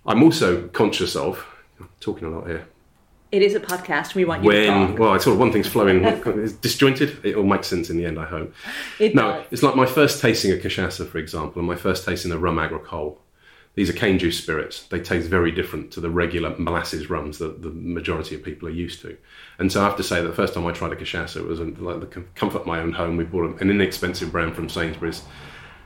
I'm 0.06 0.24
also 0.24 0.68
conscious 0.70 1.16
of 1.16 1.46
talking 2.00 2.28
a 2.28 2.32
lot 2.32 2.48
here 2.48 2.68
It 3.36 3.42
is 3.42 3.54
a 3.54 3.60
podcast. 3.60 4.16
We 4.16 4.24
want 4.24 4.46
you 4.46 4.52
to 4.52 4.58
when 4.58 4.96
well, 4.96 5.14
it's 5.14 5.26
sort 5.26 5.34
of 5.34 5.42
one 5.42 5.52
thing's 5.52 5.68
flowing, 5.68 6.06
it's 6.06 6.54
disjointed. 6.54 7.18
It 7.26 7.36
all 7.36 7.44
makes 7.44 7.68
sense 7.68 7.90
in 7.90 7.98
the 7.98 8.06
end, 8.06 8.18
I 8.18 8.24
hope. 8.24 8.54
It 8.98 9.14
No, 9.14 9.24
does. 9.34 9.46
it's 9.52 9.62
like 9.62 9.76
my 9.76 9.86
first 9.86 10.22
tasting 10.22 10.54
of 10.54 10.60
cachaça, 10.60 11.06
for 11.06 11.18
example, 11.18 11.60
and 11.60 11.68
my 11.68 11.76
first 11.76 12.06
tasting 12.06 12.32
of 12.32 12.42
rum 12.42 12.58
agricole. 12.58 13.20
These 13.74 13.90
are 13.90 13.94
cane 13.94 14.20
juice 14.20 14.42
spirits. 14.42 14.84
They 14.84 15.02
taste 15.02 15.28
very 15.28 15.52
different 15.52 15.92
to 15.92 16.00
the 16.00 16.10
regular 16.10 16.56
molasses 16.58 17.10
rums 17.10 17.40
that 17.40 17.62
the 17.62 17.72
majority 17.72 18.36
of 18.36 18.42
people 18.42 18.70
are 18.70 18.72
used 18.72 19.02
to. 19.02 19.18
And 19.60 19.70
so 19.70 19.82
I 19.82 19.84
have 19.84 19.98
to 19.98 20.04
say 20.04 20.22
that 20.22 20.28
the 20.30 20.34
first 20.34 20.54
time 20.54 20.66
I 20.66 20.72
tried 20.72 20.94
a 20.94 20.96
cachaça, 20.96 21.36
it 21.42 21.46
was 21.46 21.60
like 21.60 22.00
the 22.00 22.24
comfort 22.36 22.62
of 22.62 22.68
my 22.68 22.80
own 22.80 22.94
home. 22.94 23.18
We 23.18 23.26
bought 23.26 23.60
an 23.60 23.70
inexpensive 23.70 24.32
brand 24.32 24.56
from 24.56 24.70
Sainsbury's. 24.70 25.24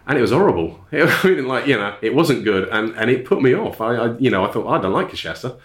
And 0.05 0.19
it 0.19 0.21
was 0.21 0.29
horrible. 0.31 0.85
I 0.91 1.19
mean, 1.23 1.47
like 1.47 1.65
you 1.65 1.77
know, 1.77 1.95
it 2.03 2.13
wasn't 2.13 2.43
good, 2.43 2.69
and, 2.69 2.95
and 2.95 3.09
it 3.09 3.25
put 3.25 3.41
me 3.41 3.55
off. 3.55 3.81
I, 3.81 3.95
I 3.95 4.17
you 4.19 4.29
know 4.29 4.45
I 4.45 4.51
thought 4.51 4.65
oh, 4.67 4.69
I 4.69 4.79
don't 4.79 4.93
like 4.93 5.09
cachaça. 5.09 5.59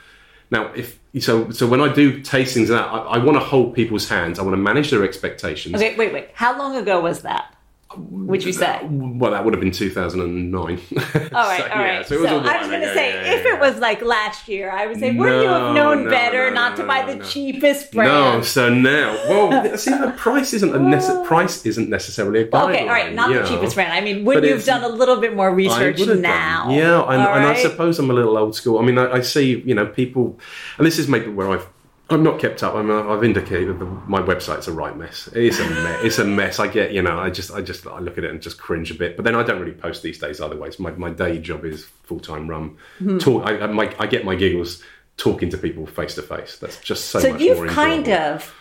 Now, 0.50 0.72
if 0.74 0.98
so, 1.20 1.50
so 1.50 1.66
when 1.66 1.80
I 1.80 1.92
do 1.92 2.20
tastings, 2.20 2.68
that 2.68 2.82
I, 2.82 2.98
I 2.98 3.18
want 3.18 3.36
to 3.36 3.44
hold 3.44 3.74
people's 3.74 4.08
hands. 4.08 4.38
I 4.38 4.42
want 4.42 4.54
to 4.54 4.60
manage 4.60 4.90
their 4.90 5.04
expectations. 5.04 5.76
Okay, 5.76 5.96
wait, 5.96 6.12
wait. 6.12 6.28
How 6.34 6.56
long 6.58 6.76
ago 6.76 7.00
was 7.00 7.22
that? 7.22 7.53
Would 7.96 8.44
you 8.44 8.52
say? 8.52 8.80
Well, 8.84 9.30
that 9.32 9.44
would 9.44 9.54
have 9.54 9.60
been 9.60 9.70
2009. 9.70 10.54
All 10.54 10.68
right, 10.70 11.60
so, 11.60 11.68
all 11.68 11.78
right. 11.78 12.06
So, 12.06 12.14
it 12.14 12.20
was 12.20 12.30
a 12.30 12.34
I 12.34 12.58
was 12.58 12.68
going 12.68 12.80
to 12.80 12.94
say, 12.94 13.10
yeah, 13.10 13.22
yeah, 13.22 13.38
if 13.38 13.44
yeah. 13.44 13.54
it 13.54 13.60
was 13.60 13.78
like 13.78 14.02
last 14.02 14.48
year, 14.48 14.70
I 14.70 14.86
would 14.86 14.98
say, 14.98 15.12
wouldn't 15.12 15.42
you 15.42 15.48
have 15.48 15.74
known 15.74 16.04
no, 16.04 16.10
better 16.10 16.50
no, 16.50 16.54
not 16.54 16.70
no, 16.72 16.82
to 16.82 16.88
buy 16.88 17.00
no, 17.00 17.06
the 17.12 17.16
no. 17.16 17.24
cheapest 17.24 17.94
No, 17.94 18.02
brand? 18.02 18.44
so 18.44 18.72
now, 18.72 19.14
well, 19.28 19.76
see, 19.78 19.90
the 19.90 20.12
price 20.16 20.52
isn't 20.52 20.74
a 20.74 20.78
nece- 20.78 21.10
oh. 21.10 21.24
price 21.24 21.64
isn't 21.66 21.88
necessarily 21.88 22.42
a 22.42 22.46
guideline. 22.46 22.70
Okay, 22.70 22.82
all 22.82 22.88
right, 22.88 23.14
not 23.14 23.28
the 23.28 23.34
know. 23.36 23.46
cheapest 23.46 23.74
brand. 23.74 23.92
I 23.92 24.00
mean, 24.00 24.24
wouldn't 24.24 24.42
But 24.42 24.48
you 24.48 24.54
have 24.56 24.64
done 24.64 24.84
a 24.84 24.88
little 24.88 25.20
bit 25.20 25.34
more 25.34 25.54
research 25.54 26.00
would 26.00 26.20
now? 26.20 26.64
done. 26.64 26.74
Yeah, 26.74 27.02
and, 27.02 27.20
and 27.20 27.46
I 27.46 27.54
suppose 27.54 27.98
I'm 27.98 28.10
a 28.10 28.14
little 28.14 28.36
old 28.36 28.54
school. 28.54 28.78
I 28.78 28.82
mean, 28.82 28.98
I, 28.98 29.12
I 29.12 29.20
see, 29.20 29.60
you 29.60 29.74
know, 29.74 29.86
people, 29.86 30.38
and 30.78 30.86
this 30.86 30.98
is 30.98 31.08
maybe 31.08 31.30
where 31.30 31.50
I've. 31.50 31.66
I'm 32.14 32.22
not 32.22 32.38
kept 32.38 32.62
up. 32.62 32.74
I 32.74 32.82
mean, 32.82 32.96
I've 32.96 33.24
indicated 33.24 33.78
that 33.78 33.84
my 34.08 34.22
website's 34.22 34.68
a 34.68 34.72
right 34.72 34.96
mess. 34.96 35.28
It's 35.34 35.58
a 35.58 35.68
mess. 35.68 36.04
It's 36.04 36.18
a 36.18 36.24
mess. 36.24 36.58
I 36.58 36.68
get, 36.68 36.92
you 36.92 37.02
know, 37.02 37.18
I 37.18 37.30
just, 37.30 37.52
I 37.52 37.60
just, 37.60 37.86
I 37.86 37.98
look 37.98 38.16
at 38.16 38.24
it 38.24 38.30
and 38.30 38.40
just 38.40 38.58
cringe 38.58 38.90
a 38.90 38.94
bit. 38.94 39.16
But 39.16 39.24
then 39.24 39.34
I 39.34 39.42
don't 39.42 39.60
really 39.60 39.72
post 39.72 40.02
these 40.02 40.18
days 40.18 40.40
either 40.40 40.56
ways. 40.56 40.78
My, 40.78 40.92
my 40.92 41.10
day 41.10 41.38
job 41.38 41.64
is 41.64 41.84
full 42.04 42.20
time 42.20 42.48
rum. 42.48 42.78
Hmm. 42.98 43.18
Talk. 43.18 43.46
I, 43.46 43.58
I, 43.58 43.66
my, 43.66 43.94
I 43.98 44.06
get 44.06 44.24
my 44.24 44.34
giggles 44.34 44.82
talking 45.16 45.50
to 45.50 45.58
people 45.58 45.86
face 45.86 46.14
to 46.14 46.22
face. 46.22 46.58
That's 46.58 46.80
just 46.80 47.06
so. 47.06 47.20
So 47.20 47.32
much 47.32 47.40
you've 47.40 47.68
kind 47.68 48.08
of 48.08 48.54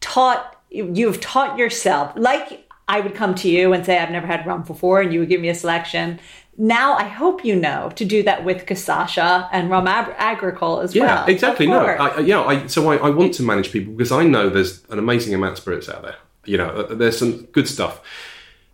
taught 0.00 0.60
you've 0.70 1.20
taught 1.20 1.58
yourself 1.58 2.12
like 2.16 2.68
I 2.88 3.00
would 3.00 3.14
come 3.14 3.34
to 3.36 3.48
you 3.48 3.72
and 3.72 3.84
say 3.84 3.98
I've 3.98 4.10
never 4.10 4.26
had 4.26 4.46
rum 4.46 4.62
before 4.62 5.00
and 5.00 5.12
you 5.12 5.20
would 5.20 5.28
give 5.28 5.40
me 5.40 5.48
a 5.48 5.54
selection. 5.54 6.20
Now 6.58 6.94
I 6.96 7.04
hope 7.04 7.44
you 7.44 7.54
know 7.56 7.90
to 7.96 8.04
do 8.04 8.22
that 8.22 8.44
with 8.44 8.64
cachaça 8.66 9.48
and 9.52 9.70
rum 9.70 9.86
agricole 9.86 10.80
as 10.80 10.94
Yeah, 10.94 11.04
well. 11.04 11.26
exactly. 11.26 11.66
No. 11.66 11.84
I, 11.84 12.20
yeah. 12.20 12.40
I, 12.42 12.66
so 12.66 12.90
I, 12.90 12.96
I 12.96 13.10
want 13.10 13.34
to 13.34 13.42
manage 13.42 13.72
people 13.72 13.92
because 13.92 14.12
I 14.12 14.24
know 14.24 14.48
there's 14.48 14.82
an 14.88 14.98
amazing 14.98 15.34
amount 15.34 15.52
of 15.52 15.58
spirits 15.58 15.88
out 15.88 16.02
there. 16.02 16.16
You 16.44 16.56
know, 16.58 16.68
uh, 16.68 16.94
there's 16.94 17.18
some 17.18 17.42
good 17.52 17.68
stuff. 17.68 18.00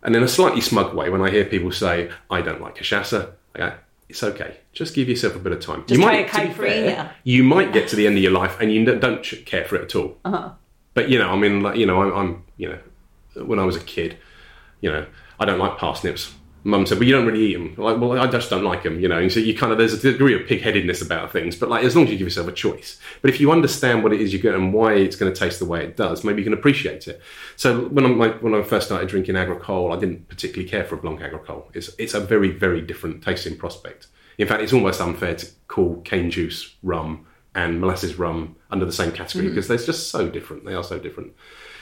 And 0.03 0.15
in 0.15 0.23
a 0.23 0.27
slightly 0.27 0.61
smug 0.61 0.93
way, 0.93 1.09
when 1.09 1.21
I 1.21 1.29
hear 1.29 1.45
people 1.45 1.71
say, 1.71 2.09
"I 2.29 2.41
don't 2.41 2.61
like 2.61 2.75
cachaça," 2.77 3.31
I 3.55 3.57
go, 3.59 3.73
"It's 4.09 4.21
okay. 4.23 4.57
Just 4.73 4.93
give 4.95 5.07
yourself 5.09 5.35
a 5.35 5.39
bit 5.39 5.51
of 5.53 5.59
time. 5.61 5.83
Just 5.87 6.01
try 6.01 6.15
a 6.15 6.29
to 6.29 6.47
be 6.47 6.53
fair, 6.53 7.11
you 7.23 7.43
might 7.43 7.71
get 7.73 7.87
to 7.89 7.95
the 7.95 8.05
end 8.07 8.17
of 8.17 8.23
your 8.23 8.31
life 8.33 8.57
and 8.59 8.71
you 8.71 8.83
don't- 8.85 8.99
don't 8.99 9.23
care 9.45 9.65
for 9.65 9.75
it 9.77 9.83
at 9.83 9.95
all. 9.95 10.17
Uh-huh. 10.25 10.49
But 10.93 11.09
you 11.09 11.17
know, 11.19 11.29
I 11.29 11.35
mean, 11.37 11.61
like, 11.63 11.77
you 11.77 11.85
know, 11.85 12.01
I'm, 12.03 12.13
I'm, 12.13 12.43
you 12.57 12.69
know, 12.69 13.43
when 13.45 13.59
I 13.59 13.65
was 13.65 13.75
a 13.75 13.79
kid, 13.79 14.17
you 14.81 14.91
know, 14.91 15.05
I 15.39 15.45
don't 15.45 15.57
like 15.59 15.77
parsnips. 15.77 16.33
Mum 16.65 16.85
said, 16.85 16.97
"Well, 16.97 17.07
you 17.07 17.13
don't 17.13 17.25
really 17.25 17.45
eat 17.47 17.53
them." 17.53 17.75
Like, 17.77 17.99
well, 17.99 18.17
I 18.19 18.27
just 18.27 18.49
don't 18.49 18.63
like 18.63 18.83
them, 18.83 18.99
you 18.99 19.07
know. 19.07 19.17
And 19.17 19.31
so 19.31 19.39
you 19.39 19.55
kind 19.55 19.71
of 19.71 19.77
there's 19.77 19.93
a 19.93 20.11
degree 20.11 20.33
of 20.39 20.47
pig-headedness 20.47 21.01
about 21.01 21.31
things, 21.31 21.55
but 21.55 21.69
like 21.69 21.83
as 21.83 21.95
long 21.95 22.05
as 22.05 22.11
you 22.11 22.17
give 22.17 22.27
yourself 22.27 22.47
a 22.47 22.53
choice. 22.53 22.99
But 23.21 23.29
if 23.31 23.41
you 23.41 23.51
understand 23.51 24.03
what 24.03 24.13
it 24.13 24.21
is 24.21 24.31
you 24.31 24.39
get 24.39 24.55
and 24.55 24.73
why 24.73 24.93
it's 24.93 25.15
going 25.15 25.31
to 25.33 25.37
taste 25.37 25.59
the 25.59 25.65
way 25.65 25.83
it 25.83 25.97
does, 25.97 26.23
maybe 26.23 26.41
you 26.41 26.45
can 26.45 26.53
appreciate 26.53 27.07
it. 27.07 27.21
So 27.55 27.85
when 27.89 28.05
I 28.05 28.09
like, 28.09 28.41
when 28.41 28.55
I 28.55 28.63
first 28.63 28.87
started 28.87 29.09
drinking 29.09 29.35
agricole, 29.35 29.91
I 29.91 29.99
didn't 29.99 30.29
particularly 30.29 30.69
care 30.69 30.85
for 30.85 30.95
a 30.95 30.97
blanc 30.97 31.21
agricole. 31.21 31.69
It's 31.73 31.89
it's 31.97 32.13
a 32.13 32.19
very 32.19 32.51
very 32.51 32.81
different 32.81 33.23
tasting 33.23 33.57
prospect. 33.57 34.07
In 34.37 34.47
fact, 34.47 34.63
it's 34.63 34.73
almost 34.73 35.01
unfair 35.01 35.35
to 35.35 35.47
call 35.67 36.01
cane 36.01 36.31
juice 36.31 36.75
rum 36.81 37.25
and 37.55 37.79
molasses 37.79 38.17
rum 38.17 38.55
under 38.71 38.85
the 38.85 38.91
same 38.91 39.11
category 39.11 39.45
mm. 39.45 39.49
because 39.49 39.67
they're 39.67 39.77
just 39.77 40.09
so 40.09 40.29
different. 40.29 40.65
They 40.65 40.73
are 40.73 40.83
so 40.83 40.97
different. 40.97 41.33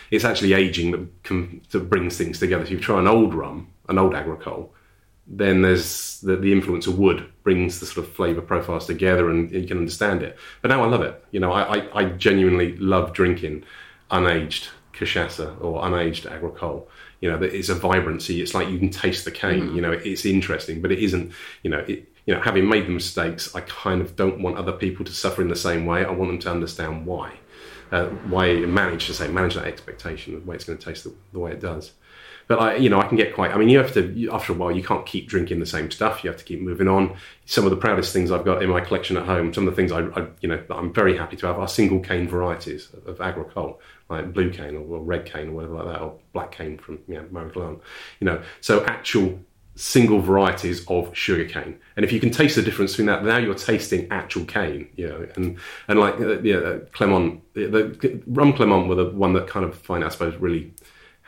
It's 0.09 0.25
actually 0.25 0.51
aging 0.53 0.91
that, 0.91 1.23
can, 1.23 1.61
that 1.71 1.89
brings 1.89 2.17
things 2.17 2.39
together. 2.39 2.63
If 2.63 2.71
you 2.71 2.79
try 2.79 2.99
an 2.99 3.07
old 3.07 3.33
rum, 3.33 3.70
an 3.89 3.97
old 3.97 4.13
agricole, 4.15 4.73
then 5.27 5.61
there's 5.61 6.19
the, 6.21 6.35
the 6.35 6.51
influence 6.51 6.87
of 6.87 6.97
wood 6.97 7.31
brings 7.43 7.79
the 7.79 7.85
sort 7.85 8.05
of 8.05 8.13
flavor 8.13 8.41
profiles 8.41 8.85
together 8.85 9.29
and 9.29 9.51
you 9.51 9.67
can 9.67 9.77
understand 9.77 10.21
it. 10.23 10.37
But 10.61 10.69
now 10.69 10.83
I 10.83 10.87
love 10.87 11.01
it. 11.01 11.23
You 11.31 11.39
know, 11.39 11.51
I, 11.51 11.77
I, 11.77 12.01
I 12.01 12.05
genuinely 12.05 12.77
love 12.77 13.13
drinking 13.13 13.63
unaged 14.09 14.69
cachaça 14.93 15.59
or 15.61 15.81
unaged 15.81 16.25
agricole. 16.25 16.89
You 17.21 17.31
know, 17.31 17.41
it's 17.41 17.69
a 17.69 17.75
vibrancy. 17.75 18.41
It's 18.41 18.53
like 18.53 18.69
you 18.69 18.79
can 18.79 18.89
taste 18.89 19.25
the 19.25 19.31
cane. 19.31 19.69
Mm. 19.69 19.75
You 19.75 19.81
know, 19.81 19.91
it's 19.91 20.25
interesting, 20.25 20.81
but 20.81 20.91
it 20.91 20.99
isn't. 20.99 21.31
You 21.61 21.69
know, 21.69 21.79
it, 21.79 22.11
you 22.25 22.33
know, 22.33 22.41
having 22.41 22.67
made 22.67 22.87
the 22.87 22.91
mistakes, 22.91 23.55
I 23.55 23.61
kind 23.61 24.01
of 24.01 24.15
don't 24.15 24.41
want 24.41 24.57
other 24.57 24.71
people 24.71 25.05
to 25.05 25.11
suffer 25.11 25.41
in 25.41 25.47
the 25.47 25.55
same 25.55 25.85
way. 25.85 26.03
I 26.03 26.11
want 26.11 26.31
them 26.31 26.39
to 26.39 26.51
understand 26.51 27.05
why, 27.05 27.33
uh, 27.91 28.05
why 28.29 28.53
manage 28.55 29.07
to 29.07 29.13
say 29.13 29.27
manage 29.27 29.55
that 29.55 29.65
expectation 29.65 30.35
of 30.35 30.43
the 30.43 30.49
way 30.49 30.55
it's 30.55 30.65
going 30.65 30.77
to 30.77 30.85
taste 30.85 31.03
the, 31.03 31.13
the 31.31 31.39
way 31.39 31.51
it 31.51 31.59
does. 31.59 31.93
But 32.51 32.59
I, 32.59 32.75
you 32.75 32.89
know, 32.89 32.99
I 32.99 33.07
can 33.07 33.15
get 33.15 33.33
quite. 33.33 33.51
I 33.51 33.57
mean, 33.57 33.69
you 33.69 33.77
have 33.77 33.93
to 33.93 34.29
after 34.29 34.51
a 34.51 34.55
while. 34.57 34.73
You 34.73 34.83
can't 34.83 35.05
keep 35.05 35.29
drinking 35.29 35.61
the 35.61 35.65
same 35.65 35.89
stuff. 35.89 36.21
You 36.21 36.29
have 36.29 36.37
to 36.37 36.43
keep 36.43 36.59
moving 36.59 36.89
on. 36.89 37.15
Some 37.45 37.63
of 37.63 37.69
the 37.69 37.77
proudest 37.77 38.11
things 38.11 38.29
I've 38.29 38.43
got 38.43 38.61
in 38.61 38.69
my 38.69 38.81
collection 38.81 39.15
at 39.15 39.25
home. 39.25 39.53
Some 39.53 39.65
of 39.69 39.73
the 39.73 39.75
things 39.77 39.93
I, 39.93 40.01
I 40.01 40.27
you 40.41 40.49
know, 40.49 40.61
I'm 40.69 40.93
very 40.93 41.15
happy 41.15 41.37
to 41.37 41.47
have 41.47 41.59
are 41.59 41.67
single 41.69 42.01
cane 42.01 42.27
varieties 42.27 42.89
of 43.05 43.21
agricole, 43.21 43.79
like 44.09 44.33
blue 44.33 44.49
cane 44.49 44.75
or, 44.75 44.81
or, 44.81 44.99
red 45.01 45.25
cane 45.25 45.47
or 45.47 45.51
whatever 45.53 45.75
like 45.75 45.85
that, 45.93 46.01
or 46.01 46.19
black 46.33 46.51
cane 46.51 46.77
from 46.77 46.99
yeah, 47.07 47.21
Marie 47.31 47.53
You 47.55 47.79
know, 48.25 48.41
so 48.59 48.83
actual 48.83 49.39
single 49.75 50.19
varieties 50.19 50.85
of 50.87 51.15
sugar 51.15 51.45
cane. 51.45 51.79
And 51.95 52.03
if 52.03 52.11
you 52.11 52.19
can 52.19 52.31
taste 52.31 52.57
the 52.57 52.61
difference 52.61 52.91
between 52.91 53.07
that, 53.07 53.23
now 53.23 53.37
you're 53.37 53.55
tasting 53.55 54.07
actual 54.11 54.43
cane, 54.43 54.89
you 54.97 55.07
know, 55.07 55.25
and, 55.35 55.57
and 55.87 55.99
like, 55.99 56.19
uh, 56.19 56.41
yeah, 56.41 56.79
Clement, 56.91 57.41
the, 57.53 57.67
the, 57.67 58.21
Rum 58.27 58.51
Clement 58.53 58.89
were 58.89 58.95
the 58.95 59.09
one 59.09 59.31
that 59.33 59.47
kind 59.47 59.65
of 59.65 59.77
find, 59.77 60.03
I 60.03 60.09
suppose, 60.09 60.35
really 60.35 60.73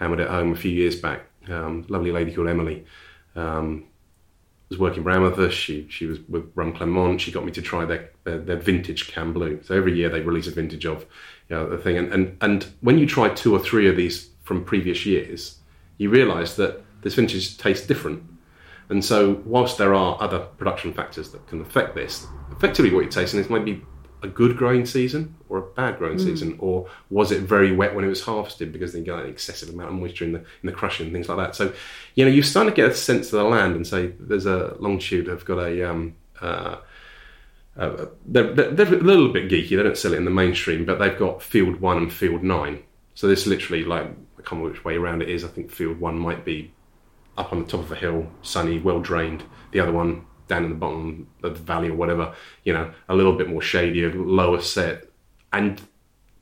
hammered 0.03 0.19
it 0.19 0.29
home 0.29 0.51
a 0.51 0.55
few 0.55 0.71
years 0.71 0.95
back. 0.99 1.21
Um, 1.49 1.85
lovely 1.87 2.11
lady 2.11 2.33
called 2.33 2.49
Emily 2.49 2.85
um, 3.35 3.85
was 4.69 4.77
working 4.77 5.03
with 5.03 5.39
us. 5.39 5.53
She 5.53 5.87
she 5.89 6.05
was 6.05 6.19
with 6.27 6.51
Rum 6.55 6.73
Clement. 6.73 7.21
She 7.21 7.31
got 7.31 7.45
me 7.45 7.51
to 7.53 7.61
try 7.61 7.85
their, 7.85 8.11
their, 8.25 8.39
their 8.39 8.57
vintage 8.57 9.07
Canne 9.07 9.33
Bleue. 9.33 9.65
So 9.65 9.75
every 9.75 9.95
year 9.95 10.09
they 10.09 10.21
release 10.21 10.47
a 10.47 10.51
vintage 10.51 10.85
of 10.85 11.05
you 11.49 11.55
know, 11.55 11.69
the 11.69 11.77
thing. 11.77 11.97
And, 11.97 12.13
and 12.13 12.37
and 12.41 12.67
when 12.81 12.97
you 12.97 13.05
try 13.05 13.29
two 13.29 13.55
or 13.55 13.59
three 13.59 13.87
of 13.87 13.95
these 13.95 14.29
from 14.43 14.65
previous 14.65 15.05
years, 15.05 15.59
you 15.97 16.09
realise 16.09 16.55
that 16.55 16.83
this 17.01 17.15
vintage 17.15 17.57
tastes 17.57 17.87
different. 17.87 18.23
And 18.89 19.03
so, 19.03 19.41
whilst 19.45 19.77
there 19.77 19.93
are 19.93 20.17
other 20.21 20.39
production 20.39 20.93
factors 20.93 21.31
that 21.31 21.47
can 21.47 21.61
affect 21.61 21.95
this, 21.95 22.27
effectively 22.51 22.91
what 22.91 23.01
you're 23.01 23.11
tasting 23.11 23.39
is 23.39 23.49
maybe 23.49 23.81
a 24.23 24.27
good 24.27 24.57
growing 24.57 24.85
season 24.85 25.35
or 25.49 25.57
a 25.59 25.61
bad 25.61 25.97
growing 25.97 26.17
mm. 26.17 26.23
season, 26.23 26.55
or 26.59 26.89
was 27.09 27.31
it 27.31 27.41
very 27.41 27.75
wet 27.75 27.93
when 27.93 28.05
it 28.05 28.07
was 28.07 28.23
harvested 28.23 28.71
because 28.71 28.93
they 28.93 29.01
got 29.01 29.23
an 29.23 29.29
excessive 29.29 29.69
amount 29.69 29.89
of 29.89 29.95
moisture 29.95 30.25
in 30.25 30.31
the 30.31 30.39
in 30.39 30.63
the 30.63 30.71
crushing 30.71 31.07
and 31.07 31.13
things 31.13 31.29
like 31.29 31.37
that. 31.37 31.55
So, 31.55 31.73
you 32.15 32.25
know, 32.25 32.31
you're 32.31 32.43
starting 32.43 32.71
to 32.71 32.75
get 32.75 32.91
a 32.91 32.95
sense 32.95 33.27
of 33.27 33.39
the 33.39 33.43
land 33.43 33.75
and 33.75 33.85
say 33.85 34.13
there's 34.19 34.45
a 34.45 34.75
Longueteau 34.79 35.29
have 35.29 35.45
got 35.45 35.59
a 35.59 35.89
um, 35.89 36.15
uh, 36.41 36.77
uh, 37.75 38.05
they're, 38.25 38.53
they're, 38.53 38.93
a 38.93 38.97
little 38.97 39.29
bit 39.29 39.49
geeky. 39.49 39.75
They 39.75 39.83
don't 39.83 39.97
sell 39.97 40.13
it 40.13 40.17
in 40.17 40.25
the 40.25 40.31
mainstream, 40.31 40.85
but 40.85 40.99
they've 40.99 41.17
got 41.17 41.41
Field 41.41 41.81
One 41.81 41.97
and 41.97 42.13
Field 42.13 42.43
Nine. 42.43 42.83
So 43.15 43.27
this 43.27 43.47
literally, 43.47 43.83
like, 43.83 44.05
I 44.05 44.41
can't 44.41 44.51
remember 44.51 44.71
which 44.71 44.85
way 44.85 44.95
around 44.95 45.21
it 45.21 45.29
is. 45.29 45.43
I 45.43 45.47
think 45.47 45.71
Field 45.71 45.99
One 45.99 46.19
might 46.19 46.45
be 46.45 46.71
up 47.37 47.51
on 47.51 47.59
the 47.59 47.65
top 47.67 47.81
of 47.81 47.91
a 47.91 47.95
hill, 47.95 48.27
sunny, 48.43 48.79
well 48.79 48.99
drained. 48.99 49.43
The 49.71 49.79
other 49.79 49.91
one 49.91 50.25
down 50.47 50.63
in 50.63 50.69
the 50.69 50.75
bottom 50.75 51.27
of 51.43 51.55
the 51.55 51.63
valley 51.63 51.89
or 51.89 51.95
whatever, 51.95 52.33
you 52.63 52.73
know, 52.73 52.91
a 53.09 53.15
little 53.15 53.33
bit 53.33 53.49
more 53.49 53.61
shady, 53.61 54.03
a 54.03 54.09
lower 54.09 54.61
set, 54.61 55.05
and 55.51 55.81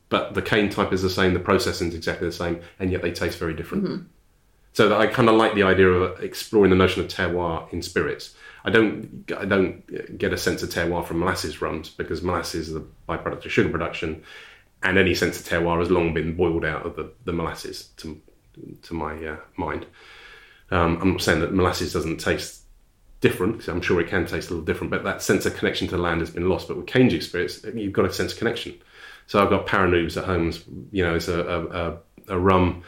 but 0.09 0.33
the 0.33 0.41
cane 0.41 0.69
type 0.69 0.91
is 0.91 1.01
the 1.01 1.09
same, 1.09 1.33
the 1.33 1.39
processing 1.39 1.87
is 1.87 1.95
exactly 1.95 2.27
the 2.27 2.33
same, 2.33 2.59
and 2.79 2.91
yet 2.91 3.01
they 3.01 3.11
taste 3.11 3.39
very 3.39 3.53
different. 3.53 3.83
Mm-hmm. 3.85 4.03
So 4.73 4.97
I 4.97 5.07
kind 5.07 5.29
of 5.29 5.35
like 5.35 5.55
the 5.55 5.63
idea 5.63 5.87
of 5.87 6.21
exploring 6.23 6.69
the 6.69 6.77
notion 6.77 7.03
of 7.03 7.09
terroir 7.09 7.71
in 7.73 7.81
spirits. 7.81 8.35
I 8.63 8.69
don't 8.69 9.31
I 9.37 9.45
don't 9.45 10.17
get 10.17 10.33
a 10.33 10.37
sense 10.37 10.63
of 10.63 10.69
terroir 10.69 11.05
from 11.05 11.19
molasses 11.19 11.61
rums 11.61 11.89
because 11.89 12.21
molasses 12.21 12.69
is 12.69 12.75
a 12.75 12.83
byproduct 13.09 13.45
of 13.45 13.51
sugar 13.51 13.69
production, 13.69 14.23
and 14.83 14.97
any 14.97 15.13
sense 15.13 15.39
of 15.39 15.45
terroir 15.45 15.79
has 15.79 15.89
long 15.89 16.13
been 16.13 16.35
boiled 16.35 16.65
out 16.65 16.85
of 16.85 16.95
the, 16.95 17.11
the 17.25 17.33
molasses 17.33 17.85
to 17.97 18.21
to 18.83 18.93
my 18.93 19.13
uh, 19.25 19.37
mind. 19.57 19.85
Um, 20.71 20.99
I'm 21.01 21.11
not 21.11 21.21
saying 21.21 21.41
that 21.41 21.53
molasses 21.53 21.91
doesn't 21.91 22.19
taste 22.19 22.61
different, 23.22 23.53
because 23.53 23.69
I'm 23.69 23.82
sure 23.82 24.01
it 24.01 24.09
can 24.09 24.26
taste 24.26 24.49
a 24.49 24.53
little 24.53 24.65
different, 24.65 24.91
but 24.91 25.03
that 25.03 25.22
sense 25.22 25.45
of 25.45 25.55
connection 25.55 25.88
to 25.89 25.97
land 25.97 26.19
has 26.22 26.32
been 26.32 26.49
lost. 26.49 26.67
But 26.67 26.78
with 26.78 26.88
cane 26.88 27.09
juice 27.09 27.28
spirits, 27.28 27.63
you've 27.74 27.93
got 27.93 28.05
a 28.05 28.13
sense 28.13 28.34
of 28.34 28.39
connection. 28.39 28.76
So 29.28 29.41
I've 29.41 29.49
got 29.49 29.67
Paranubes 29.67 30.17
at 30.17 30.26
home, 30.26 30.51
you 30.91 31.03
know, 31.05 31.15
it's 31.15 31.28
a, 31.28 31.39
a, 31.39 31.65
a, 31.67 31.97
a 32.36 32.39
rum 32.39 32.84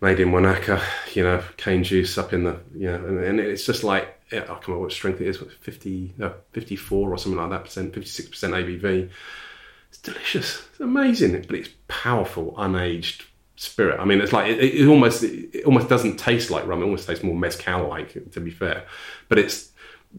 made 0.00 0.18
in 0.18 0.34
Oaxaca, 0.34 0.82
you 1.14 1.22
know, 1.22 1.42
cane 1.56 1.84
juice 1.84 2.18
up 2.18 2.32
in 2.32 2.44
the, 2.44 2.58
you 2.74 2.86
know, 2.86 2.96
and, 2.96 3.18
and 3.20 3.40
it's 3.40 3.64
just 3.64 3.84
like, 3.84 4.08
I 4.32 4.40
can't 4.40 4.48
remember 4.66 4.78
what 4.78 4.92
strength 4.92 5.20
it 5.20 5.28
is, 5.28 5.38
50, 5.60 6.14
no, 6.18 6.34
54 6.52 7.10
or 7.10 7.18
something 7.18 7.40
like 7.40 7.50
that 7.50 7.64
percent, 7.64 7.92
56% 7.92 8.30
ABV. 8.30 9.10
It's 9.88 9.98
delicious. 9.98 10.66
It's 10.70 10.80
amazing, 10.80 11.40
but 11.42 11.54
it's 11.54 11.70
powerful, 11.86 12.52
unaged 12.58 13.22
spirit. 13.56 13.98
I 13.98 14.04
mean, 14.04 14.20
it's 14.20 14.32
like 14.32 14.50
it, 14.50 14.58
it 14.58 14.86
almost 14.86 15.22
it 15.22 15.64
almost 15.64 15.88
doesn't 15.88 16.16
taste 16.16 16.50
like 16.50 16.66
rum. 16.66 16.80
It 16.80 16.84
almost 16.84 17.06
tastes 17.06 17.24
more 17.24 17.34
mezcal 17.34 17.88
like, 17.88 18.30
to 18.32 18.40
be 18.40 18.50
fair. 18.50 18.84
But 19.28 19.38
it's 19.38 19.70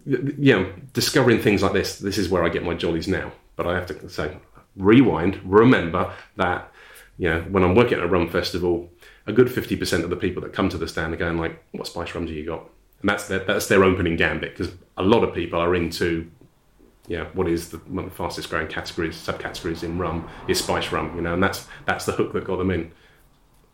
you 0.06 0.56
know 0.56 0.72
discovering 0.94 1.40
things 1.42 1.64
like 1.64 1.74
this. 1.74 2.00
This 2.00 2.18
is 2.18 2.30
where 2.30 2.44
I 2.44 2.50
get 2.50 2.64
my 2.64 2.74
jollies 2.74 3.08
now. 3.08 3.32
But 3.56 3.68
I 3.68 3.76
have 3.76 3.88
to 3.88 4.10
say, 4.10 4.38
rewind. 4.76 5.40
Remember 5.44 6.14
that 6.36 6.72
you 7.18 7.30
know 7.30 7.42
when 7.42 7.64
I'm 7.64 7.76
working 7.76 7.98
at 7.98 8.04
a 8.04 8.08
rum 8.08 8.30
festival, 8.30 8.90
a 9.26 9.34
good 9.34 9.52
fifty 9.52 9.76
percent 9.76 10.04
of 10.04 10.10
the 10.10 10.18
people 10.18 10.42
that 10.44 10.54
come 10.54 10.70
to 10.70 10.78
the 10.78 10.88
stand 10.88 11.14
are 11.14 11.18
going 11.18 11.38
like, 11.38 11.64
"What 11.72 11.88
spice 11.88 12.14
rum 12.14 12.26
do 12.26 12.34
you 12.34 12.46
got?" 12.46 12.70
And 13.02 13.10
that's 13.10 13.28
their, 13.28 13.40
that's 13.40 13.68
their 13.68 13.84
opening 13.84 14.16
gambit 14.16 14.58
because 14.58 14.74
a 14.98 15.04
lot 15.04 15.24
of 15.24 15.34
people 15.34 15.60
are 15.60 15.76
into 15.76 16.30
yeah, 17.08 17.28
what 17.34 17.48
is 17.48 17.70
the, 17.70 17.78
one 17.78 18.04
of 18.04 18.10
the 18.10 18.16
fastest 18.16 18.50
growing 18.50 18.68
categories, 18.68 19.16
subcategories 19.16 19.84
in 19.84 19.98
rum 19.98 20.28
is 20.48 20.60
spice 20.60 20.92
rum, 20.92 21.16
you 21.16 21.22
know, 21.22 21.34
and 21.34 21.42
that's 21.42 21.66
that's 21.86 22.06
the 22.06 22.12
hook 22.12 22.34
that 22.34 22.44
got 22.44 22.58
them 22.58 22.70
in. 22.70 22.92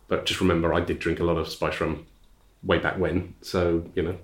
But 0.08 0.26
just 0.26 0.41
remember, 0.41 0.74
I 0.74 0.82
did 0.82 0.99
drink 0.99 1.20
a 1.20 1.24
lot 1.24 1.38
of 1.38 1.47
spice 1.47 1.80
rum 1.80 2.06
way 2.64 2.80
back 2.80 2.97
when, 2.97 3.36
so 3.41 3.89
you 3.95 4.04
know. 4.04 4.18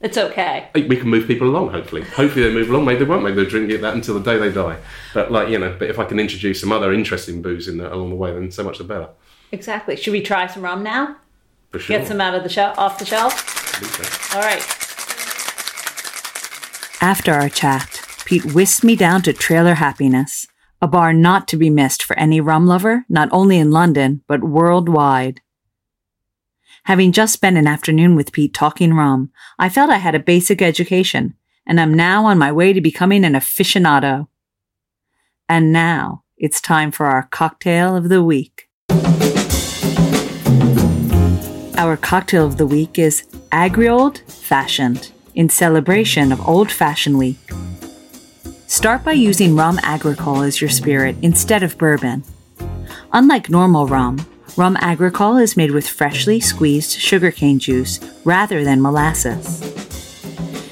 It's 0.00 0.18
okay. 0.18 0.68
Uh, 0.74 0.80
we 0.88 0.96
can 0.96 1.08
move 1.08 1.28
people 1.28 1.48
along. 1.48 1.70
Hopefully, 1.70 2.02
hopefully 2.02 2.44
they 2.44 2.52
move 2.52 2.68
along. 2.68 2.84
Maybe 2.84 3.00
they 3.00 3.04
won't. 3.04 3.22
Maybe 3.22 3.36
they'll 3.36 3.48
drink 3.48 3.70
it 3.70 3.80
that 3.82 3.94
until 3.94 4.18
the 4.18 4.20
day 4.20 4.38
they 4.38 4.52
die. 4.52 4.78
But 5.14 5.30
like 5.30 5.48
you 5.48 5.58
know, 5.58 5.76
but 5.78 5.88
if 5.88 5.98
I 5.98 6.04
can 6.04 6.18
introduce 6.18 6.60
some 6.60 6.72
other 6.72 6.92
interesting 6.92 7.40
booze 7.40 7.68
in 7.68 7.78
the, 7.78 7.92
along 7.92 8.10
the 8.10 8.16
way, 8.16 8.32
then 8.32 8.50
so 8.50 8.64
much 8.64 8.78
the 8.78 8.84
better. 8.84 9.08
Exactly. 9.52 9.96
Should 9.96 10.12
we 10.12 10.22
try 10.22 10.46
some 10.46 10.62
rum 10.62 10.82
now? 10.82 11.16
For 11.70 11.78
sure. 11.78 11.98
Get 11.98 12.08
some 12.08 12.20
out 12.20 12.34
of 12.34 12.42
the 12.42 12.48
shelf, 12.48 12.78
off 12.78 12.98
the 12.98 13.06
shelf. 13.06 13.48
So. 13.78 14.38
All 14.38 14.44
right. 14.44 14.62
After 17.00 17.32
our 17.32 17.48
chat, 17.48 18.00
Pete 18.24 18.54
whisked 18.54 18.84
me 18.84 18.96
down 18.96 19.22
to 19.22 19.32
Trailer 19.32 19.74
Happiness 19.74 20.46
a 20.82 20.88
bar 20.88 21.12
not 21.12 21.46
to 21.46 21.56
be 21.56 21.70
missed 21.70 22.02
for 22.02 22.18
any 22.18 22.40
rum 22.40 22.66
lover, 22.66 23.06
not 23.08 23.28
only 23.30 23.56
in 23.56 23.70
London, 23.70 24.20
but 24.26 24.42
worldwide. 24.42 25.40
Having 26.86 27.12
just 27.12 27.32
spent 27.32 27.56
an 27.56 27.68
afternoon 27.68 28.16
with 28.16 28.32
Pete 28.32 28.52
talking 28.52 28.92
rum, 28.92 29.30
I 29.60 29.68
felt 29.68 29.90
I 29.90 29.98
had 29.98 30.16
a 30.16 30.20
basic 30.20 30.60
education, 30.60 31.34
and 31.64 31.80
I'm 31.80 31.94
now 31.94 32.24
on 32.26 32.36
my 32.36 32.50
way 32.50 32.72
to 32.72 32.80
becoming 32.80 33.24
an 33.24 33.34
aficionado. 33.34 34.26
And 35.48 35.72
now 35.72 36.24
it's 36.36 36.60
time 36.60 36.90
for 36.90 37.06
our 37.06 37.28
cocktail 37.30 37.94
of 37.94 38.08
the 38.08 38.24
week. 38.24 38.68
Our 41.78 41.96
cocktail 41.96 42.44
of 42.44 42.56
the 42.56 42.66
week 42.66 42.98
is 42.98 43.22
Agri-Old 43.52 44.18
Fashioned 44.28 45.12
in 45.36 45.48
celebration 45.48 46.32
of 46.32 46.46
Old 46.48 46.72
Fashioned 46.72 47.18
Week. 47.18 47.38
Start 48.72 49.04
by 49.04 49.12
using 49.12 49.54
rum 49.54 49.78
agricole 49.82 50.40
as 50.40 50.62
your 50.62 50.70
spirit 50.70 51.14
instead 51.20 51.62
of 51.62 51.76
bourbon. 51.76 52.24
Unlike 53.12 53.50
normal 53.50 53.86
rum, 53.86 54.26
rum 54.56 54.78
agricole 54.80 55.36
is 55.36 55.58
made 55.58 55.72
with 55.72 55.86
freshly 55.86 56.40
squeezed 56.40 56.98
sugarcane 56.98 57.58
juice 57.58 58.00
rather 58.24 58.64
than 58.64 58.80
molasses. 58.80 59.60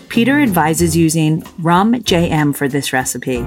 Peter 0.08 0.40
advises 0.40 0.96
using 0.96 1.44
rum 1.58 1.92
JM 1.92 2.56
for 2.56 2.68
this 2.68 2.94
recipe. 2.94 3.46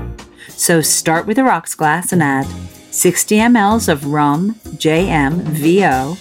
So 0.50 0.82
start 0.82 1.26
with 1.26 1.40
a 1.40 1.44
rocks 1.44 1.74
glass 1.74 2.14
and 2.14 2.22
add 2.22 2.46
60 2.92 3.38
mLs 3.38 3.90
of 3.90 4.06
rum 4.06 4.54
JM 4.78 5.42
VO 5.46 6.16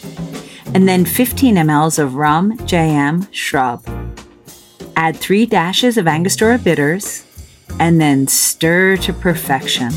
and 0.74 0.89
then 0.89 1.05
15 1.05 1.57
mLs 1.57 1.99
of 1.99 2.14
rum 2.14 2.57
JM 2.61 3.28
shrub. 3.30 3.87
Add 4.97 5.18
3 5.18 5.45
dashes 5.45 5.99
of 5.99 6.09
Angostura 6.09 6.57
bitters, 6.57 7.26
and 7.79 8.01
then 8.01 8.27
stir 8.27 8.97
to 8.99 9.12
perfection. 9.12 9.93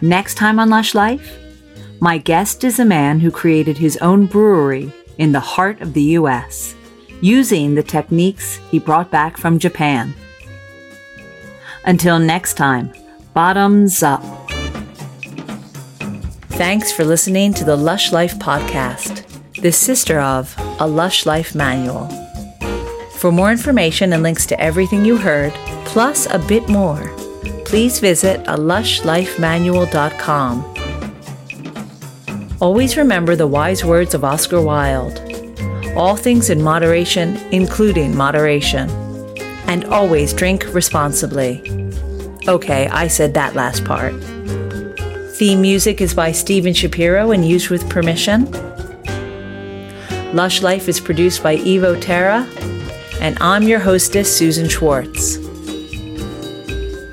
Next 0.00 0.34
time 0.34 0.58
on 0.58 0.70
Lush 0.70 0.94
Life, 0.94 1.38
my 2.00 2.18
guest 2.18 2.64
is 2.64 2.78
a 2.78 2.84
man 2.84 3.20
who 3.20 3.30
created 3.30 3.78
his 3.78 3.96
own 3.98 4.26
brewery 4.26 4.92
in 5.18 5.32
the 5.32 5.40
heart 5.40 5.80
of 5.80 5.94
the 5.94 6.02
U.S., 6.02 6.74
using 7.22 7.74
the 7.74 7.82
techniques 7.82 8.56
he 8.70 8.78
brought 8.78 9.10
back 9.10 9.38
from 9.38 9.58
Japan. 9.58 10.12
Until 11.84 12.18
next 12.18 12.54
time, 12.54 12.92
bottoms 13.36 14.02
up. 14.02 14.24
Thanks 16.56 16.90
for 16.90 17.04
listening 17.04 17.52
to 17.52 17.64
the 17.64 17.76
Lush 17.76 18.10
Life 18.10 18.38
podcast, 18.38 19.26
the 19.60 19.70
sister 19.70 20.18
of 20.18 20.54
A 20.80 20.86
Lush 20.86 21.26
Life 21.26 21.54
Manual. 21.54 22.08
For 23.18 23.30
more 23.30 23.52
information 23.52 24.14
and 24.14 24.22
links 24.22 24.46
to 24.46 24.58
everything 24.58 25.04
you 25.04 25.18
heard, 25.18 25.52
plus 25.84 26.24
a 26.30 26.38
bit 26.38 26.66
more, 26.70 27.14
please 27.66 28.00
visit 28.00 28.40
a 28.46 28.56
lushlifemanual.com. 28.56 30.74
Always 32.58 32.96
remember 32.96 33.36
the 33.36 33.46
wise 33.46 33.84
words 33.84 34.14
of 34.14 34.24
Oscar 34.24 34.62
Wilde 34.62 35.20
all 35.94 36.16
things 36.16 36.48
in 36.50 36.62
moderation, 36.62 37.36
including 37.52 38.16
moderation. 38.16 38.88
And 39.66 39.84
always 39.86 40.34
drink 40.34 40.74
responsibly. 40.74 41.75
Okay, 42.48 42.86
I 42.86 43.08
said 43.08 43.34
that 43.34 43.56
last 43.56 43.84
part. 43.84 44.14
Theme 45.32 45.60
music 45.60 46.00
is 46.00 46.14
by 46.14 46.30
Steven 46.30 46.72
Shapiro 46.72 47.32
and 47.32 47.44
used 47.44 47.70
with 47.70 47.90
permission. 47.90 48.48
Lush 50.32 50.62
Life 50.62 50.88
is 50.88 51.00
produced 51.00 51.42
by 51.42 51.56
Evo 51.56 52.00
Terra, 52.00 52.48
and 53.20 53.36
I'm 53.40 53.64
your 53.64 53.80
hostess, 53.80 54.34
Susan 54.34 54.68
Schwartz. 54.68 55.38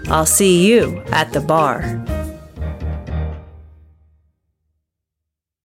I'll 0.08 0.28
see 0.28 0.68
you 0.68 1.02
at 1.08 1.34
the 1.34 1.42
bar. 1.42 1.82